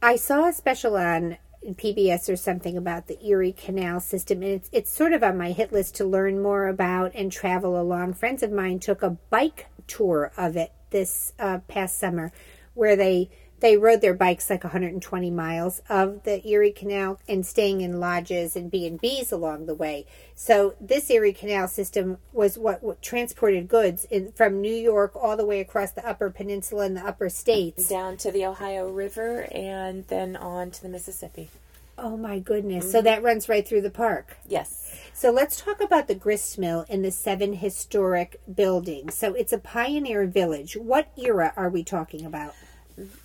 I 0.02 0.16
saw 0.16 0.48
a 0.48 0.54
special 0.54 0.96
on 0.96 1.38
PBS 1.66 2.32
or 2.32 2.38
something 2.38 2.78
about 2.78 3.08
the 3.08 3.24
Erie 3.26 3.52
Canal 3.52 4.00
system, 4.00 4.42
and 4.42 4.52
it's, 4.52 4.70
it's 4.72 4.92
sort 4.92 5.12
of 5.12 5.24
on 5.24 5.38
my 5.38 5.52
hit 5.52 5.74
list 5.74 5.96
to 5.96 6.06
learn 6.06 6.42
more 6.42 6.68
about 6.68 7.12
and 7.14 7.32
travel 7.32 7.80
along. 7.80 8.14
Friends 8.14 8.44
of 8.44 8.52
mine 8.52 8.80
took 8.80 9.04
a 9.04 9.18
bike 9.30 9.68
tour 9.88 10.32
of 10.38 10.56
it 10.56 10.72
this 10.92 11.34
uh, 11.40 11.60
past 11.68 12.00
summer 12.00 12.32
where 12.74 12.96
they 12.96 13.30
they 13.60 13.78
rode 13.78 14.02
their 14.02 14.14
bikes 14.14 14.50
like 14.50 14.64
120 14.64 15.32
miles 15.32 15.82
of 15.90 16.24
the 16.24 16.46
Erie 16.48 16.72
Canal 16.72 17.20
and 17.28 17.46
staying 17.46 17.82
in 17.82 18.00
lodges 18.00 18.56
and 18.56 18.70
B&Bs 18.70 19.32
along 19.32 19.66
the 19.66 19.74
way. 19.74 20.06
So 20.36 20.76
this 20.80 21.10
Erie 21.10 21.34
Canal 21.34 21.68
system 21.68 22.18
was 22.34 22.58
what, 22.58 22.84
what 22.84 23.02
transported 23.02 23.68
goods 23.68 24.06
in, 24.06 24.32
from 24.34 24.62
New 24.62 24.76
York 24.76 25.16
all 25.16 25.36
the 25.36 25.46
way 25.46 25.60
across 25.60 25.92
the 25.92 26.08
upper 26.08 26.30
peninsula 26.30 26.86
and 26.86 26.98
the 26.98 27.06
upper 27.06 27.30
states. 27.30 27.90
Down 27.90 28.18
to 28.18 28.32
the 28.32 28.46
Ohio 28.46 28.90
River 28.90 29.48
and 29.52 30.06
then 30.08 30.36
on 30.36 30.72
to 30.72 30.82
the 30.82 30.90
Mississippi. 30.90 31.50
Oh 31.98 32.16
my 32.16 32.38
goodness. 32.38 32.92
So 32.92 33.00
mm-hmm. 33.00 33.06
that 33.06 33.24
runs 33.24 33.50
right 33.50 33.68
through 33.68 33.82
the 33.82 33.90
park. 33.90 34.38
Yes. 34.48 34.96
So 35.14 35.32
let's 35.32 35.60
talk 35.60 35.82
about 35.82 36.08
the 36.08 36.14
grist 36.14 36.60
mill 36.60 36.86
and 36.90 37.04
the 37.04 37.10
seven 37.10 37.54
historic 37.54 38.40
buildings. 38.54 39.16
So 39.16 39.34
it's 39.34 39.52
a 39.52 39.58
pioneer 39.58 40.28
village. 40.28 40.78
What 40.78 41.08
era 41.18 41.54
are 41.56 41.70
we 41.70 41.84
talking 41.84 42.24
about? 42.24 42.54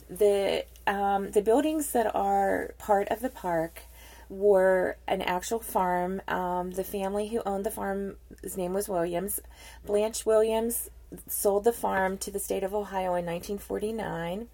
The 0.09 0.65
um, 0.87 1.31
the 1.31 1.43
buildings 1.43 1.93
that 1.93 2.15
are 2.15 2.75
part 2.79 3.09
of 3.09 3.21
the 3.21 3.29
park 3.29 3.83
were 4.29 4.97
an 5.07 5.23
actual 5.23 5.61
farm. 5.61 6.21
Um, 6.29 6.73
the 6.73 6.85
family 6.85 7.29
who 7.29 7.43
owned 7.47 7.65
the 7.65 7.71
farm, 7.71 8.17
his 8.43 8.57
name 8.57 8.73
was 8.73 8.89
Williams. 8.89 9.41
Blanche 9.85 10.27
Williams 10.27 10.91
sold 11.29 11.65
the 11.65 11.73
farm 11.73 12.17
to 12.19 12.31
the 12.31 12.39
state 12.39 12.63
of 12.65 12.75
Ohio 12.75 13.15
in 13.15 13.27
1949, 13.27 14.49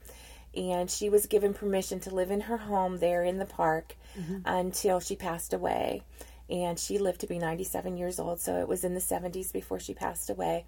and 0.56 0.90
she 0.90 1.08
was 1.08 1.26
given 1.26 1.54
permission 1.54 2.00
to 2.00 2.14
live 2.14 2.30
in 2.30 2.42
her 2.42 2.56
home 2.56 2.98
there 2.98 3.24
in 3.24 3.38
the 3.38 3.44
park 3.46 3.96
until 4.44 5.00
she 5.00 5.14
passed 5.16 5.52
away. 5.52 6.02
And 6.50 6.78
she 6.78 6.98
lived 6.98 7.20
to 7.20 7.26
be 7.26 7.38
97 7.38 7.96
years 7.96 8.18
old, 8.18 8.40
so 8.40 8.56
it 8.58 8.66
was 8.68 8.82
in 8.82 8.94
the 8.94 9.00
70s 9.00 9.52
before 9.52 9.78
she 9.78 9.94
passed 9.94 10.30
away. 10.30 10.64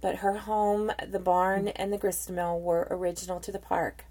But 0.00 0.16
her 0.16 0.34
home, 0.34 0.92
the 1.06 1.18
barn, 1.18 1.68
and 1.68 1.92
the 1.92 1.98
grist 1.98 2.30
mill 2.30 2.58
were 2.60 2.88
original 2.90 3.40
to 3.40 3.52
the 3.52 3.58
park. 3.58 4.05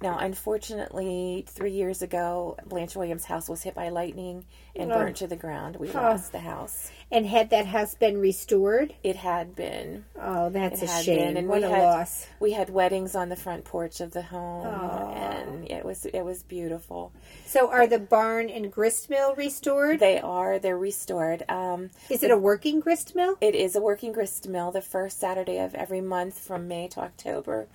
Now, 0.00 0.16
unfortunately, 0.18 1.44
three 1.48 1.72
years 1.72 2.02
ago, 2.02 2.56
Blanche 2.66 2.94
Williams' 2.94 3.24
house 3.24 3.48
was 3.48 3.62
hit 3.62 3.74
by 3.74 3.88
lightning 3.88 4.44
and 4.76 4.92
Oh. 4.92 4.96
burnt 4.98 5.16
to 5.16 5.26
the 5.26 5.34
ground. 5.36 5.76
We 5.76 5.90
lost 5.90 6.30
the 6.30 6.38
house. 6.38 6.90
And 7.10 7.26
had 7.26 7.50
that 7.50 7.66
house 7.66 7.94
been 7.94 8.18
restored? 8.20 8.94
It 9.02 9.16
had 9.16 9.56
been. 9.56 10.04
Oh, 10.20 10.50
that's 10.50 10.82
It 10.82 10.90
a 10.90 11.02
shame. 11.02 11.16
been, 11.18 11.36
and 11.38 11.48
what 11.48 11.58
we 11.62 11.64
a 11.64 11.70
had 11.70 11.82
loss. 11.82 12.26
we 12.38 12.52
had 12.52 12.70
weddings 12.70 13.16
on 13.16 13.28
the 13.28 13.34
front 13.36 13.64
porch 13.64 14.00
of 14.00 14.12
the 14.12 14.22
home, 14.22 14.66
Aw. 14.66 15.12
and 15.14 15.68
it 15.70 15.84
was 15.84 16.06
it 16.06 16.22
was 16.22 16.42
beautiful. 16.44 17.10
So 17.46 17.68
are 17.70 17.86
the 17.86 17.98
barn 17.98 18.50
and 18.50 18.70
grist 18.70 19.08
mill 19.10 19.34
restored? 19.34 20.00
They 20.00 20.20
are 20.20 20.58
they're 20.60 20.78
restored. 20.78 21.44
Um, 21.48 21.90
Is 22.08 22.22
it 22.22 22.30
a 22.30 22.36
working 22.36 22.78
grist 22.78 23.16
mill? 23.16 23.36
It 23.40 23.54
is 23.56 23.74
a 23.74 23.80
working 23.80 24.12
grist 24.12 24.46
mill 24.46 24.70
the 24.70 24.82
first 24.82 25.18
Saturday 25.18 25.58
of 25.58 25.74
every 25.74 26.00
month 26.02 26.38
from 26.38 26.68
May 26.68 26.86
to 26.88 27.00
October. 27.00 27.66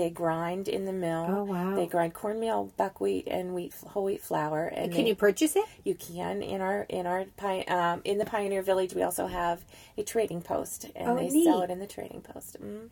They 0.00 0.08
grind 0.08 0.66
in 0.66 0.86
the 0.86 0.94
mill. 0.94 1.26
Oh, 1.28 1.44
wow. 1.44 1.74
They 1.76 1.86
grind 1.86 2.14
cornmeal, 2.14 2.72
buckwheat, 2.78 3.28
and 3.28 3.54
wheat 3.54 3.74
whole 3.88 4.04
wheat 4.04 4.22
flour. 4.22 4.64
And 4.66 4.90
Can 4.90 5.02
they- 5.02 5.08
you 5.10 5.14
purchase 5.14 5.56
it? 5.56 5.64
You 5.84 5.94
can 5.94 6.40
in 6.42 6.62
our 6.62 6.84
in 6.88 7.06
our 7.06 7.26
um, 7.68 8.00
in 8.06 8.16
the 8.16 8.24
Pioneer 8.24 8.62
Village. 8.62 8.94
We 8.94 9.02
also 9.02 9.26
have 9.26 9.62
a 9.98 10.02
trading 10.02 10.40
post, 10.40 10.86
and 10.96 11.10
Oh, 11.10 11.16
they 11.16 11.28
neat. 11.28 11.44
sell 11.44 11.60
it 11.60 11.68
in 11.68 11.80
the 11.80 11.86
trading 11.86 12.22
post. 12.22 12.56
Mm. 12.62 12.88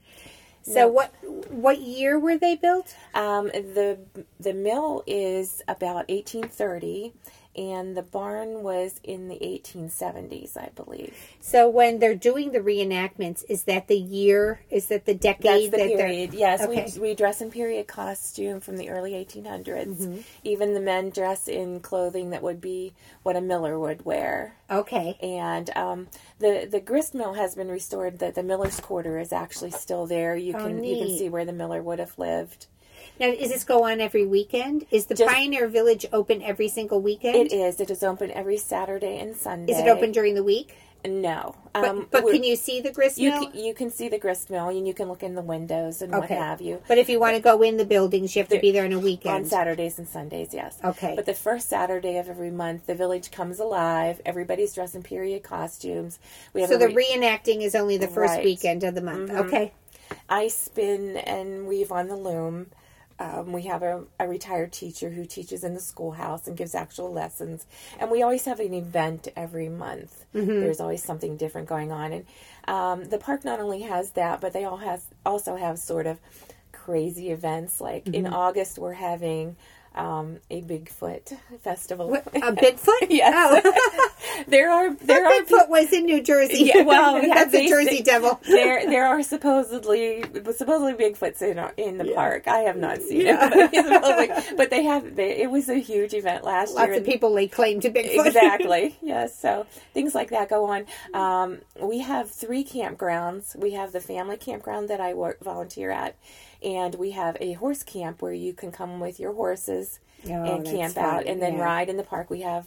So 0.68 0.80
No. 0.80 0.88
what 0.88 1.14
what 1.50 1.80
year 1.80 2.18
were 2.18 2.36
they 2.38 2.56
built? 2.56 2.94
Um, 3.14 3.46
the 3.48 3.98
the 4.38 4.52
mill 4.52 5.02
is 5.06 5.62
about 5.66 6.08
1830, 6.10 7.12
and 7.56 7.96
the 7.96 8.02
barn 8.02 8.62
was 8.62 9.00
in 9.02 9.28
the 9.28 9.36
1870s, 9.36 10.56
I 10.56 10.68
believe. 10.76 11.14
So 11.40 11.68
when 11.68 11.98
they're 11.98 12.14
doing 12.14 12.52
the 12.52 12.60
reenactments, 12.60 13.44
is 13.48 13.64
that 13.64 13.88
the 13.88 13.96
year? 13.98 14.60
Is 14.70 14.86
that 14.88 15.06
the 15.06 15.14
That's 15.14 15.40
decade 15.42 15.70
the 15.72 15.78
that 15.78 15.86
period. 15.88 16.34
Yes, 16.34 16.62
Okay. 16.62 16.86
we, 16.94 17.00
we 17.00 17.14
dress 17.14 17.40
in 17.40 17.50
period 17.50 17.86
costume 17.86 18.60
from 18.60 18.76
the 18.76 18.90
early 18.90 19.12
1800s. 19.12 19.64
Mm-hmm. 19.96 20.18
Even 20.44 20.74
the 20.74 20.80
men 20.80 21.10
dress 21.10 21.48
in 21.48 21.80
clothing 21.80 22.30
that 22.30 22.42
would 22.42 22.60
be 22.60 22.92
what 23.22 23.36
a 23.36 23.40
miller 23.40 23.78
would 23.78 24.04
wear. 24.04 24.54
okay? 24.70 25.16
And 25.22 25.70
um, 25.76 26.08
the 26.38 26.68
the 26.70 26.80
grist 26.80 27.14
mill 27.14 27.34
has 27.34 27.54
been 27.54 27.68
restored. 27.68 28.18
That 28.18 28.34
the 28.34 28.42
miller's 28.42 28.78
quarter 28.80 29.18
is 29.18 29.32
actually 29.32 29.70
still 29.72 30.06
there. 30.06 30.36
You 30.36 30.52
Oh, 30.58 30.64
can 30.66 30.84
you 30.84 30.96
can 30.98 31.16
see 31.16 31.28
where 31.28 31.44
the 31.44 31.52
miller 31.52 31.82
would 31.82 31.98
have 31.98 32.18
lived. 32.18 32.66
Now, 33.20 33.26
is 33.28 33.50
this 33.50 33.64
go 33.64 33.84
on 33.84 34.00
every 34.00 34.24
weekend? 34.26 34.86
Is 34.90 35.06
the 35.06 35.14
Just- 35.14 35.32
Pioneer 35.32 35.66
Village 35.68 36.06
open 36.12 36.40
every 36.42 36.68
single 36.68 37.00
weekend? 37.00 37.36
It 37.36 37.52
is. 37.52 37.80
It 37.80 37.90
is 37.90 38.02
open 38.02 38.30
every 38.30 38.56
Saturday 38.58 39.18
and 39.18 39.36
Sunday. 39.36 39.72
Is 39.72 39.78
it 39.80 39.88
open 39.88 40.12
during 40.12 40.34
the 40.34 40.44
week? 40.44 40.74
No. 41.06 41.54
But, 41.72 41.84
Um, 41.84 42.08
but 42.10 42.24
we're- 42.24 42.36
can 42.36 42.44
you 42.44 42.56
see 42.56 42.80
the 42.80 42.90
grist 42.90 43.18
You 43.18 43.30
mill? 43.30 43.46
can, 43.50 43.60
you 43.64 43.72
can 43.72 43.88
see 43.90 44.08
the 44.08 44.18
grist 44.18 44.50
mill 44.50 44.68
and 44.68 44.86
you 44.86 44.92
can 44.94 45.08
look 45.08 45.22
in 45.22 45.36
the 45.36 45.42
windows 45.42 46.02
and 46.02 46.12
what 46.12 46.28
have 46.28 46.60
you. 46.60 46.80
But 46.88 46.98
if 46.98 47.08
you 47.08 47.20
want 47.20 47.36
to 47.36 47.42
go 47.42 47.62
in 47.62 47.76
the 47.76 47.84
buildings, 47.84 48.34
you 48.34 48.42
have 48.42 48.48
to 48.50 48.58
be 48.58 48.72
there 48.72 48.84
on 48.84 48.92
a 48.92 48.98
weekend. 48.98 49.34
On. 49.34 49.44
Saturdays 49.44 49.98
and 49.98 50.08
Sundays, 50.08 50.48
yes. 50.52 50.78
Okay. 50.84 51.14
But 51.14 51.24
the 51.26 51.34
first 51.34 51.68
Saturday 51.68 52.18
of 52.18 52.28
every 52.28 52.50
month, 52.50 52.86
the 52.86 52.96
village 52.96 53.30
comes 53.30 53.60
alive. 53.60 54.20
Everybody's 54.26 54.74
dressed 54.74 54.96
in 54.96 55.02
period 55.04 55.44
costumes. 55.44 56.18
We 56.52 56.62
have 56.62 56.70
so 56.70 56.76
the 56.76 56.88
re- 56.88 57.06
reenacting 57.14 57.62
is 57.62 57.76
only 57.76 57.96
the 57.96 58.08
first 58.08 58.34
Right. 58.34 58.44
weekend 58.44 58.82
of 58.82 58.96
the 58.96 59.00
month. 59.02 59.30
Okay. 59.30 59.72
I 60.28 60.48
spin 60.48 61.16
and 61.16 61.66
weave 61.66 61.92
on 61.92 62.08
the 62.08 62.16
loom. 62.16 62.66
Um, 63.20 63.52
we 63.52 63.62
have 63.62 63.82
a, 63.82 64.04
a 64.20 64.28
retired 64.28 64.72
teacher 64.72 65.10
who 65.10 65.24
teaches 65.24 65.64
in 65.64 65.74
the 65.74 65.80
schoolhouse 65.80 66.46
and 66.46 66.56
gives 66.56 66.74
actual 66.74 67.12
lessons. 67.12 67.66
And 67.98 68.10
we 68.10 68.22
always 68.22 68.44
have 68.44 68.60
an 68.60 68.72
event 68.74 69.26
every 69.34 69.68
month. 69.68 70.24
There's 70.60 70.80
always 70.80 71.02
something 71.02 71.36
different 71.36 71.68
going 71.68 71.90
on. 71.90 72.12
And 72.12 72.26
um, 72.68 73.04
the 73.08 73.18
park 73.18 73.44
not 73.44 73.58
only 73.58 73.82
has 73.82 74.10
that, 74.12 74.40
but 74.40 74.52
they 74.52 74.64
all 74.64 74.76
has 74.76 75.04
also 75.26 75.56
have 75.56 75.80
sort 75.80 76.06
of 76.06 76.20
crazy 76.70 77.30
events. 77.30 77.80
Like 77.80 78.06
in 78.06 78.26
August, 78.26 78.78
we're 78.78 78.92
having 78.92 79.56
um, 79.98 80.38
a 80.50 80.62
Bigfoot 80.62 81.36
festival. 81.62 82.08
What, 82.08 82.26
a 82.28 82.30
Bigfoot? 82.52 83.06
yes. 83.10 83.62
Oh, 83.64 84.08
there 84.48 84.70
are 84.70 84.94
there 84.94 85.26
are 85.26 85.30
Bigfoot 85.42 85.68
was 85.68 85.92
in 85.92 86.04
New 86.06 86.22
Jersey. 86.22 86.70
Yeah, 86.74 86.82
well, 86.82 87.22
yeah, 87.26 87.34
that's 87.34 87.54
a 87.54 87.68
Jersey 87.68 88.02
devil. 88.02 88.40
there 88.48 88.86
there 88.86 89.06
are 89.06 89.22
supposedly 89.22 90.22
supposedly 90.56 90.94
Bigfoots 90.94 91.42
in 91.42 91.58
our- 91.58 91.74
in 91.76 91.98
the 91.98 92.12
park. 92.14 92.46
I 92.48 92.58
have 92.60 92.76
not 92.76 92.98
seen 93.02 93.22
it, 93.26 93.74
in 93.74 93.84
the 93.86 94.00
public, 94.00 94.56
but 94.56 94.70
they 94.70 94.84
have. 94.84 95.16
They, 95.16 95.36
it 95.42 95.50
was 95.50 95.68
a 95.68 95.76
huge 95.78 96.14
event 96.14 96.44
last 96.44 96.70
year. 96.76 96.86
Lots 96.86 96.98
of 96.98 97.04
people 97.04 97.32
lay 97.32 97.48
claim 97.48 97.80
to 97.80 97.90
Bigfoot. 97.90 98.26
Exactly. 98.26 98.96
Yes. 99.02 99.38
So 99.38 99.66
things 99.94 100.14
like 100.14 100.30
that 100.30 100.48
go 100.48 100.66
on. 100.66 100.86
Um, 101.14 101.58
we 101.80 101.98
have 102.00 102.30
three 102.30 102.64
campgrounds. 102.64 103.56
We 103.56 103.72
have 103.72 103.92
the 103.92 104.00
family 104.00 104.36
campground 104.36 104.88
that 104.88 105.00
I 105.00 105.14
work 105.14 105.42
volunteer 105.42 105.90
at, 105.90 106.16
and 106.62 106.94
we 106.96 107.12
have 107.12 107.36
a 107.40 107.52
horse 107.54 107.82
camp 107.82 108.22
where 108.22 108.32
you 108.32 108.52
can 108.52 108.72
come 108.72 109.00
with 109.00 109.18
your 109.20 109.32
horses 109.34 110.00
Oh, 110.26 110.30
and 110.32 110.64
camp 110.64 110.94
fun, 110.94 111.04
out, 111.04 111.26
and 111.26 111.40
then 111.40 111.54
yeah. 111.54 111.62
ride 111.62 111.88
in 111.88 111.96
the 111.96 112.02
park. 112.02 112.28
We 112.28 112.40
have 112.40 112.66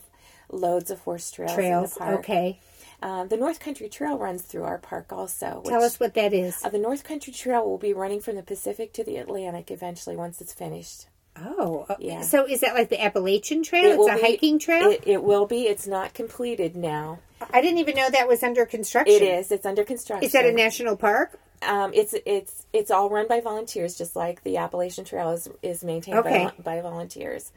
loads 0.49 0.89
of 0.89 0.99
horse 1.01 1.29
trails, 1.31 1.53
Trails. 1.53 1.97
in 1.97 1.99
the 2.05 2.11
park. 2.11 2.19
Okay. 2.21 2.59
Um, 3.01 3.27
the 3.29 3.35
North 3.37 3.59
Country 3.59 3.89
Trail 3.89 4.17
runs 4.17 4.43
through 4.43 4.63
our 4.63 4.77
park 4.77 5.11
also. 5.11 5.61
Tell 5.65 5.83
us 5.83 5.99
what 5.99 6.13
that 6.13 6.33
is. 6.33 6.63
uh, 6.63 6.69
the 6.69 6.77
North 6.77 7.03
Country 7.03 7.33
Trail 7.33 7.67
will 7.67 7.77
be 7.79 7.93
running 7.93 8.21
from 8.21 8.35
the 8.35 8.43
Pacific 8.43 8.93
to 8.93 9.03
the 9.03 9.17
Atlantic 9.17 9.71
eventually 9.71 10.15
once 10.15 10.39
it's 10.39 10.53
finished. 10.53 11.07
Oh, 11.37 11.85
uh, 11.89 11.95
Yeah. 11.99 12.21
so 12.21 12.45
is 12.45 12.59
that 12.61 12.73
like 12.75 12.89
the 12.89 13.01
Appalachian 13.01 13.63
Trail? 13.63 13.85
It 13.85 13.99
it's 13.99 14.09
a 14.09 14.15
be- 14.15 14.21
hiking 14.31 14.59
trail. 14.59 14.89
It, 14.91 15.03
it 15.05 15.23
will 15.23 15.45
be. 15.45 15.63
It's 15.63 15.87
not 15.87 16.13
completed 16.13 16.75
now. 16.75 17.19
I 17.51 17.61
didn't 17.61 17.79
even 17.79 17.95
know 17.95 18.09
that 18.09 18.27
was 18.27 18.43
under 18.43 18.65
construction. 18.65 19.15
It 19.15 19.21
is. 19.23 19.51
It's 19.51 19.65
under 19.65 19.83
construction. 19.83 20.23
Is 20.25 20.33
that 20.33 20.45
a 20.45 20.51
national 20.51 20.95
park? 20.97 21.39
Um, 21.63 21.93
it's 21.93 22.13
it's 22.25 22.65
it's 22.73 22.91
all 22.91 23.09
run 23.09 23.27
by 23.27 23.39
volunteers, 23.39 23.97
just 23.97 24.15
like 24.15 24.43
the 24.43 24.57
Appalachian 24.57 25.05
Trail 25.05 25.31
is 25.31 25.49
is 25.61 25.83
maintained 25.83 26.17
Okay. 26.19 26.49
by, 26.57 26.77
by 26.77 26.81
volunteers. 26.81 27.51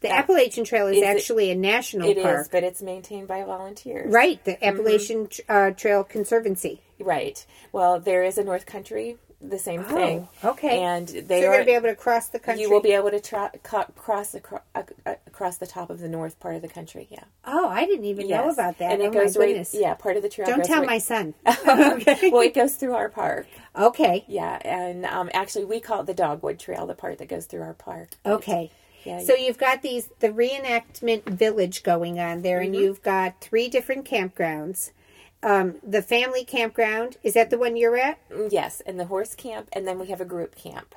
The 0.00 0.10
Appalachian 0.12 0.64
Trail 0.64 0.86
is 0.86 0.96
Is 0.98 1.02
it- 1.02 1.06
actually 1.06 1.50
a 1.50 1.56
national 1.56 2.08
It 2.08 2.18
is, 2.18 2.22
park. 2.22 2.48
but 2.52 2.62
it's 2.62 2.80
maintained 2.80 3.26
by 3.26 3.42
volunteers. 3.42 4.12
Right, 4.12 4.42
the 4.44 4.64
Appalachian 4.64 5.28
uh, 5.48 5.72
Trail 5.72 6.04
Conservancy. 6.04 6.80
Right. 7.00 7.44
Well, 7.72 7.98
there 7.98 8.22
is 8.22 8.38
a 8.38 8.44
North 8.44 8.64
Country, 8.64 9.16
the 9.40 9.58
same 9.58 9.84
thing. 9.84 10.28
Oh, 10.42 10.50
okay. 10.50 10.80
And 10.82 11.08
So 11.08 11.20
they 11.20 11.40
you're 11.42 11.50
are 11.50 11.52
going 11.54 11.64
to 11.64 11.66
be 11.70 11.74
able 11.76 11.88
to 11.88 11.94
cross 11.94 12.28
the 12.28 12.38
country. 12.40 12.62
you 12.62 12.70
will 12.70 12.80
be 12.80 12.90
able 12.92 13.10
to 13.10 13.20
tra- 13.20 13.52
co- 13.62 13.84
cross 13.96 14.34
acro- 14.34 14.62
uh, 14.74 14.82
uh, 15.06 15.14
across 15.28 15.58
the 15.58 15.66
top 15.66 15.90
of 15.90 16.00
the 16.00 16.08
north 16.08 16.40
part 16.40 16.56
of 16.56 16.62
the 16.62 16.68
country. 16.68 17.06
Yeah. 17.10 17.22
oh, 17.44 17.68
I 17.68 17.86
didn't 17.86 18.06
even 18.06 18.26
know 18.28 18.50
about 18.50 18.78
that. 18.78 18.92
And 18.92 19.02
oh 19.02 19.06
it 19.06 19.12
goes 19.12 19.36
my 19.38 19.44
right. 19.44 19.68
Yeah, 19.72 19.94
part 19.94 20.16
of 20.16 20.22
the 20.24 20.28
trail. 20.28 20.48
Don't 20.48 20.64
tell 20.64 20.80
right- 20.80 20.88
my 20.88 20.98
son. 20.98 21.34
okay. 21.46 22.30
well, 22.30 22.42
it 22.42 22.52
goes 22.54 22.74
through 22.74 22.94
our 22.94 23.08
park. 23.08 23.46
okay. 23.76 24.24
Yeah, 24.26 24.58
and 24.64 25.04
um, 25.06 25.30
actually, 25.32 25.66
we 25.66 25.78
call 25.80 26.00
it 26.00 26.06
the 26.06 26.14
Dogwood 26.14 26.58
Trail, 26.58 26.86
the 26.86 26.94
part 26.94 27.18
that 27.18 27.28
goes 27.28 27.46
through 27.46 27.62
our 27.62 27.74
park. 27.74 28.10
Okay. 28.26 28.70
Yeah. 29.04 29.20
So 29.20 29.34
you've 29.36 29.58
got 29.58 29.82
these 29.82 30.10
the 30.18 30.30
reenactment 30.30 31.22
village 31.24 31.84
going 31.84 32.18
on 32.18 32.42
there, 32.42 32.58
Mm-hmm. 32.58 32.66
and 32.74 32.76
you've 32.76 33.02
got 33.02 33.40
three 33.40 33.68
different 33.68 34.04
campgrounds. 34.04 34.90
Um, 35.42 35.76
the 35.82 36.02
family 36.02 36.44
campground 36.44 37.16
is 37.22 37.34
that 37.34 37.50
the 37.50 37.58
one 37.58 37.76
you're 37.76 37.96
at? 37.96 38.18
yes, 38.50 38.80
and 38.86 38.98
the 38.98 39.06
horse 39.06 39.34
camp, 39.34 39.68
and 39.72 39.86
then 39.86 39.98
we 39.98 40.08
have 40.08 40.20
a 40.20 40.24
group 40.24 40.54
camp. 40.56 40.94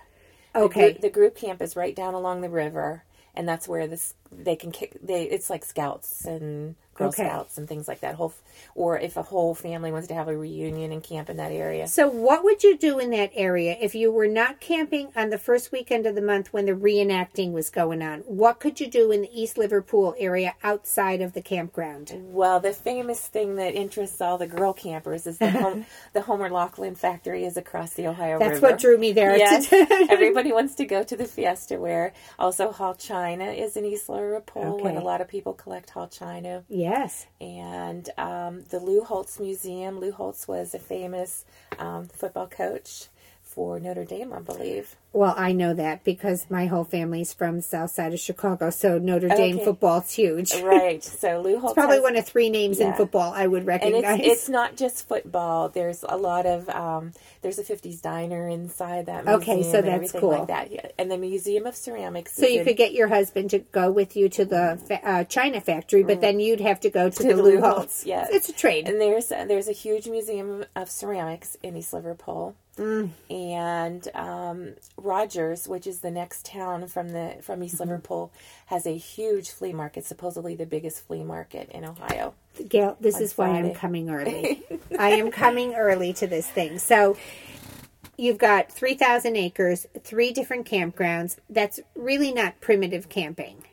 The 0.59 0.67
Okay. 0.67 0.69
group, 0.69 1.01
the 1.01 1.09
group 1.09 1.35
camp 1.35 1.61
is 1.61 1.75
right 1.75 1.95
down 1.95 2.13
along 2.13 2.41
the 2.41 2.49
river, 2.49 3.03
and 3.35 3.47
that's 3.47 3.67
where 3.67 3.87
this 3.87 4.15
they 4.31 4.55
can 4.55 4.71
kick. 4.71 4.97
They 5.01 5.23
it's 5.23 5.49
like 5.49 5.65
scouts 5.65 6.25
and 6.25 6.75
Girl 7.01 7.09
Okay. 7.09 7.27
Scouts 7.27 7.57
and 7.57 7.67
things 7.67 7.87
like 7.87 7.99
that. 8.01 8.15
Whole, 8.15 8.33
or 8.75 8.97
if 8.99 9.17
a 9.17 9.23
whole 9.23 9.53
family 9.55 9.91
wants 9.91 10.07
to 10.07 10.13
have 10.13 10.27
a 10.27 10.37
reunion 10.37 10.91
and 10.91 11.03
camp 11.03 11.29
in 11.29 11.37
that 11.37 11.51
area. 11.51 11.87
So, 11.87 12.07
what 12.07 12.43
would 12.43 12.63
you 12.63 12.77
do 12.77 12.99
in 12.99 13.09
that 13.11 13.31
area 13.35 13.77
if 13.81 13.93
you 13.95 14.11
were 14.11 14.27
not 14.27 14.59
camping 14.59 15.09
on 15.15 15.29
the 15.29 15.37
first 15.37 15.71
weekend 15.71 16.05
of 16.05 16.15
the 16.15 16.21
month 16.21 16.53
when 16.53 16.65
the 16.65 16.71
reenacting 16.73 17.51
was 17.51 17.69
going 17.69 18.01
on? 18.01 18.19
What 18.21 18.59
could 18.59 18.79
you 18.79 18.87
do 18.87 19.11
in 19.11 19.21
the 19.21 19.29
East 19.41 19.57
Liverpool 19.57 20.15
area 20.17 20.55
outside 20.63 21.21
of 21.21 21.33
the 21.33 21.41
campground? 21.41 22.11
Well, 22.15 22.59
the 22.59 22.73
famous 22.73 23.27
thing 23.27 23.55
that 23.55 23.75
interests 23.75 24.21
all 24.21 24.37
the 24.37 24.47
girl 24.47 24.73
campers 24.73 25.27
is 25.27 25.37
the 25.37 25.49
home, 25.61 25.85
the 26.13 26.21
Homer 26.21 26.49
Laughlin 26.49 26.95
factory 26.95 27.45
is 27.45 27.57
across 27.57 27.93
the 27.93 28.07
Ohio 28.07 28.39
That's 28.39 28.55
River. 28.55 28.67
what 28.67 28.79
drew 28.79 28.97
me 28.97 29.11
there. 29.11 29.35
Yes, 29.37 29.67
everybody 30.09 30.51
wants 30.51 30.75
to 30.75 30.85
go 30.85 31.03
to 31.03 31.15
the 31.15 31.25
Fiesta 31.25 31.77
Ware. 31.77 32.13
Also, 32.39 32.71
Hall 32.71 32.93
China 32.95 33.45
is 33.45 33.75
in 33.75 33.85
East 33.85 34.07
Liverpool, 34.09 34.85
and 34.85 34.97
a 34.97 35.01
lot 35.01 35.21
of 35.21 35.27
people 35.27 35.53
collect 35.53 35.89
Hall 35.91 36.07
China. 36.07 36.63
Yes. 36.91 37.27
And 37.39 38.09
um, 38.17 38.63
the 38.69 38.79
Lou 38.79 39.03
Holtz 39.03 39.39
Museum. 39.39 39.99
Lou 39.99 40.11
Holtz 40.11 40.47
was 40.47 40.73
a 40.73 40.79
famous 40.79 41.45
um, 41.79 42.07
football 42.07 42.47
coach 42.47 43.07
for 43.53 43.79
Notre 43.79 44.05
Dame, 44.05 44.33
I 44.33 44.39
believe. 44.39 44.95
Well, 45.13 45.33
I 45.37 45.51
know 45.51 45.73
that 45.73 46.05
because 46.05 46.45
my 46.49 46.67
whole 46.67 46.85
family's 46.85 47.33
from 47.33 47.59
south 47.59 47.91
side 47.91 48.13
of 48.13 48.19
Chicago, 48.19 48.69
so 48.69 48.97
Notre 48.97 49.27
Dame 49.27 49.57
Okay. 49.57 49.65
football's 49.65 50.13
huge. 50.13 50.53
Right. 50.61 51.03
So 51.03 51.41
Lou 51.45 51.59
Holtz 51.59 51.73
Probably 51.73 51.97
has- 51.97 52.03
one 52.03 52.15
of 52.15 52.25
three 52.25 52.49
names 52.49 52.79
in 52.79 52.93
football 52.93 53.33
I 53.35 53.45
would 53.47 53.59
and 53.63 53.67
recognize. 53.67 54.19
it's 54.21 54.27
it's 54.27 54.49
not 54.49 54.77
just 54.77 55.07
football. 55.07 55.67
There's 55.67 56.05
a 56.07 56.15
lot 56.15 56.45
of 56.45 56.69
um, 56.69 57.11
there's 57.41 57.59
a 57.59 57.63
'50s 57.63 58.01
diner 58.01 58.47
inside 58.47 59.07
that. 59.07 59.27
Okay, 59.27 59.55
museum 59.55 59.71
so 59.73 59.81
that's 59.81 60.11
cool. 60.13 60.29
Like 60.29 60.47
that, 60.47 60.71
yeah. 60.71 60.87
And 60.97 61.11
the 61.11 61.17
Museum 61.17 61.65
of 61.65 61.75
Ceramics. 61.75 62.33
so 62.35 62.47
you 62.47 62.59
in- 62.61 62.65
could 62.65 62.77
get 62.77 62.93
your 62.93 63.09
husband 63.09 63.49
to 63.49 63.59
go 63.59 63.91
with 63.91 64.15
you 64.15 64.29
to 64.29 64.45
the 64.45 64.79
fa- 64.87 65.05
uh, 65.05 65.23
China 65.25 65.59
factory, 65.59 66.03
but 66.03 66.21
then 66.21 66.39
you'd 66.39 66.61
have 66.61 66.79
to 66.81 66.89
go 66.89 67.09
to, 67.09 67.21
the, 67.23 67.29
Mm. 67.33 67.35
the 67.35 67.43
Lou 67.43 67.51
Lou 67.55 67.59
Holtz. 67.61 67.75
Holtz, 67.75 68.05
yeah. 68.05 68.27
It's 68.31 68.47
a 68.47 68.53
trade. 68.53 68.87
And 68.87 69.01
there's 69.01 69.27
there's 69.27 69.67
a 69.67 69.73
huge 69.73 70.07
museum 70.07 70.63
of 70.75 70.89
ceramics 70.89 71.57
in 71.61 71.75
East 71.75 71.91
Liverpool, 71.93 72.55
Mm. 72.81 73.09
and 73.29 74.07
um, 74.15 74.73
Rogers, 74.97 75.67
which 75.67 75.85
is 75.85 75.99
the 75.99 76.09
next 76.11 76.45
town 76.45 76.87
from 76.87 77.09
the 77.09 77.35
from 77.41 77.63
East 77.63 77.75
Mm-hmm. 77.75 77.83
Liverpool, 77.89 78.31
has 78.67 78.85
a 78.87 78.97
huge 78.97 79.51
flea 79.51 79.73
market, 79.73 80.05
supposedly 80.05 80.55
the 80.55 80.65
biggest 80.65 81.05
flea 81.05 81.23
market 81.23 81.69
in 81.71 81.85
Ohio. 81.85 82.33
Gail, 82.67 82.97
this 82.99 83.19
is 83.19 83.37
why 83.37 83.49
I'm 83.49 83.73
coming 83.73 84.09
early. 84.09 84.63
I 84.99 85.11
am 85.11 85.31
coming 85.31 85.73
early 85.75 86.11
to 86.13 86.27
this 86.27 86.47
thing. 86.47 86.79
So 86.79 87.15
you've 88.17 88.37
got 88.37 88.71
3,000 88.71 89.35
acres, 89.37 89.85
three 90.03 90.31
different 90.31 90.67
campgrounds. 90.67 91.37
That's 91.49 91.79
really 91.95 92.33
not 92.33 92.59
primitive 92.61 93.07
camping. 93.09 93.63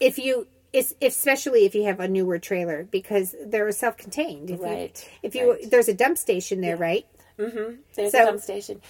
If 0.00 0.18
you, 0.18 0.46
it's, 0.72 0.94
especially 1.00 1.64
if 1.64 1.74
you 1.74 1.84
have 1.84 2.00
a 2.00 2.08
newer 2.08 2.38
trailer, 2.38 2.84
because 2.90 3.34
they're 3.44 3.70
self-contained. 3.72 4.50
If 4.50 4.58
you- 4.58 4.64
Right, 4.66 5.10
if 5.22 5.34
you, 5.34 5.52
right. 5.52 5.70
there's 5.70 5.88
a 5.88 5.94
dump 5.94 6.18
station 6.18 6.60
there, 6.60 6.76
right? 6.76 7.06
There's 7.36 8.12
So- 8.12 8.22
a 8.22 8.26
dump 8.26 8.40
station. 8.40 8.80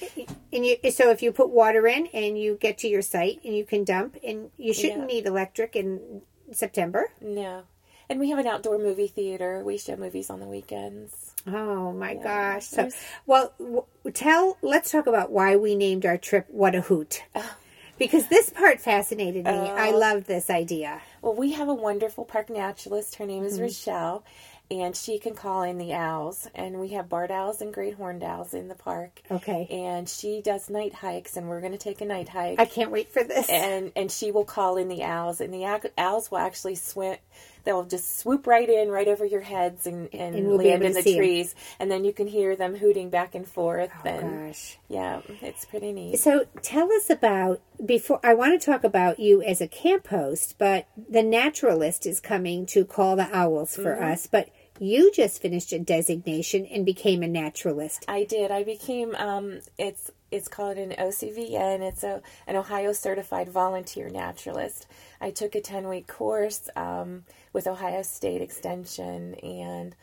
And 0.52 0.64
you, 0.66 0.76
so 0.90 1.10
if 1.10 1.22
you 1.22 1.32
put 1.32 1.50
water 1.50 1.86
in 1.86 2.06
and 2.08 2.38
you 2.38 2.56
get 2.60 2.78
to 2.78 2.88
your 2.88 3.02
site 3.02 3.40
and 3.44 3.54
you 3.56 3.64
can 3.64 3.84
dump, 3.84 4.16
and 4.24 4.50
you 4.56 4.72
shouldn't 4.72 5.00
Yeah. 5.10 5.16
need 5.16 5.26
electric 5.26 5.74
in 5.76 6.22
September. 6.52 7.10
No. 7.20 7.62
And 8.08 8.20
we 8.20 8.30
have 8.30 8.38
an 8.38 8.46
outdoor 8.46 8.78
movie 8.78 9.08
theater. 9.08 9.62
We 9.64 9.78
show 9.78 9.96
movies 9.96 10.30
on 10.30 10.38
the 10.38 10.46
weekends. 10.46 11.32
Oh 11.44 11.90
my 11.92 12.14
gosh! 12.14 12.64
So, 12.66 12.88
well, 13.26 13.52
w- 13.58 13.82
tell. 14.12 14.58
Let's 14.62 14.92
talk 14.92 15.06
about 15.08 15.32
why 15.32 15.56
we 15.56 15.74
named 15.74 16.06
our 16.06 16.16
trip 16.16 16.46
"What 16.48 16.76
a 16.76 16.82
Hoot," 16.82 17.24
Oh. 17.34 17.56
because 17.98 18.28
this 18.28 18.50
part 18.50 18.80
fascinated 18.80 19.44
me. 19.44 19.50
I 19.50 19.90
love 19.90 20.26
this 20.26 20.50
idea. 20.50 21.00
Well, 21.20 21.34
we 21.34 21.52
have 21.52 21.68
a 21.68 21.74
wonderful 21.74 22.24
park 22.24 22.48
naturalist. 22.48 23.16
Her 23.16 23.26
name 23.26 23.42
Mm-hmm. 23.42 23.52
is 23.54 23.60
Rochelle, 23.60 24.24
and 24.70 24.96
she 24.96 25.18
can 25.18 25.34
call 25.34 25.62
in 25.62 25.78
the 25.78 25.92
owls. 25.92 26.48
And 26.54 26.80
we 26.80 26.88
have 26.88 27.08
barred 27.08 27.30
owls 27.30 27.60
and 27.60 27.72
great 27.72 27.94
horned 27.94 28.24
owls 28.24 28.54
in 28.54 28.68
the 28.68 28.74
park. 28.74 29.22
Okay, 29.30 29.66
And 29.70 30.08
she 30.08 30.42
does 30.42 30.68
night 30.68 30.94
hikes, 30.94 31.36
and 31.36 31.48
we're 31.48 31.60
going 31.60 31.72
to 31.72 31.78
take 31.78 32.00
a 32.00 32.04
night 32.04 32.28
hike. 32.28 32.58
I 32.58 32.64
can't 32.64 32.90
wait 32.90 33.12
for 33.12 33.22
this. 33.22 33.48
and 33.48 33.92
and 33.94 34.10
she 34.10 34.30
will 34.30 34.44
call 34.44 34.76
in 34.76 34.88
the 34.88 35.02
owls, 35.02 35.40
and 35.40 35.52
the 35.52 35.64
owls 35.96 36.30
will 36.30 36.38
actually 36.38 36.74
swim. 36.74 37.16
They'll 37.64 37.84
just 37.84 38.20
swoop 38.20 38.46
right 38.46 38.68
in, 38.68 38.90
right 38.90 39.08
over 39.08 39.24
your 39.24 39.40
heads, 39.40 39.88
and, 39.88 40.08
and, 40.12 40.36
And 40.36 40.46
we'll 40.46 40.58
land 40.58 40.84
in 40.84 40.92
the 40.92 41.02
trees. 41.02 41.52
And 41.80 41.90
then 41.90 42.04
you 42.04 42.12
can 42.12 42.28
hear 42.28 42.54
them 42.54 42.76
hooting 42.76 43.10
back 43.10 43.34
and 43.34 43.46
forth. 43.46 43.90
oh 44.04 44.08
and 44.08 44.46
gosh! 44.46 44.78
yeah, 44.88 45.20
it's 45.42 45.64
pretty 45.64 45.92
neat. 45.92 46.20
So 46.20 46.46
tell 46.62 46.92
us 46.92 47.10
about 47.10 47.60
before. 47.84 48.20
I 48.22 48.34
want 48.34 48.60
to 48.60 48.64
talk 48.64 48.84
about 48.84 49.18
you 49.18 49.42
as 49.42 49.60
a 49.60 49.66
camp 49.66 50.06
host, 50.06 50.54
but 50.58 50.86
the 51.08 51.24
naturalist 51.24 52.06
is 52.06 52.20
coming 52.20 52.66
to 52.66 52.84
call 52.84 53.16
the 53.16 53.28
owls 53.36 53.74
for 53.74 53.96
mm-hmm. 53.96 54.12
us. 54.12 54.28
But 54.28 54.48
you 54.78 55.10
just 55.12 55.40
finished 55.40 55.72
a 55.72 55.78
designation 55.78 56.66
and 56.66 56.84
became 56.84 57.22
a 57.22 57.28
naturalist. 57.28 58.04
I 58.08 58.24
did. 58.24 58.50
I 58.50 58.62
became 58.64 59.14
um 59.16 59.60
it's 59.78 60.10
it's 60.30 60.48
called 60.48 60.76
an 60.76 60.90
OCVN. 60.98 61.80
It's 61.80 62.02
a 62.04 62.22
an 62.46 62.56
Ohio 62.56 62.92
certified 62.92 63.48
volunteer 63.48 64.08
naturalist. 64.08 64.86
I 65.20 65.30
took 65.30 65.54
a 65.54 65.60
10-week 65.60 66.06
course 66.06 66.68
um 66.76 67.24
with 67.52 67.66
Ohio 67.66 68.02
State 68.02 68.42
Extension 68.42 69.34
and 69.36 69.94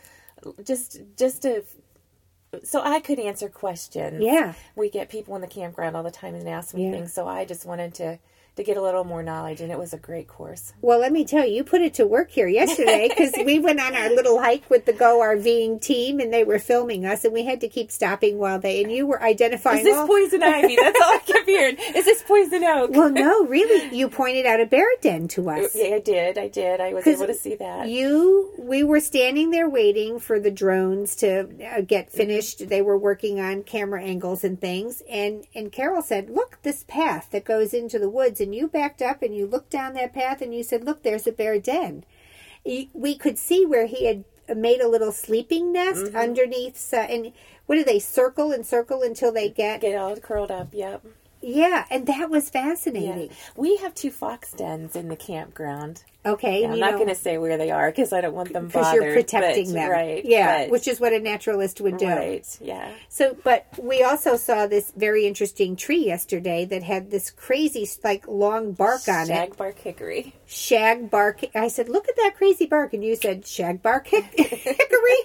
just 0.63 1.01
just 1.17 1.41
to 1.43 1.63
so 2.63 2.81
I 2.83 2.99
could 2.99 3.19
answer 3.19 3.49
questions. 3.49 4.21
Yeah. 4.21 4.53
We 4.75 4.89
get 4.89 5.09
people 5.09 5.35
in 5.35 5.41
the 5.41 5.47
campground 5.47 5.95
all 5.95 6.03
the 6.03 6.11
time 6.11 6.35
and 6.35 6.47
ask 6.47 6.73
me 6.75 6.85
Yeah. 6.85 6.91
things, 6.91 7.13
so 7.13 7.27
I 7.27 7.45
just 7.45 7.65
wanted 7.65 7.93
to 7.95 8.19
to 8.55 8.63
get 8.63 8.77
a 8.77 8.81
little 8.81 9.03
more 9.03 9.23
knowledge 9.23 9.61
and 9.61 9.71
it 9.71 9.79
was 9.79 9.93
a 9.93 9.97
great 9.97 10.27
course. 10.27 10.73
Well, 10.81 10.99
let 10.99 11.11
me 11.11 11.25
tell 11.25 11.45
you, 11.45 11.55
you 11.55 11.63
put 11.63 11.81
it 11.81 11.95
to 11.95 12.05
work 12.05 12.29
here 12.29 12.47
yesterday 12.47 13.09
because 13.09 13.33
we 13.43 13.57
went 13.59 13.79
on 13.79 13.95
our 13.95 14.09
little 14.09 14.39
hike 14.39 14.69
with 14.69 14.85
the 14.85 14.93
Go 14.93 15.19
RVing 15.19 15.81
team 15.81 16.19
and 16.19 16.31
they 16.31 16.43
were 16.43 16.59
filming 16.59 17.03
us 17.05 17.25
and 17.25 17.33
we 17.33 17.45
had 17.45 17.61
to 17.61 17.67
keep 17.67 17.89
stopping 17.91 18.37
while 18.37 18.59
they, 18.59 18.83
and 18.83 18.91
you 18.91 19.07
were 19.07 19.21
identifying. 19.23 19.79
Is 19.79 19.85
this 19.85 19.97
all- 19.97 20.05
poison 20.07 20.43
ivy? 20.43 20.75
That's 20.75 21.01
all 21.01 21.13
I 21.13 21.19
kept 21.25 21.47
hearing. 21.47 21.77
Is 21.95 22.05
this 22.05 22.21
poison 22.23 22.63
oak? 22.63 22.91
well, 22.91 23.09
no, 23.09 23.45
really, 23.45 23.95
you 23.97 24.07
pointed 24.07 24.45
out 24.45 24.59
a 24.61 24.65
bear 24.67 24.87
den 25.01 25.27
to 25.29 25.49
us. 25.49 25.75
yeah, 25.75 25.95
I 25.95 25.99
did. 25.99 26.37
I 26.37 26.47
did. 26.47 26.79
I 26.79 26.93
was 26.93 27.07
able 27.07 27.25
to 27.27 27.33
see 27.33 27.55
that. 27.55 27.87
You, 27.87 28.51
we 28.59 28.83
were 28.83 28.99
standing 28.99 29.49
there 29.49 29.67
waiting 29.69 30.19
for 30.19 30.39
the 30.39 30.51
drones 30.51 31.15
to 31.17 31.47
uh, 31.75 31.81
get 31.81 32.11
finished. 32.11 32.67
They 32.69 32.81
were 32.83 32.97
working 32.97 33.39
on 33.39 33.63
camera 33.63 34.03
angles 34.03 34.43
and 34.43 34.59
things. 34.61 35.01
And, 35.09 35.45
and 35.55 35.71
Carol 35.71 36.01
said, 36.03 36.29
look, 36.29 36.59
this 36.61 36.83
path 36.87 37.29
that 37.31 37.45
goes 37.45 37.73
into 37.73 37.97
the 37.97 38.09
woods. 38.09 38.41
And 38.43 38.53
you 38.53 38.67
backed 38.67 39.01
up 39.01 39.23
and 39.23 39.35
you 39.35 39.47
looked 39.47 39.71
down 39.71 39.93
that 39.95 40.13
path 40.13 40.41
and 40.41 40.53
you 40.53 40.61
said, 40.63 40.83
look, 40.83 41.01
there's 41.01 41.25
a 41.25 41.31
bear 41.31 41.57
den. 41.59 42.03
We 42.63 43.15
could 43.15 43.37
see 43.39 43.65
where 43.65 43.87
he 43.87 44.05
had 44.05 44.23
made 44.55 44.81
a 44.81 44.87
little 44.87 45.11
sleeping 45.11 45.71
nest 45.73 46.05
Mm-hmm. 46.05 46.15
underneath. 46.17 46.93
Uh, 46.93 46.97
and 46.97 47.31
what 47.65 47.75
do 47.75 47.83
they 47.83 47.99
circle 47.99 48.51
and 48.51 48.65
circle 48.65 49.01
until 49.01 49.31
they 49.31 49.49
get? 49.49 49.81
Get 49.81 49.97
all 49.97 50.15
curled 50.17 50.51
up. 50.51 50.67
Yep. 50.73 51.03
Yeah. 51.43 51.85
And 51.91 52.07
that 52.07 52.29
was 52.29 52.49
Yeah. 52.53 52.63
fascinating. 52.63 53.29
We 53.55 53.75
have 53.77 53.93
two 53.93 54.11
fox 54.11 54.51
dens 54.53 54.95
in 54.95 55.09
the 55.09 55.15
campground. 55.15 56.03
Okay. 56.25 56.63
and 56.63 56.71
I'm 56.71 56.79
not 56.79 56.93
going 56.93 57.09
to 57.09 57.15
say 57.15 57.37
where 57.37 57.57
they 57.57 57.69
are 57.69 57.91
because 57.91 58.13
I 58.13 58.21
don't 58.21 58.33
want 58.33 58.53
them 58.53 58.67
because 58.67 58.93
you're 58.93 59.11
protecting 59.13 59.65
but- 59.67 59.73
them, 59.73 59.91
right? 59.91 60.23
Yeah, 60.23 60.61
but- 60.63 60.69
which 60.71 60.87
is 60.87 60.97
what 61.01 61.11
a 61.11 61.19
naturalist 61.19 61.81
would 61.81 61.97
do. 61.97 62.07
right. 62.07 62.47
Yeah. 62.61 62.87
So, 63.09 63.35
but 63.43 63.65
we 63.77 64.03
also 64.03 64.37
saw 64.37 64.65
this 64.65 64.93
very 64.95 65.27
interesting 65.27 65.75
tree 65.75 66.05
yesterday 66.05 66.63
that 66.63 66.81
had 66.81 67.11
this 67.11 67.29
crazy, 67.29 67.85
like, 68.05 68.25
long 68.25 68.71
bark 68.71 69.01
on 69.09 69.23
it. 69.23 69.27
Shag 69.27 69.57
bark 69.57 69.77
hickory. 69.79 70.33
Shag 70.45 71.09
bark. 71.09 71.41
I 71.53 71.67
said, 71.67 71.89
"Look 71.89 72.07
at 72.07 72.15
that 72.15 72.35
crazy 72.37 72.67
bark," 72.67 72.93
and 72.93 73.03
you 73.03 73.17
said, 73.17 73.45
"Shag 73.45 73.81
bark 73.81 74.07
hick- 74.07 74.23
hickory." 74.37 75.17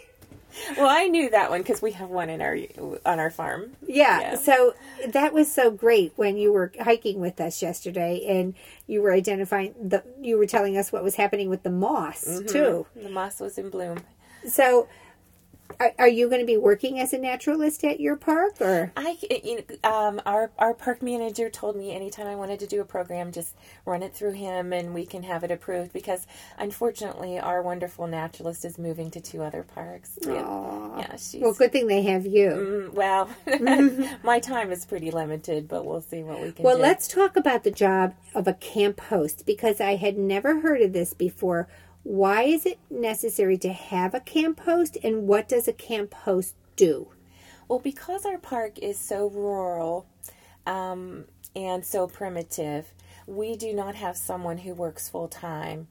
Well, 0.76 0.88
I 0.88 1.06
knew 1.06 1.30
that 1.30 1.50
one 1.50 1.60
because 1.62 1.80
we 1.82 1.92
have 1.92 2.08
one 2.08 2.30
in 2.30 2.40
our 2.40 2.56
on 3.04 3.18
our 3.18 3.30
farm. 3.30 3.76
Yeah. 3.86 4.20
Yeah. 4.20 4.36
So 4.36 4.74
that 5.06 5.32
was 5.32 5.52
so 5.52 5.70
great 5.70 6.12
when 6.16 6.36
you 6.36 6.52
were 6.52 6.72
hiking 6.80 7.20
with 7.20 7.40
us 7.40 7.62
yesterday, 7.62 8.24
and 8.28 8.54
you 8.86 9.02
were 9.02 9.12
identifying 9.12 9.74
the. 9.80 10.04
You 10.20 10.38
were 10.38 10.46
telling 10.46 10.76
us 10.76 10.92
what 10.92 11.02
was 11.02 11.16
happening 11.16 11.48
with 11.48 11.62
the 11.62 11.70
moss 11.70 12.24
mm-hmm. 12.24 12.46
too. 12.46 12.86
The 12.94 13.10
moss 13.10 13.40
was 13.40 13.58
in 13.58 13.70
bloom. 13.70 13.98
So. 14.46 14.88
Are, 15.80 15.92
are 15.98 16.08
you 16.08 16.28
going 16.28 16.40
to 16.40 16.46
be 16.46 16.56
working 16.56 16.98
as 16.98 17.12
a 17.12 17.18
naturalist 17.18 17.84
at 17.84 18.00
your 18.00 18.16
park, 18.16 18.60
or 18.60 18.92
I, 18.96 19.16
you 19.44 19.56
know, 19.56 19.90
um, 19.90 20.20
our 20.26 20.50
our 20.58 20.74
park 20.74 21.02
manager 21.02 21.48
told 21.50 21.76
me 21.76 21.94
anytime 21.94 22.26
I 22.26 22.34
wanted 22.34 22.58
to 22.60 22.66
do 22.66 22.80
a 22.80 22.84
program, 22.84 23.30
just 23.32 23.54
run 23.84 24.02
it 24.02 24.14
through 24.14 24.32
him, 24.32 24.72
and 24.72 24.92
we 24.94 25.06
can 25.06 25.22
have 25.24 25.44
it 25.44 25.50
approved. 25.50 25.92
Because 25.92 26.26
unfortunately, 26.58 27.38
our 27.38 27.62
wonderful 27.62 28.06
naturalist 28.06 28.64
is 28.64 28.78
moving 28.78 29.10
to 29.12 29.20
two 29.20 29.42
other 29.42 29.62
parks. 29.62 30.18
Yeah, 30.22 30.98
yeah, 30.98 31.16
she's 31.16 31.40
well, 31.40 31.54
good 31.54 31.70
thing 31.72 31.86
they 31.86 32.02
have 32.02 32.26
you. 32.26 32.90
Mm, 32.90 32.92
well. 32.94 33.28
my 34.22 34.40
time 34.40 34.72
is 34.72 34.84
pretty 34.84 35.10
limited, 35.10 35.68
but 35.68 35.84
we'll 35.84 36.00
see 36.00 36.22
what 36.22 36.40
we 36.40 36.52
can 36.52 36.64
Well, 36.64 36.76
do. 36.76 36.82
let's 36.82 37.06
talk 37.08 37.36
about 37.36 37.64
the 37.64 37.70
job 37.70 38.14
of 38.34 38.48
a 38.48 38.54
camp 38.54 39.00
host 39.00 39.44
because 39.46 39.80
I 39.80 39.96
had 39.96 40.18
never 40.18 40.60
heard 40.60 40.80
of 40.82 40.92
this 40.92 41.14
before. 41.14 41.68
Why 42.08 42.44
is 42.44 42.64
it 42.64 42.78
necessary 42.88 43.58
to 43.58 43.70
have 43.70 44.14
a 44.14 44.20
camp 44.20 44.60
host 44.60 44.96
and 45.04 45.28
what 45.28 45.46
does 45.46 45.68
a 45.68 45.74
camp 45.74 46.14
host 46.14 46.54
do? 46.74 47.08
Well, 47.68 47.80
because 47.80 48.24
our 48.24 48.38
park 48.38 48.78
is 48.78 48.98
so 48.98 49.28
rural 49.28 50.06
um, 50.66 51.26
and 51.54 51.84
so 51.84 52.06
primitive, 52.06 52.94
we 53.26 53.56
do 53.56 53.74
not 53.74 53.94
have 53.94 54.16
someone 54.16 54.56
who 54.56 54.72
works 54.72 55.10
full 55.10 55.28
time 55.28 55.88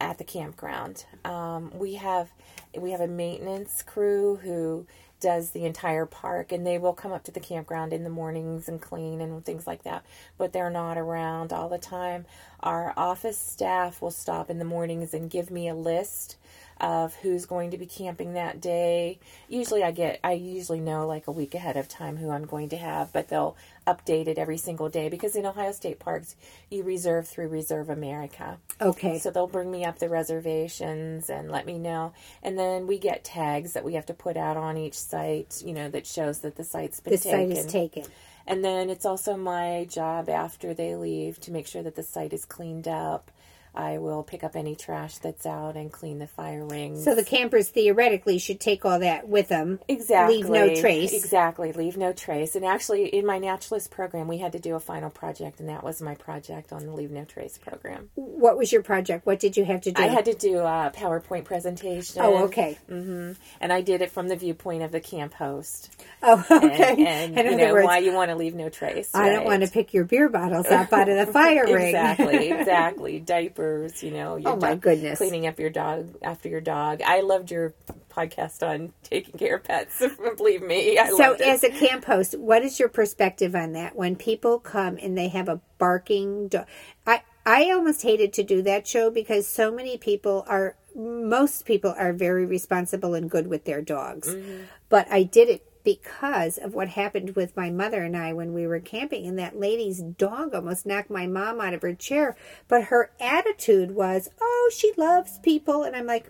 at 0.00 0.18
the 0.18 0.24
campground. 0.24 1.04
Um, 1.24 1.70
we 1.72 1.94
have 1.94 2.32
we 2.76 2.90
have 2.90 3.00
a 3.00 3.06
maintenance 3.06 3.80
crew 3.80 4.40
who 4.42 4.88
does 5.20 5.50
the 5.50 5.64
entire 5.64 6.06
park 6.06 6.52
and 6.52 6.66
they 6.66 6.78
will 6.78 6.92
come 6.92 7.12
up 7.12 7.24
to 7.24 7.30
the 7.30 7.40
campground 7.40 7.92
in 7.92 8.04
the 8.04 8.10
mornings 8.10 8.68
and 8.68 8.80
clean 8.82 9.20
and 9.20 9.44
things 9.44 9.66
like 9.66 9.82
that 9.84 10.04
but 10.38 10.52
they're 10.52 10.70
not 10.70 10.98
around 10.98 11.52
all 11.52 11.68
the 11.68 11.78
time. 11.78 12.26
Our 12.60 12.92
office 12.96 13.38
staff 13.38 14.00
will 14.00 14.10
stop 14.10 14.50
in 14.50 14.58
the 14.58 14.64
mornings 14.64 15.14
and 15.14 15.30
give 15.30 15.50
me 15.50 15.68
a 15.68 15.74
list 15.74 16.36
of 16.80 17.14
who's 17.16 17.46
going 17.46 17.70
to 17.70 17.78
be 17.78 17.86
camping 17.86 18.34
that 18.34 18.60
day. 18.60 19.18
Usually 19.48 19.82
I 19.82 19.90
get 19.90 20.20
I 20.24 20.32
usually 20.32 20.80
know 20.80 21.06
like 21.06 21.26
a 21.26 21.32
week 21.32 21.54
ahead 21.54 21.76
of 21.76 21.88
time 21.88 22.16
who 22.16 22.30
I'm 22.30 22.46
going 22.46 22.68
to 22.70 22.76
have, 22.76 23.12
but 23.12 23.28
they'll 23.28 23.56
update 23.86 24.26
it 24.28 24.38
every 24.38 24.56
single 24.56 24.88
day 24.88 25.08
because 25.08 25.36
in 25.36 25.46
Ohio 25.46 25.72
State 25.72 25.98
Parks 25.98 26.36
you 26.70 26.82
reserve 26.82 27.28
through 27.28 27.48
Reserve 27.48 27.90
America. 27.90 28.58
Okay. 28.80 29.18
So 29.18 29.30
they'll 29.30 29.46
bring 29.46 29.70
me 29.70 29.84
up 29.84 29.98
the 29.98 30.08
reservations 30.08 31.30
and 31.30 31.50
let 31.50 31.66
me 31.66 31.78
know. 31.78 32.12
And 32.42 32.58
then 32.58 32.86
we 32.86 32.98
get 32.98 33.24
tags 33.24 33.74
that 33.74 33.84
we 33.84 33.94
have 33.94 34.06
to 34.06 34.14
put 34.14 34.36
out 34.36 34.56
on 34.56 34.76
each 34.76 34.98
site, 34.98 35.62
you 35.64 35.72
know, 35.72 35.88
that 35.90 36.06
shows 36.06 36.40
that 36.40 36.56
the 36.56 36.64
site's 36.64 37.00
been 37.00 37.12
the 37.12 37.18
taken. 37.18 37.54
site 37.54 37.64
is 37.64 37.72
taken. 37.72 38.04
And 38.46 38.64
then 38.64 38.90
it's 38.90 39.06
also 39.06 39.36
my 39.36 39.86
job 39.88 40.28
after 40.28 40.74
they 40.74 40.96
leave 40.96 41.40
to 41.40 41.50
make 41.50 41.66
sure 41.66 41.82
that 41.82 41.94
the 41.94 42.02
site 42.02 42.32
is 42.32 42.44
cleaned 42.44 42.86
up. 42.88 43.30
I 43.74 43.98
will 43.98 44.22
pick 44.22 44.44
up 44.44 44.56
any 44.56 44.76
trash 44.76 45.18
that's 45.18 45.46
out 45.46 45.76
and 45.76 45.92
clean 45.92 46.18
the 46.18 46.26
fire 46.26 46.64
rings. 46.64 47.04
So 47.04 47.14
the 47.14 47.24
campers 47.24 47.68
theoretically 47.68 48.38
should 48.38 48.60
take 48.60 48.84
all 48.84 49.00
that 49.00 49.28
with 49.28 49.48
them. 49.48 49.80
Exactly. 49.88 50.36
Leave 50.36 50.48
no 50.48 50.74
trace. 50.74 51.12
Exactly. 51.12 51.72
Leave 51.72 51.96
no 51.96 52.12
trace. 52.12 52.56
And 52.56 52.64
actually, 52.64 53.06
in 53.06 53.26
my 53.26 53.38
naturalist 53.38 53.90
program, 53.90 54.28
we 54.28 54.38
had 54.38 54.52
to 54.52 54.58
do 54.58 54.74
a 54.74 54.80
final 54.80 55.10
project, 55.10 55.60
and 55.60 55.68
that 55.68 55.82
was 55.82 56.00
my 56.00 56.14
project 56.14 56.72
on 56.72 56.86
the 56.86 56.92
Leave 56.92 57.10
No 57.10 57.24
Trace 57.24 57.58
program. 57.58 58.10
What 58.14 58.56
was 58.56 58.72
your 58.72 58.82
project? 58.82 59.26
What 59.26 59.40
did 59.40 59.56
you 59.56 59.64
have 59.64 59.82
to 59.82 59.92
do? 59.92 60.02
I 60.02 60.06
had 60.06 60.26
to 60.26 60.34
do 60.34 60.58
a 60.58 60.92
PowerPoint 60.94 61.44
presentation. 61.44 62.22
Oh, 62.22 62.44
okay. 62.44 62.78
Mm-hmm. 62.90 63.32
And 63.60 63.72
I 63.72 63.80
did 63.80 64.02
it 64.02 64.10
from 64.10 64.28
the 64.28 64.36
viewpoint 64.36 64.82
of 64.82 64.92
the 64.92 65.00
camp 65.00 65.34
host. 65.34 65.94
Oh, 66.22 66.44
okay. 66.50 67.04
And, 67.06 67.38
and 67.38 67.50
you 67.50 67.56
know, 67.56 67.72
words, 67.72 67.86
why 67.86 67.98
you 67.98 68.12
want 68.12 68.30
to 68.30 68.36
leave 68.36 68.54
no 68.54 68.68
trace. 68.68 69.10
I 69.14 69.30
don't 69.30 69.44
want 69.44 69.62
to 69.62 69.70
pick 69.70 69.94
your 69.94 70.04
beer 70.04 70.28
bottles 70.28 70.66
up 70.66 70.92
out 70.92 71.08
of 71.08 71.26
the 71.26 71.32
fire 71.32 71.64
ring. 71.72 71.88
exactly, 71.88 72.50
exactly. 72.50 73.20
Diapers, 73.20 73.63
you 74.02 74.10
know. 74.10 74.36
Your 74.36 74.52
Oh, 74.52 74.56
my 74.56 74.70
dog- 74.70 74.80
goodness. 74.80 75.18
Cleaning 75.18 75.46
up 75.46 75.58
your 75.58 75.70
dog 75.70 76.14
after 76.22 76.48
your 76.48 76.60
dog. 76.60 77.00
I 77.02 77.20
loved 77.20 77.50
your 77.50 77.74
podcast 78.10 78.66
on 78.66 78.92
taking 79.02 79.38
care 79.38 79.56
of 79.56 79.64
pets. 79.64 80.02
Believe 80.36 80.62
me, 80.62 80.98
I 80.98 81.08
So, 81.10 81.16
loved 81.16 81.40
it. 81.40 81.48
as 81.48 81.64
a 81.64 81.70
camp 81.70 82.04
host, 82.04 82.38
what 82.38 82.62
is 82.62 82.78
your 82.78 82.88
perspective 82.88 83.54
on 83.54 83.72
that? 83.72 83.96
When 83.96 84.16
people 84.16 84.58
come 84.58 84.98
and 85.02 85.16
they 85.16 85.28
have 85.28 85.48
a 85.48 85.60
barking 85.78 86.48
dog, 86.48 86.66
I 87.06 87.22
I 87.46 87.70
almost 87.72 88.02
hated 88.02 88.32
to 88.34 88.42
do 88.42 88.62
that 88.62 88.86
show 88.86 89.10
because 89.10 89.46
so 89.46 89.70
many 89.70 89.98
people 89.98 90.44
are, 90.48 90.76
most 90.96 91.66
people 91.66 91.94
are 91.98 92.14
very 92.14 92.46
responsible 92.46 93.12
and 93.14 93.28
good 93.30 93.48
with 93.48 93.64
their 93.66 93.82
dogs, 93.82 94.28
mm-hmm. 94.34 94.62
but 94.88 95.06
I 95.10 95.24
did 95.24 95.50
it 95.50 95.62
because 95.84 96.58
of 96.58 96.74
what 96.74 96.88
happened 96.88 97.36
with 97.36 97.56
my 97.56 97.70
mother 97.70 98.02
and 98.02 98.16
I 98.16 98.32
when 98.32 98.52
we 98.52 98.66
were 98.66 98.80
camping, 98.80 99.26
and 99.26 99.38
that 99.38 99.58
lady's 99.58 100.00
dog 100.00 100.54
almost 100.54 100.86
knocked 100.86 101.10
my 101.10 101.26
mom 101.26 101.60
out 101.60 101.74
of 101.74 101.82
her 101.82 101.94
chair. 101.94 102.36
But 102.66 102.84
her 102.84 103.12
attitude 103.20 103.92
was, 103.92 104.30
"Oh, 104.40 104.70
she 104.74 104.92
loves 104.96 105.38
people," 105.38 105.84
and 105.84 105.94
I'm 105.94 106.06
like. 106.06 106.26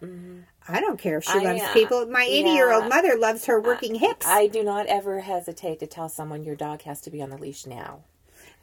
I 0.66 0.80
don't 0.80 0.98
care 0.98 1.18
if 1.18 1.24
she 1.24 1.38
I, 1.38 1.42
loves 1.42 1.60
uh, 1.60 1.72
people. 1.74 2.06
My 2.06 2.24
80 2.24 2.48
year 2.48 2.72
old 2.72 2.88
mother 2.88 3.18
loves 3.18 3.44
her 3.44 3.60
working 3.60 3.96
hips. 3.96 4.24
I 4.26 4.46
do 4.46 4.64
not 4.64 4.86
ever 4.86 5.20
hesitate 5.20 5.78
to 5.80 5.86
tell 5.86 6.08
someone 6.08 6.42
your 6.42 6.56
dog 6.56 6.80
has 6.82 7.02
to 7.02 7.10
be 7.10 7.20
on 7.20 7.28
the 7.28 7.36
leash 7.36 7.66
now. 7.66 8.00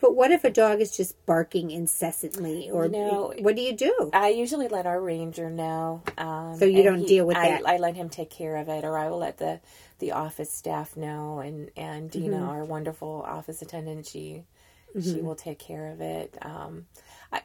But 0.02 0.16
what 0.16 0.32
if 0.32 0.44
a 0.44 0.50
dog 0.50 0.82
is 0.82 0.98
just 0.98 1.24
barking 1.28 1.70
incessantly, 1.70 2.72
or 2.72 2.86
You 2.86 2.92
know, 2.92 3.34
what 3.40 3.56
do 3.56 3.62
you 3.62 3.74
do? 3.74 4.10
I 4.14 4.30
usually 4.30 4.68
let 4.68 4.88
our 4.88 5.00
ranger 5.00 5.50
know. 5.50 6.02
Um, 6.18 6.58
So 6.58 6.66
you 6.66 6.82
don't 6.82 7.06
deal 7.06 7.26
with 7.28 7.38
I, 7.38 7.50
that? 7.50 7.68
I 7.68 7.78
let 7.78 7.96
him 7.96 8.10
take 8.10 8.32
care 8.32 8.56
of 8.58 8.68
it, 8.68 8.84
or 8.84 8.98
I 8.98 9.10
will 9.10 9.20
let 9.20 9.38
the 9.38 9.62
the 10.02 10.12
office 10.12 10.52
staff 10.54 10.98
know, 10.98 11.40
and 11.40 11.72
and 11.78 12.12
Dina, 12.12 12.36
Mm-hmm. 12.36 12.50
our 12.50 12.66
wonderful 12.66 13.24
office 13.26 13.62
attendant, 13.62 14.06
she 14.08 14.44
she 15.02 15.22
will 15.22 15.36
take 15.36 15.60
care 15.60 15.88
of 15.88 16.02
it. 16.02 16.38
Um, 16.42 16.88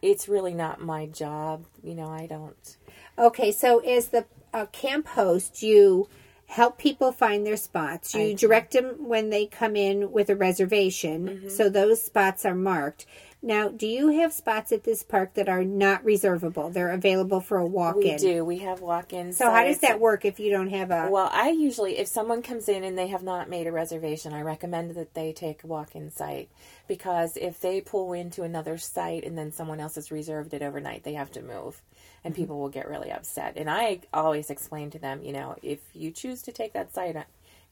it's 0.03 0.29
really 0.29 0.53
not 0.55 0.81
my 0.81 1.07
job, 1.07 1.65
you 1.85 1.95
know. 1.95 2.09
I 2.09 2.27
don't. 2.27 2.77
Okay, 3.17 3.53
so 3.53 3.79
as 3.79 4.09
the 4.09 4.25
uh, 4.53 4.67
camp 4.67 5.07
host, 5.07 5.63
you 5.63 6.09
help 6.49 6.79
people 6.79 7.13
find 7.13 7.47
their 7.47 7.57
spots. 7.57 8.15
You 8.15 8.35
direct 8.37 8.73
them 8.73 9.07
when 9.09 9.31
they 9.31 9.47
come 9.47 9.77
in 9.77 10.11
with 10.13 10.29
a 10.31 10.37
reservation, 10.37 11.29
Mm-hmm. 11.29 11.49
so 11.51 11.69
those 11.69 12.03
spots 12.03 12.45
are 12.45 12.55
marked. 12.55 13.07
Now, 13.47 13.69
do 13.69 13.87
you 13.87 14.09
have 14.09 14.33
spots 14.33 14.73
at 14.73 14.83
this 14.83 15.05
park 15.05 15.35
that 15.35 15.49
are 15.49 15.63
not 15.63 16.05
reservable? 16.05 16.69
They're 16.69 16.91
available 16.91 17.41
for 17.41 17.59
a 17.59 17.65
walk 17.65 17.95
in. 17.95 18.03
We 18.03 18.17
do. 18.17 18.45
We 18.45 18.59
have 18.59 18.81
walk-ins. 18.81 19.37
So 19.37 19.49
how 19.49 19.63
does 19.63 19.79
that 19.79 20.01
work 20.01 20.25
if 20.25 20.41
you 20.41 20.51
don't 20.51 20.71
have 20.71 20.91
a? 20.91 21.09
Well, 21.09 21.31
I 21.33 21.51
usually, 21.51 21.97
if 21.99 22.09
someone 22.09 22.43
comes 22.43 22.69
in 22.69 22.83
and 22.83 22.99
they 22.99 23.07
have 23.07 23.23
not 23.23 23.49
made 23.49 23.69
a 23.69 23.73
reservation, 23.73 24.33
I 24.33 24.41
recommend 24.41 24.97
that 24.97 25.15
they 25.15 25.33
take 25.33 25.63
a 25.63 25.69
walk 25.69 25.95
in 25.95 26.11
site 26.11 26.49
because 26.89 27.37
if 27.37 27.61
they 27.61 27.81
pull 27.81 28.13
into 28.13 28.43
another 28.43 28.79
site 28.79 29.23
and 29.23 29.39
then 29.39 29.53
someone 29.53 29.79
else 29.79 29.95
has 29.95 30.11
reserved 30.11 30.53
it 30.53 30.63
overnight, 30.63 31.05
they 31.05 31.15
have 31.15 31.31
to 31.33 31.41
move 31.43 31.83
and 32.25 32.35
Mm-hmm. 32.35 32.43
people 32.43 32.59
will 32.59 32.69
get 32.69 32.89
really 32.89 33.13
upset. 33.13 33.53
And 33.57 33.71
I 33.71 34.01
always 34.13 34.51
explain 34.51 34.91
to 34.91 34.99
them, 34.99 35.23
you 35.23 35.33
know, 35.33 35.55
if 35.63 35.79
you 35.95 36.11
choose 36.11 36.43
to 36.43 36.53
take 36.53 36.73
that 36.73 36.93
site, 36.93 37.17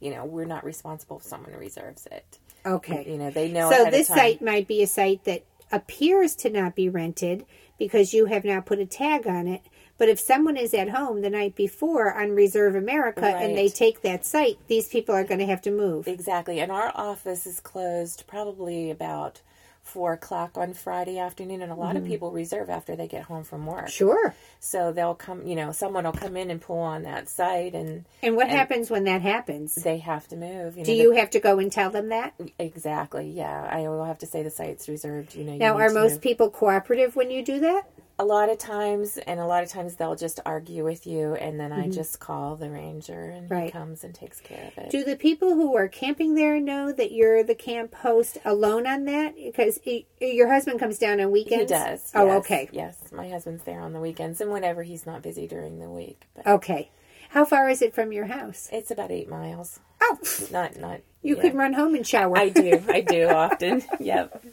you 0.00 0.14
know, 0.14 0.24
we're 0.24 0.44
not 0.44 0.64
responsible 0.64 1.16
if 1.18 1.24
someone 1.24 1.52
reserves 1.54 2.06
it. 2.12 2.38
okay. 2.64 3.04
You 3.08 3.18
know, 3.18 3.30
they 3.30 3.48
know 3.48 3.70
So 3.72 3.90
this 3.90 4.06
site 4.08 4.40
might 4.42 4.68
be 4.68 4.82
a 4.82 4.86
site 4.86 5.24
that 5.24 5.42
appears 5.72 6.34
to 6.36 6.50
not 6.50 6.74
be 6.74 6.88
rented 6.88 7.44
because 7.78 8.14
you 8.14 8.26
have 8.26 8.44
not 8.44 8.66
put 8.66 8.78
a 8.78 8.86
tag 8.86 9.26
on 9.26 9.46
it. 9.46 9.62
But 9.96 10.08
if 10.08 10.18
someone 10.18 10.56
is 10.56 10.74
at 10.74 10.88
home 10.88 11.20
the 11.20 11.30
night 11.30 11.54
before 11.54 12.12
on 12.12 12.30
Reserve 12.30 12.74
America 12.74 13.26
and 13.26 13.56
they 13.56 13.68
take 13.68 14.02
that 14.02 14.24
site, 14.24 14.58
these 14.66 14.88
people 14.88 15.14
are 15.14 15.24
going 15.24 15.38
to 15.38 15.46
have 15.46 15.62
to 15.62 15.70
move. 15.70 16.08
Exactly. 16.08 16.58
And 16.58 16.72
our 16.72 16.90
office 16.94 17.46
is 17.46 17.60
closed 17.60 18.24
probably 18.26 18.90
about 18.90 19.40
four 19.84 20.14
o'clock 20.14 20.56
on 20.58 20.74
Friday 20.74 21.18
afternoon, 21.18 21.62
and 21.62 21.70
a 21.70 21.74
lot 21.74 21.94
Mm-hmm. 21.94 22.04
of 22.04 22.10
people 22.10 22.30
reserve 22.32 22.68
after 22.70 22.96
they 22.96 23.06
get 23.06 23.22
home 23.24 23.44
from 23.44 23.66
work. 23.66 23.88
Sure. 23.88 24.34
So 24.58 24.90
they'll 24.92 25.14
come, 25.14 25.46
you 25.46 25.54
know, 25.54 25.70
someone 25.72 26.04
will 26.04 26.12
come 26.12 26.36
in 26.36 26.50
and 26.50 26.60
pull 26.60 26.78
on 26.78 27.02
that 27.02 27.28
site, 27.28 27.74
and 27.74 28.04
And 28.22 28.34
what 28.34 28.48
happens 28.48 28.90
when 28.90 29.04
that 29.04 29.22
happens? 29.22 29.74
they 29.76 29.98
have 29.98 30.26
to 30.28 30.36
move. 30.36 30.76
You 30.76 30.82
know, 30.82 30.86
Do 30.86 30.92
you 30.94 31.12
have 31.12 31.30
to 31.30 31.38
go 31.40 31.58
and 31.58 31.70
tell 31.70 31.90
them 31.90 32.08
that? 32.08 32.34
exactly? 32.58 33.30
Yeah, 33.30 33.68
I 33.70 33.82
will 33.82 34.04
have 34.04 34.18
to 34.20 34.26
say 34.26 34.42
the 34.42 34.50
site's 34.50 34.88
reserved. 34.88 35.34
You 35.34 35.44
know, 35.44 35.56
Now, 35.56 35.76
need 35.76 35.82
are 35.84 35.90
most 35.90 36.12
move. 36.14 36.20
people 36.22 36.50
cooperative 36.50 37.14
when 37.14 37.30
you 37.30 37.44
do 37.44 37.60
that? 37.60 37.82
A 38.18 38.24
lot 38.24 38.48
of 38.48 38.58
times, 38.58 39.18
and 39.18 39.40
a 39.40 39.46
lot 39.46 39.62
of 39.64 39.68
times 39.70 39.96
they'll 39.96 40.14
just 40.14 40.38
argue 40.46 40.84
with 40.84 41.06
you, 41.06 41.34
and 41.34 41.58
then 41.58 41.70
Mm-hmm. 41.72 41.80
I 41.82 41.88
just 41.88 42.20
call 42.20 42.54
the 42.56 42.70
ranger, 42.70 43.24
and 43.30 43.50
Right. 43.50 43.64
he 43.66 43.70
comes 43.72 44.04
and 44.04 44.14
takes 44.14 44.40
care 44.40 44.70
of 44.76 44.84
it. 44.84 44.90
Do 44.90 45.02
the 45.02 45.16
people 45.16 45.54
who 45.54 45.76
are 45.76 45.88
camping 45.88 46.34
there 46.34 46.60
know 46.60 46.92
that 46.92 47.10
you're 47.12 47.42
the 47.42 47.54
camp 47.56 47.94
host 47.96 48.38
alone 48.44 48.86
on 48.86 49.04
that? 49.06 49.34
Because 49.36 49.80
your 50.20 50.52
husband 50.52 50.78
comes 50.78 50.98
down 50.98 51.20
on 51.20 51.32
weekends. 51.32 51.72
he 51.72 51.76
does. 51.78 52.12
Oh, 52.14 52.26
yes, 52.26 52.36
okay. 52.38 52.68
Yes, 52.72 52.96
my 53.12 53.28
husband's 53.28 53.64
there 53.64 53.80
on 53.80 53.92
the 53.92 54.00
weekends, 54.00 54.40
and 54.40 54.50
whenever 54.52 54.82
he's 54.84 55.06
not 55.06 55.22
busy 55.22 55.46
during 55.48 55.80
the 55.80 55.90
week. 55.90 56.22
But 56.36 56.46
Okay. 56.46 56.90
How 57.30 57.44
far 57.44 57.68
is 57.68 57.82
it 57.82 57.92
from 57.94 58.12
your 58.12 58.26
house? 58.26 58.68
it's 58.72 58.92
about 58.92 59.10
eight 59.10 59.28
miles. 59.28 59.80
Oh, 60.00 60.18
Not 60.52 60.76
not. 60.76 61.00
you 61.22 61.34
yeah. 61.36 61.42
could 61.42 61.54
run 61.54 61.72
home 61.72 61.94
and 61.96 62.06
shower. 62.06 62.36
I 62.38 62.50
do. 62.50 62.80
I 62.88 63.00
do 63.00 63.26
often. 63.28 63.82
Yep. 63.98 64.44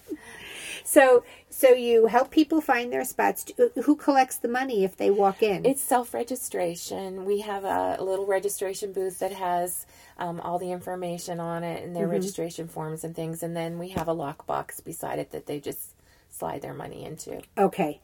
So, 0.83 1.23
so 1.49 1.69
you 1.69 2.07
help 2.07 2.31
people 2.31 2.61
find 2.61 2.91
their 2.91 3.05
spots. 3.05 3.45
Who 3.83 3.95
collects 3.95 4.37
the 4.37 4.47
money 4.47 4.83
if 4.83 4.97
they 4.97 5.09
walk 5.11 5.43
in? 5.43 5.65
It's 5.65 5.81
self 5.81 6.13
registration. 6.13 7.25
We 7.25 7.41
have 7.41 7.63
a 7.63 7.97
little 8.03 8.25
registration 8.25 8.93
booth 8.93 9.19
that 9.19 9.31
has 9.33 9.85
um, 10.17 10.39
all 10.41 10.59
the 10.59 10.71
information 10.71 11.39
on 11.39 11.63
it 11.63 11.83
and 11.83 11.95
their 11.95 12.03
Mm-hmm. 12.03 12.13
registration 12.13 12.67
forms 12.67 13.03
and 13.03 13.15
things. 13.15 13.43
And 13.43 13.55
then 13.55 13.77
we 13.79 13.89
have 13.89 14.07
a 14.07 14.15
lockbox 14.15 14.83
beside 14.83 15.19
it 15.19 15.31
that 15.31 15.45
they 15.45 15.59
just 15.59 15.93
slide 16.29 16.61
their 16.61 16.73
money 16.73 17.03
into. 17.05 17.41
okay. 17.57 17.99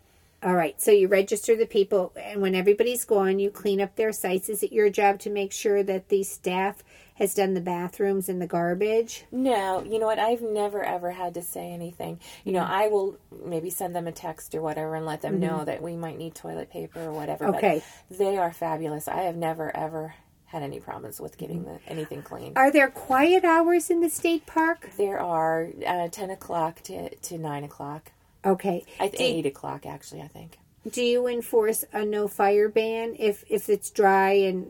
All 0.47 0.55
right. 0.55 0.81
So 0.81 0.91
you 0.91 1.09
register 1.09 1.57
the 1.57 1.65
people, 1.65 2.13
and 2.15 2.41
when 2.41 2.55
everybody's 2.55 3.03
gone, 3.03 3.37
you 3.37 3.51
clean 3.51 3.81
up 3.81 3.97
their 3.97 4.13
sites. 4.13 4.47
Is 4.47 4.63
it 4.63 4.71
your 4.71 4.89
job 4.89 5.19
to 5.19 5.29
make 5.29 5.51
sure 5.51 5.83
that 5.83 6.07
the 6.07 6.23
staff 6.23 6.85
has 7.15 7.33
done 7.33 7.53
the 7.53 7.59
bathrooms 7.59 8.29
and 8.29 8.41
the 8.41 8.47
garbage? 8.47 9.25
No, 9.29 9.83
you 9.83 9.99
know 9.99 10.05
what? 10.05 10.19
I've 10.19 10.41
never 10.41 10.81
ever 10.81 11.11
had 11.11 11.33
to 11.33 11.41
say 11.41 11.69
anything. 11.73 12.21
You 12.45 12.53
know, 12.53 12.63
I 12.63 12.87
will 12.87 13.17
maybe 13.43 13.69
send 13.69 13.93
them 13.93 14.07
a 14.07 14.13
text 14.13 14.55
or 14.55 14.61
whatever 14.61 14.95
and 14.95 15.05
let 15.05 15.21
them 15.21 15.37
know 15.41 15.65
that 15.65 15.81
we 15.81 15.97
might 15.97 16.17
need 16.17 16.33
toilet 16.33 16.71
paper 16.71 17.01
or 17.01 17.11
whatever. 17.11 17.47
Mm-hmm. 17.47 17.55
Okay. 17.55 17.83
But 18.07 18.17
they 18.17 18.37
are 18.37 18.53
fabulous. 18.53 19.09
I 19.09 19.23
have 19.23 19.35
never 19.35 19.75
ever 19.75 20.15
had 20.45 20.63
any 20.63 20.79
problems 20.79 21.19
with 21.19 21.37
getting 21.37 21.65
the, 21.65 21.77
anything 21.87 22.21
clean. 22.21 22.53
Are 22.55 22.71
there 22.71 22.89
quiet 22.89 23.43
hours 23.43 23.89
in 23.89 23.99
the 23.99 24.09
state 24.09 24.45
park? 24.45 24.91
There 24.97 25.19
are 25.19 25.67
uh, 25.85 26.07
10 26.07 26.29
o'clock 26.29 26.81
to, 26.83 27.13
to 27.13 27.37
9 27.37 27.65
o'clock. 27.65 28.13
Okay. 28.47 28.85
I 28.99 29.11
8 29.13 29.45
o'clock, 29.45 29.85
actually, 29.85 30.21
I 30.21 30.27
think. 30.27 30.57
Do 30.89 31.03
you 31.03 31.27
enforce 31.27 31.83
a 31.91 32.05
no 32.05 32.27
fire 32.27 32.69
ban 32.69 33.15
if 33.19 33.43
if 33.49 33.69
it's 33.69 33.89
dry 33.91 34.31
and 34.31 34.67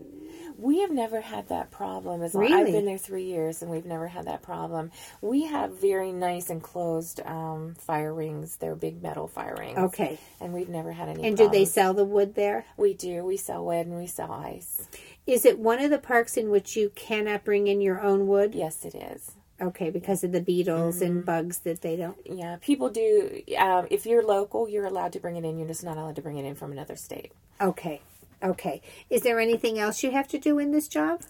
We 0.58 0.80
have 0.82 0.90
never 0.90 1.22
had 1.22 1.50
that 1.50 1.70
problem. 1.70 2.24
As 2.24 2.34
long, 2.34 2.52
I've 2.52 2.66
been 2.66 2.86
there 2.86 2.98
three 2.98 3.26
years, 3.26 3.62
and 3.62 3.70
we've 3.70 3.86
never 3.86 4.08
had 4.08 4.26
that 4.26 4.42
problem. 4.42 4.90
We 5.22 5.44
have 5.44 5.80
very 5.80 6.12
nice 6.12 6.50
enclosed 6.50 7.20
um, 7.24 7.76
fire 7.78 8.12
rings. 8.12 8.56
They're 8.56 8.76
big 8.76 9.04
metal 9.04 9.28
fire 9.28 9.56
rings. 9.56 9.78
Okay. 9.78 10.18
And 10.42 10.54
we've 10.54 10.70
never 10.70 10.92
had 10.94 11.10
any. 11.10 11.24
And 11.28 11.38
do 11.38 11.48
they 11.48 11.66
sell 11.66 11.94
the 11.94 12.04
wood 12.06 12.34
there? 12.34 12.66
We 12.76 12.96
do. 12.96 13.24
We 13.24 13.38
sell 13.38 13.64
wood 13.66 13.86
and 13.86 13.98
we 13.98 14.08
sell 14.08 14.32
ice. 14.32 14.88
Is 15.28 15.46
it 15.46 15.60
one 15.60 15.80
of 15.80 15.92
the 15.92 16.00
parks 16.00 16.38
in 16.38 16.50
which 16.50 16.76
you 16.76 16.90
cannot 16.96 17.44
bring 17.44 17.68
in 17.68 17.80
your 17.80 18.02
own 18.02 18.26
wood? 18.26 18.56
Yes, 18.56 18.84
it 18.84 18.96
is. 18.96 19.34
Okay, 19.60 19.90
because 19.90 20.24
of 20.24 20.32
the 20.32 20.42
beetles 20.42 21.02
and 21.02 21.18
Mm-hmm. 21.18 21.26
bugs 21.26 21.60
that 21.60 21.82
they 21.82 21.96
don't. 21.96 22.18
Yeah, 22.26 22.58
people 22.62 22.90
do. 22.90 23.42
Um, 23.58 23.88
if 23.90 24.06
you're 24.06 24.24
local, 24.24 24.70
you're 24.70 24.86
allowed 24.86 25.14
to 25.14 25.20
bring 25.20 25.36
it 25.36 25.44
in. 25.44 25.58
You're 25.58 25.68
just 25.68 25.84
not 25.84 25.98
allowed 25.98 26.16
to 26.18 26.22
bring 26.22 26.38
it 26.38 26.46
in 26.46 26.54
from 26.56 26.72
another 26.72 26.96
state. 26.96 27.32
Okay, 27.60 28.02
okay. 28.44 28.82
Is 29.10 29.24
there 29.24 29.40
anything 29.40 29.80
else 29.80 30.04
you 30.04 30.12
have 30.12 30.28
to 30.28 30.38
do 30.38 30.60
in 30.60 30.72
this 30.72 30.88
job? 30.88 31.22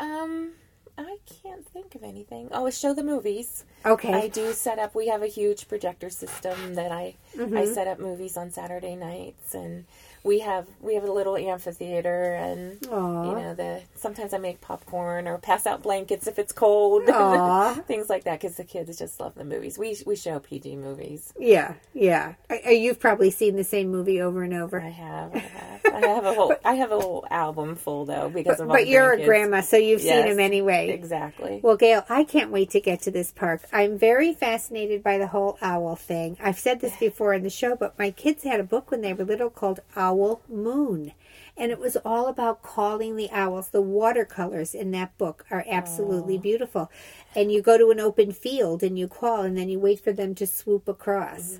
Um, 0.00 0.52
I 0.96 1.18
can't 1.42 1.64
think 1.68 1.94
of 1.94 2.02
anything. 2.02 2.48
Oh, 2.50 2.68
show 2.70 2.92
the 2.94 3.04
movies. 3.04 3.64
Okay. 3.86 4.12
I 4.12 4.26
do 4.26 4.52
set 4.52 4.80
up. 4.80 4.96
We 4.96 5.06
have 5.06 5.22
a 5.22 5.28
huge 5.28 5.68
projector 5.68 6.10
system 6.10 6.74
that 6.74 6.90
I 6.90 7.14
I 7.54 7.64
set 7.66 7.86
up 7.86 8.00
movies 8.00 8.36
on 8.36 8.50
Saturday 8.50 8.96
nights, 8.96 9.54
and 9.54 9.84
we 10.22 10.40
have 10.40 10.66
we 10.80 10.94
have 10.94 11.04
a 11.04 11.12
little 11.12 11.36
amphitheater, 11.36 12.34
and 12.34 12.86
Aw. 12.90 13.24
you 13.24 13.36
know 13.36 13.54
the 13.54 13.82
sometimes 13.94 14.32
I 14.32 14.38
make 14.38 14.60
popcorn 14.60 15.28
or 15.28 15.38
pass 15.38 15.66
out 15.66 15.82
blankets 15.82 16.26
if 16.26 16.38
it's 16.38 16.52
cold, 16.52 17.06
things 17.86 18.08
like 18.08 18.24
that 18.24 18.40
because 18.40 18.56
the 18.56 18.64
kids 18.64 18.98
just 18.98 19.20
love 19.20 19.34
the 19.34 19.44
movies. 19.44 19.78
We 19.78 19.96
we 20.06 20.16
show 20.16 20.38
PG 20.38 20.76
movies. 20.76 21.32
Yeah, 21.38 21.74
yeah. 21.94 22.34
I, 22.50 22.70
you've 22.70 23.00
probably 23.00 23.30
seen 23.30 23.56
the 23.56 23.64
same 23.64 23.90
movie 23.90 24.20
over 24.20 24.42
and 24.42 24.54
over. 24.54 24.80
I 24.80 24.88
have, 24.88 25.34
I 25.34 25.38
have, 25.38 25.80
I 25.86 26.06
have 26.06 26.24
a 26.24 26.34
whole 26.34 26.54
I 26.64 26.74
have 26.74 26.92
a 26.92 27.00
whole 27.00 27.26
album 27.30 27.76
full 27.76 28.04
though 28.04 28.28
because 28.28 28.60
of 28.60 28.68
all 28.68 28.76
But 28.76 28.88
you're 28.88 29.12
a 29.12 29.24
grandma, 29.24 29.60
so 29.60 29.76
you've 29.76 30.00
seen 30.02 30.26
them 30.26 30.40
anyway. 30.40 30.90
Exactly. 30.90 31.60
Well, 31.62 31.76
Gail, 31.76 32.04
I 32.08 32.24
can't 32.24 32.50
wait 32.50 32.70
to 32.70 32.80
get 32.80 33.02
to 33.02 33.10
this 33.10 33.30
park. 33.30 33.62
I'm 33.72 33.98
very 33.98 34.34
fascinated 34.34 35.02
by 35.02 35.18
the 35.18 35.28
whole 35.28 35.58
owl 35.62 35.96
thing. 35.96 36.36
I've 36.40 36.58
said 36.58 36.80
this 36.80 36.96
before 37.00 37.34
in 37.34 37.42
the 37.42 37.50
show, 37.50 37.76
but 37.76 37.98
my 37.98 38.10
kids 38.10 38.42
had 38.42 38.60
a 38.60 38.64
book 38.64 38.90
when 38.90 39.00
they 39.00 39.12
were 39.12 39.24
little 39.24 39.50
called 39.50 39.80
Owl 39.96 40.07
Moon. 40.48 41.12
And 41.56 41.72
it 41.72 41.78
was 41.78 41.96
all 42.04 42.28
about 42.28 42.62
calling 42.62 43.16
the 43.16 43.30
owls. 43.30 43.70
The 43.70 43.82
watercolors 43.82 44.74
in 44.74 44.92
that 44.92 45.16
book 45.18 45.44
are 45.50 45.64
absolutely 45.68 46.38
beautiful. 46.38 46.90
And 47.34 47.50
you 47.50 47.62
go 47.62 47.76
to 47.76 47.90
an 47.90 47.98
open 47.98 48.32
field 48.32 48.82
and 48.82 48.96
you 48.98 49.08
call, 49.08 49.42
and 49.42 49.56
then 49.58 49.68
you 49.68 49.80
wait 49.80 49.98
for 50.00 50.12
them 50.12 50.34
to 50.36 50.46
swoop 50.46 50.86
across. 50.88 51.58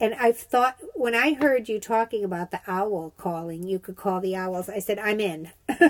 And 0.00 0.14
I've 0.14 0.36
thought, 0.38 0.76
when 0.94 1.14
I 1.14 1.34
heard 1.34 1.68
you 1.68 1.78
talking 1.78 2.24
about 2.24 2.50
the 2.50 2.60
owl 2.66 3.14
calling, 3.16 3.62
you 3.66 3.78
could 3.78 3.96
call 3.96 4.20
the 4.20 4.34
owls, 4.34 4.68
I 4.68 4.80
said, 4.80 4.98
I'm 4.98 5.20
in. 5.20 5.50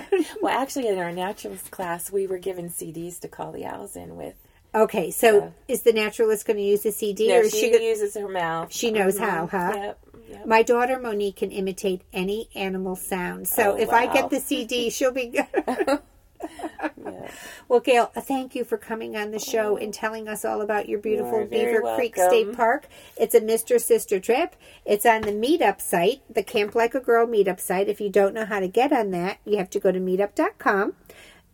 Well, 0.41 0.57
actually, 0.57 0.87
in 0.87 0.97
our 0.99 1.11
naturalist 1.11 1.71
class, 1.71 2.11
we 2.11 2.27
were 2.27 2.37
given 2.37 2.69
CDs 2.69 3.19
to 3.21 3.27
call 3.27 3.51
the 3.51 3.65
owls 3.65 3.95
in 3.95 4.15
with. 4.15 4.35
Okay, 4.75 5.09
so 5.11 5.53
is 5.67 5.83
the 5.83 5.93
naturalist 5.93 6.45
going 6.45 6.57
to 6.57 6.63
use 6.63 6.81
the 6.83 6.91
CD, 6.91 7.27
No, 7.29 7.39
or 7.39 7.49
she, 7.49 7.71
she? 7.73 7.85
uses 7.87 8.15
her 8.15 8.27
mouth. 8.27 8.71
She 8.73 8.91
knows 8.91 9.17
Mhm. 9.17 9.19
how, 9.19 9.47
huh? 9.47 9.71
Yep. 9.75 9.99
Yep. 10.33 10.45
My 10.45 10.63
daughter 10.63 10.99
Monique 10.99 11.37
can 11.37 11.51
imitate 11.51 12.01
any 12.11 12.49
animal 12.55 12.95
sound. 12.95 13.47
So 13.47 13.73
Oh, 13.73 13.77
if 13.77 13.89
I 13.89 14.11
get 14.11 14.29
the 14.29 14.39
CD, 14.39 14.89
she'll 14.89 15.11
be 15.11 15.27
good. 15.27 15.47
Yeah. 15.67 15.97
well, 17.67 17.79
Gail, 17.79 18.05
thank 18.05 18.55
you 18.55 18.63
for 18.63 18.77
coming 18.77 19.15
on 19.15 19.31
the 19.31 19.39
show 19.39 19.77
and 19.77 19.93
telling 19.93 20.27
us 20.27 20.43
all 20.45 20.61
about 20.61 20.89
your 20.89 20.99
beautiful 20.99 21.45
Beaver 21.45 21.81
Creek. 21.95 22.15
State 22.15 22.53
Park. 22.53 22.87
It's 23.17 23.35
a 23.35 23.41
Mr. 23.41 23.79
Sister 23.79 24.19
trip. 24.19 24.55
It's 24.85 25.05
on 25.05 25.21
the 25.21 25.31
meetup 25.31 25.81
site, 25.81 26.21
the 26.33 26.43
Camp 26.43 26.75
Like 26.75 26.95
a 26.95 26.99
Girl 26.99 27.25
meetup 27.25 27.59
site. 27.59 27.87
If 27.87 28.01
you 28.01 28.09
don't 28.09 28.33
know 28.33 28.45
how 28.45 28.59
to 28.59 28.67
get 28.67 28.91
on 28.91 29.11
that, 29.11 29.39
you 29.45 29.57
have 29.57 29.69
to 29.71 29.79
go 29.79 29.91
to 29.91 29.99
meetup.com. 29.99 30.93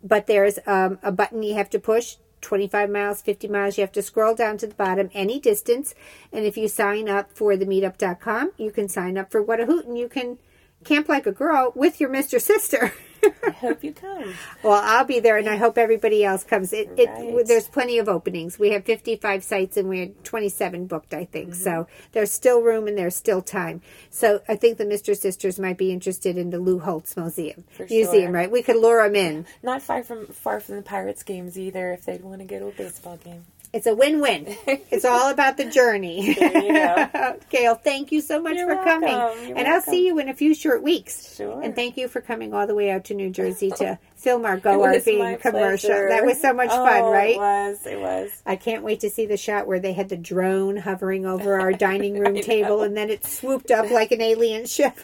But 0.02 0.26
there's 0.26 0.58
um, 0.66 0.98
a 1.02 1.12
button 1.12 1.42
you 1.42 1.54
have 1.54 1.70
to 1.70 1.78
push 1.78 2.16
25 2.40 2.90
miles, 2.90 3.22
50 3.22 3.48
miles. 3.48 3.76
You 3.76 3.82
have 3.82 3.92
to 3.92 4.02
scroll 4.02 4.34
down 4.34 4.58
to 4.58 4.66
the 4.66 4.74
bottom 4.74 5.10
any 5.12 5.38
distance. 5.38 5.94
And 6.32 6.44
if 6.44 6.56
you 6.56 6.68
sign 6.68 7.08
up 7.08 7.30
for 7.32 7.56
the 7.56 7.66
meetup.com, 7.66 8.52
you 8.56 8.70
can 8.70 8.88
sign 8.88 9.18
up 9.18 9.30
for 9.30 9.42
What 9.42 9.60
a 9.60 9.66
Hoot 9.66 9.86
and 9.86 9.98
you 9.98 10.08
can 10.08 10.38
camp 10.84 11.08
like 11.08 11.26
a 11.26 11.32
girl 11.32 11.72
with 11.74 12.00
your 12.00 12.10
Mr. 12.10 12.40
Sister. 12.40 12.92
I 13.22 13.50
hope 13.50 13.84
you 13.84 13.92
come. 13.92 14.34
well, 14.62 14.80
I'll 14.82 15.04
be 15.04 15.20
there 15.20 15.36
and 15.36 15.48
I 15.48 15.56
hope 15.56 15.78
everybody 15.78 16.24
else 16.24 16.44
comes. 16.44 16.72
It, 16.72 16.90
it 16.96 17.10
Right. 17.10 17.46
There's 17.46 17.68
plenty 17.68 17.98
of 17.98 18.08
openings. 18.08 18.58
We 18.58 18.70
have 18.70 18.84
55 18.84 19.42
sites 19.42 19.76
and 19.76 19.88
we 19.88 20.00
had 20.00 20.24
27 20.24 20.86
booked, 20.86 21.12
I 21.12 21.24
think. 21.24 21.50
Mm-hmm. 21.50 21.62
So 21.62 21.86
there's 22.12 22.32
still 22.32 22.62
room 22.62 22.86
and 22.86 22.96
there's 22.96 23.16
still 23.16 23.42
time. 23.42 23.82
So 24.10 24.40
I 24.48 24.56
think 24.56 24.78
the 24.78 24.84
Mr. 24.84 25.16
Sisters 25.16 25.58
might 25.58 25.78
be 25.78 25.92
interested 25.92 26.36
in 26.36 26.50
the 26.50 26.58
Lou 26.58 26.78
Holtz 26.78 27.16
Museum. 27.16 27.64
For 27.70 27.86
Museum, 27.88 28.26
sure. 28.26 28.30
right? 28.30 28.50
We 28.50 28.62
could 28.62 28.76
lure 28.76 29.02
them 29.04 29.16
in. 29.16 29.46
Not 29.62 29.82
far 29.82 30.02
from 30.02 30.26
far 30.26 30.60
from 30.60 30.76
the 30.76 30.82
Pirates 30.82 31.22
games 31.22 31.58
either. 31.58 31.92
If 31.92 32.04
they'd 32.04 32.22
want 32.22 32.40
to 32.40 32.46
go 32.46 32.58
to 32.58 32.68
a 32.68 32.72
baseball 32.72 33.16
game. 33.16 33.44
It's 33.72 33.86
a 33.86 33.94
win-win. 33.94 34.46
it's 34.66 35.04
all 35.04 35.30
about 35.30 35.56
the 35.56 35.64
journey. 35.64 36.34
There 36.34 36.58
you 36.62 36.72
go. 36.72 37.36
Gail, 37.50 37.76
thank 37.76 38.10
you 38.10 38.20
so 38.20 38.42
much 38.42 38.56
You're 38.56 38.68
for 38.76 38.82
coming. 38.82 39.10
You're 39.10 39.56
and 39.56 39.68
I'll 39.68 39.80
see 39.80 40.06
you 40.06 40.18
in 40.18 40.28
a 40.28 40.34
few 40.34 40.54
short 40.54 40.82
weeks. 40.82 41.36
Sure. 41.36 41.60
And 41.62 41.74
thank 41.76 41.96
you 41.96 42.08
for 42.08 42.20
coming 42.20 42.52
all 42.52 42.66
the 42.66 42.74
way 42.74 42.90
out 42.90 43.04
to 43.04 43.14
New 43.14 43.30
Jersey 43.30 43.70
to 43.78 43.98
film 44.16 44.44
our 44.44 44.56
Go 44.58 44.84
It 44.92 45.04
RV 45.04 45.40
commercial. 45.40 45.88
pleasure. 45.90 46.08
That 46.08 46.24
was 46.24 46.40
so 46.40 46.52
much 46.52 46.70
Oh, 46.72 46.84
fun, 46.84 47.04
right? 47.12 47.36
It 47.36 47.38
was. 47.38 47.86
It 47.86 48.00
was. 48.00 48.30
I 48.44 48.56
can't 48.56 48.82
wait 48.82 49.00
to 49.00 49.10
see 49.10 49.26
the 49.26 49.36
shot 49.36 49.68
where 49.68 49.78
they 49.78 49.92
had 49.92 50.08
the 50.08 50.16
drone 50.16 50.76
hovering 50.76 51.24
over 51.24 51.60
our 51.60 51.72
dining 51.72 52.18
room 52.18 52.34
table 52.40 52.78
know. 52.78 52.82
and 52.82 52.96
then 52.96 53.08
it 53.08 53.24
swooped 53.24 53.70
up 53.70 53.88
like 53.90 54.10
an 54.10 54.20
alien 54.20 54.66
ship. 54.66 54.94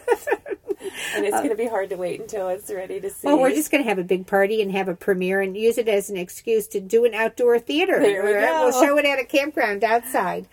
And 1.15 1.25
it's 1.25 1.35
uh, 1.35 1.39
going 1.39 1.51
to 1.51 1.57
be 1.57 1.67
hard 1.67 1.91
to 1.91 1.97
wait 1.97 2.21
until 2.21 2.49
it's 2.49 2.71
ready 2.71 3.01
to 3.01 3.11
see. 3.11 3.27
well, 3.27 3.39
we're 3.39 3.51
just 3.55 3.71
going 3.71 3.83
to 3.83 3.89
have 3.89 3.99
a 3.99 4.05
big 4.05 4.27
party 4.27 4.63
and 4.63 4.73
have 4.73 4.89
a 4.89 4.95
premiere 4.95 5.41
and 5.41 5.57
use 5.57 5.79
it 5.79 5.89
as 5.89 6.11
an 6.11 6.17
excuse 6.17 6.67
to 6.69 6.81
do 6.81 7.05
an 7.05 7.15
outdoor 7.15 7.59
theater. 7.59 8.01
There 8.01 8.25
we 8.25 8.33
go. 8.33 8.65
We'll 8.65 8.83
show 8.83 8.99
it 8.99 9.05
at 9.05 9.19
a 9.19 9.25
campground 9.25 9.85
outside. 9.85 10.49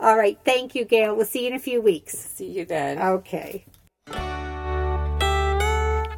All 0.00 0.16
right. 0.16 0.38
Thank 0.44 0.74
you, 0.74 0.84
Gail. 0.84 1.14
We'll 1.16 1.26
see 1.26 1.42
you 1.42 1.48
in 1.48 1.54
a 1.54 1.58
few 1.58 1.80
weeks. 1.80 2.16
see 2.16 2.50
you 2.50 2.64
then. 2.64 2.98
Okay. 2.98 3.64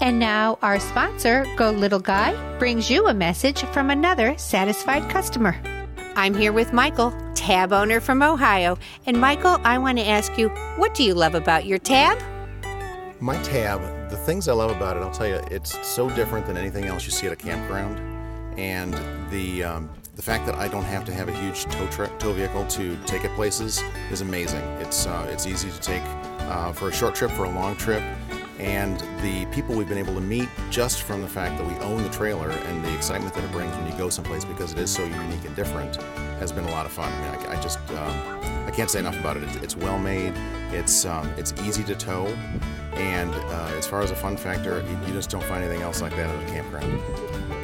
And 0.03 0.19
now, 0.19 0.59
our 0.63 0.81
sponsor, 0.81 1.47
Go 1.57 1.71
Little 1.71 2.01
Guy, 2.01 2.59
brings 2.59 2.91
you 2.91 3.07
a 3.07 3.15
message 3.15 3.63
from 3.65 3.91
another 3.91 4.37
satisfied 4.39 5.11
customer. 5.11 5.61
I'm 6.17 6.35
here 6.35 6.53
with 6.53 6.73
Michael, 6.73 7.15
tab 7.35 7.73
owner 7.73 8.01
from 8.01 8.23
Ohio. 8.23 8.79
And 9.07 9.21
Michael, 9.21 9.59
I 9.63 9.79
want 9.79 9.99
to 9.99 10.09
ask 10.09 10.37
you, 10.39 10.49
what 10.77 10.95
do 10.95 11.05
you 11.05 11.15
love 11.15 11.35
about 11.35 11.67
your 11.67 11.79
tab? 11.79 12.19
My 13.23 13.37
tab, 13.43 13.83
the 14.09 14.17
things 14.17 14.49
I 14.49 14.55
love 14.55 14.75
about 14.75 14.97
it, 14.97 15.01
I'll 15.01 15.11
tell 15.11 15.27
you, 15.27 15.43
it's 15.51 15.87
so 15.87 16.09
different 16.09 16.47
than 16.47 16.57
anything 16.57 16.87
else 16.87 17.05
you 17.05 17.11
see 17.11 17.27
at 17.27 17.33
a 17.35 17.37
campground. 17.37 17.99
And 18.59 18.95
the 19.31 19.63
um, 19.63 19.91
the 20.17 20.23
fact 20.23 20.47
that 20.47 20.55
I 20.55 20.69
don't 20.69 20.85
have 20.85 21.05
to 21.05 21.13
have 21.13 21.29
a 21.29 21.33
huge 21.33 21.65
tow, 21.65 21.87
truck, 21.89 22.19
tow 22.19 22.33
vehicle 22.33 22.67
to 22.67 22.97
take 23.05 23.25
it 23.25 23.31
places 23.35 23.83
is 24.11 24.23
amazing. 24.23 24.63
It's 24.81 25.07
uh, 25.07 25.29
it's 25.31 25.47
easy 25.47 25.71
to 25.71 25.81
take 25.81 26.03
uh, 26.49 26.73
for 26.73 26.89
a 26.89 26.93
short 26.93 27.15
trip, 27.15 27.31
for 27.33 27.45
a 27.45 27.51
long 27.51 27.77
trip, 27.77 28.03
and 28.59 28.99
the 29.23 29.47
people 29.53 29.75
we've 29.75 29.89
been 29.89 29.99
able 29.99 30.15
to 30.15 30.21
meet 30.21 30.49
just 30.71 31.03
from 31.03 31.21
the 31.21 31.29
fact 31.29 31.59
that 31.59 31.67
we 31.67 31.75
own 31.85 32.03
the 32.03 32.11
trailer 32.11 32.51
and 32.51 32.83
the 32.83 32.95
excitement 32.97 33.35
that 33.35 33.45
it 33.45 33.53
brings 33.53 33.75
when 33.77 33.87
you 33.87 33.97
go 33.99 34.09
someplace 34.09 34.47
because 34.47 34.73
it 34.73 34.79
is 34.79 34.91
so 34.91 35.05
unique 35.05 35.45
and 35.45 35.55
different 35.55 35.97
has 36.41 36.53
been 36.53 36.65
a 36.65 36.71
lot 36.71 36.87
of 36.87 36.93
fun. 36.93 37.13
I 37.13 37.37
mean, 37.37 37.47
I, 37.47 37.59
I 37.59 37.61
just 37.61 37.79
um, 37.91 38.41
I 38.67 38.71
can't 38.75 38.91
say 38.91 38.99
enough 38.99 39.19
about 39.21 39.37
it. 39.37 39.43
It's, 39.43 39.57
it's 39.57 39.77
well 39.77 39.99
made. 39.99 40.33
It's 40.73 41.05
um, 41.05 41.29
it's 41.37 41.53
easy 41.63 41.85
to 41.85 41.95
tow, 41.95 42.27
and 43.01 43.35
uh, 43.35 43.73
as 43.77 43.87
far 43.87 44.03
as 44.03 44.11
a 44.11 44.17
fun 44.17 44.37
factor, 44.37 44.83
you, 44.83 45.07
you 45.07 45.13
just 45.13 45.31
don't 45.31 45.45
find 45.45 45.65
anything 45.65 45.83
else 45.83 46.01
like 46.01 46.15
that 46.17 46.29
at 46.29 46.43
a 46.43 46.53
campground. 46.53 47.01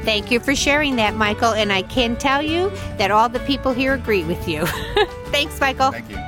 Thank 0.02 0.30
you 0.30 0.40
for 0.40 0.54
sharing 0.54 0.96
that, 0.96 1.16
Michael. 1.16 1.52
And 1.52 1.72
I 1.72 1.82
can 1.82 2.16
tell 2.16 2.40
you 2.40 2.70
that 2.96 3.10
all 3.10 3.28
the 3.28 3.40
people 3.40 3.72
here 3.72 3.94
agree 3.94 4.24
with 4.24 4.46
you. 4.46 4.64
Thanks, 5.26 5.60
Michael. 5.60 5.90
Thank 5.90 6.10
you. 6.10 6.18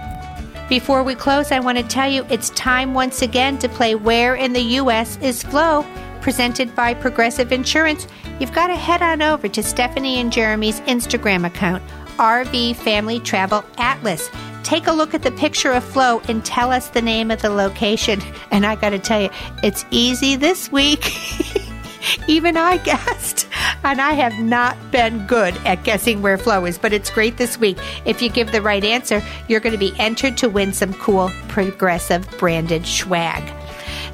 Before 0.69 1.03
we 1.03 1.15
close, 1.15 1.51
I 1.51 1.61
want 1.61 1.79
to 1.79 1.85
tell 1.85 2.11
you 2.11 2.27
it's 2.29 2.51
time 2.51 2.93
once 2.93 3.23
again 3.23 3.59
to 3.61 3.69
play 3.69 3.95
Where 3.95 4.35
in 4.35 4.53
the 4.53 4.61
U.S. 4.61 5.17
is 5.23 5.43
Flo, 5.43 5.87
presented 6.21 6.75
by 6.75 6.93
Progressive 6.93 7.53
Insurance. 7.53 8.07
You've 8.39 8.53
got 8.53 8.67
to 8.67 8.77
head 8.77 9.01
on 9.01 9.23
over 9.23 9.49
to 9.49 9.63
Stephanie 9.63 10.21
and 10.21 10.31
Jeremy's 10.31 10.81
Instagram 10.83 11.47
account, 11.47 11.83
RV 12.19 12.77
Family 12.77 13.19
Travel 13.21 13.65
Atlas. 13.79 14.29
Take 14.69 14.87
a 14.87 14.93
look 14.93 15.15
at 15.15 15.23
the 15.23 15.31
picture 15.31 15.73
of 15.73 15.83
Flo 15.83 16.21
and 16.29 16.45
tell 16.45 16.71
us 16.71 16.91
the 16.91 17.01
name 17.01 17.31
of 17.31 17.41
the 17.41 17.49
location. 17.49 18.21
And 18.51 18.67
I 18.67 18.77
got 18.77 18.91
to 18.91 18.99
tell 18.99 19.23
you, 19.23 19.31
it's 19.63 19.87
easy 19.91 20.37
this 20.37 20.71
week. 20.71 21.17
Even 22.29 22.59
I 22.59 22.77
guessed. 22.77 23.49
And 23.83 23.99
I 23.99 24.13
have 24.13 24.39
not 24.39 24.77
been 24.91 25.27
good 25.27 25.57
at 25.65 25.85
guessing 25.85 26.21
where 26.21 26.37
Flo 26.37 26.67
is, 26.67 26.77
but 26.77 26.93
it's 26.93 27.09
great 27.09 27.39
this 27.39 27.57
week. 27.57 27.79
If 28.05 28.21
you 28.21 28.29
give 28.29 28.53
the 28.53 28.61
right 28.61 28.85
answer, 28.85 29.23
you're 29.49 29.61
going 29.61 29.73
to 29.73 29.79
be 29.79 29.95
entered 29.99 30.37
to 30.39 30.51
win 30.51 30.75
some 30.75 30.93
cool 30.93 31.31
progressive 31.49 32.29
branded 32.39 32.85
swag. 32.85 33.58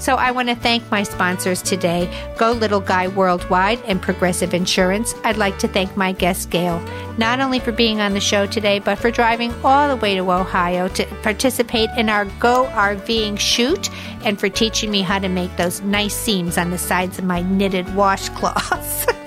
So 0.04 0.16
I 0.16 0.32
want 0.32 0.50
to 0.50 0.54
thank 0.54 0.90
my 0.90 1.02
sponsors 1.02 1.62
today 1.62 2.10
Go 2.36 2.52
Little 2.52 2.82
Guy 2.82 3.08
Worldwide 3.08 3.80
and 3.86 4.02
Progressive 4.02 4.52
Insurance. 4.52 5.14
I'd 5.24 5.38
like 5.38 5.58
to 5.60 5.66
thank 5.66 5.96
my 5.96 6.12
guest, 6.12 6.50
Gail, 6.50 6.78
not 7.16 7.40
only 7.40 7.58
for 7.58 7.72
being 7.72 8.02
on 8.02 8.12
the 8.12 8.20
show 8.20 8.44
today, 8.44 8.80
but 8.80 8.98
for 8.98 9.10
driving 9.10 9.50
all 9.64 9.88
the 9.88 9.96
way 9.96 10.14
to 10.14 10.30
Ohio 10.30 10.88
to 10.88 11.06
participate 11.22 11.88
in 11.96 12.10
our 12.10 12.26
Go 12.38 12.66
RVing 12.74 13.38
shoot 13.38 13.88
and 14.26 14.38
for 14.38 14.50
teaching 14.50 14.90
me 14.90 15.00
how 15.00 15.18
to 15.20 15.28
make 15.30 15.56
those 15.56 15.80
nice 15.80 16.14
seams 16.14 16.58
on 16.58 16.70
the 16.70 16.76
sides 16.76 17.18
of 17.18 17.24
my 17.24 17.40
knitted 17.40 17.86
washcloths. 17.86 19.10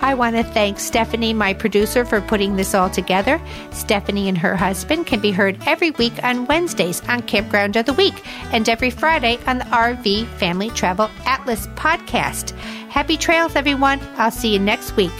I 0.00 0.14
want 0.14 0.36
to 0.36 0.42
thank 0.42 0.78
Stephanie, 0.78 1.32
my 1.32 1.54
producer, 1.54 2.04
for 2.04 2.20
putting 2.20 2.56
this 2.56 2.74
all 2.74 2.90
together. 2.90 3.40
Stephanie 3.72 4.28
and 4.28 4.38
her 4.38 4.56
husband 4.56 5.06
can 5.06 5.20
be 5.20 5.30
heard 5.30 5.58
every 5.66 5.90
week 5.92 6.12
on 6.22 6.46
Wednesdays 6.46 7.02
on 7.08 7.22
Campground 7.22 7.76
of 7.76 7.86
the 7.86 7.92
Week 7.92 8.14
and 8.52 8.68
every 8.68 8.90
Friday 8.90 9.38
on 9.46 9.58
the 9.58 9.64
RV 9.66 10.26
Family 10.38 10.70
Travel 10.70 11.10
Atlas 11.24 11.66
podcast. 11.68 12.50
Happy 12.88 13.16
trails, 13.16 13.56
everyone. 13.56 14.00
I'll 14.16 14.30
see 14.30 14.52
you 14.52 14.58
next 14.58 14.96
week. 14.96 15.12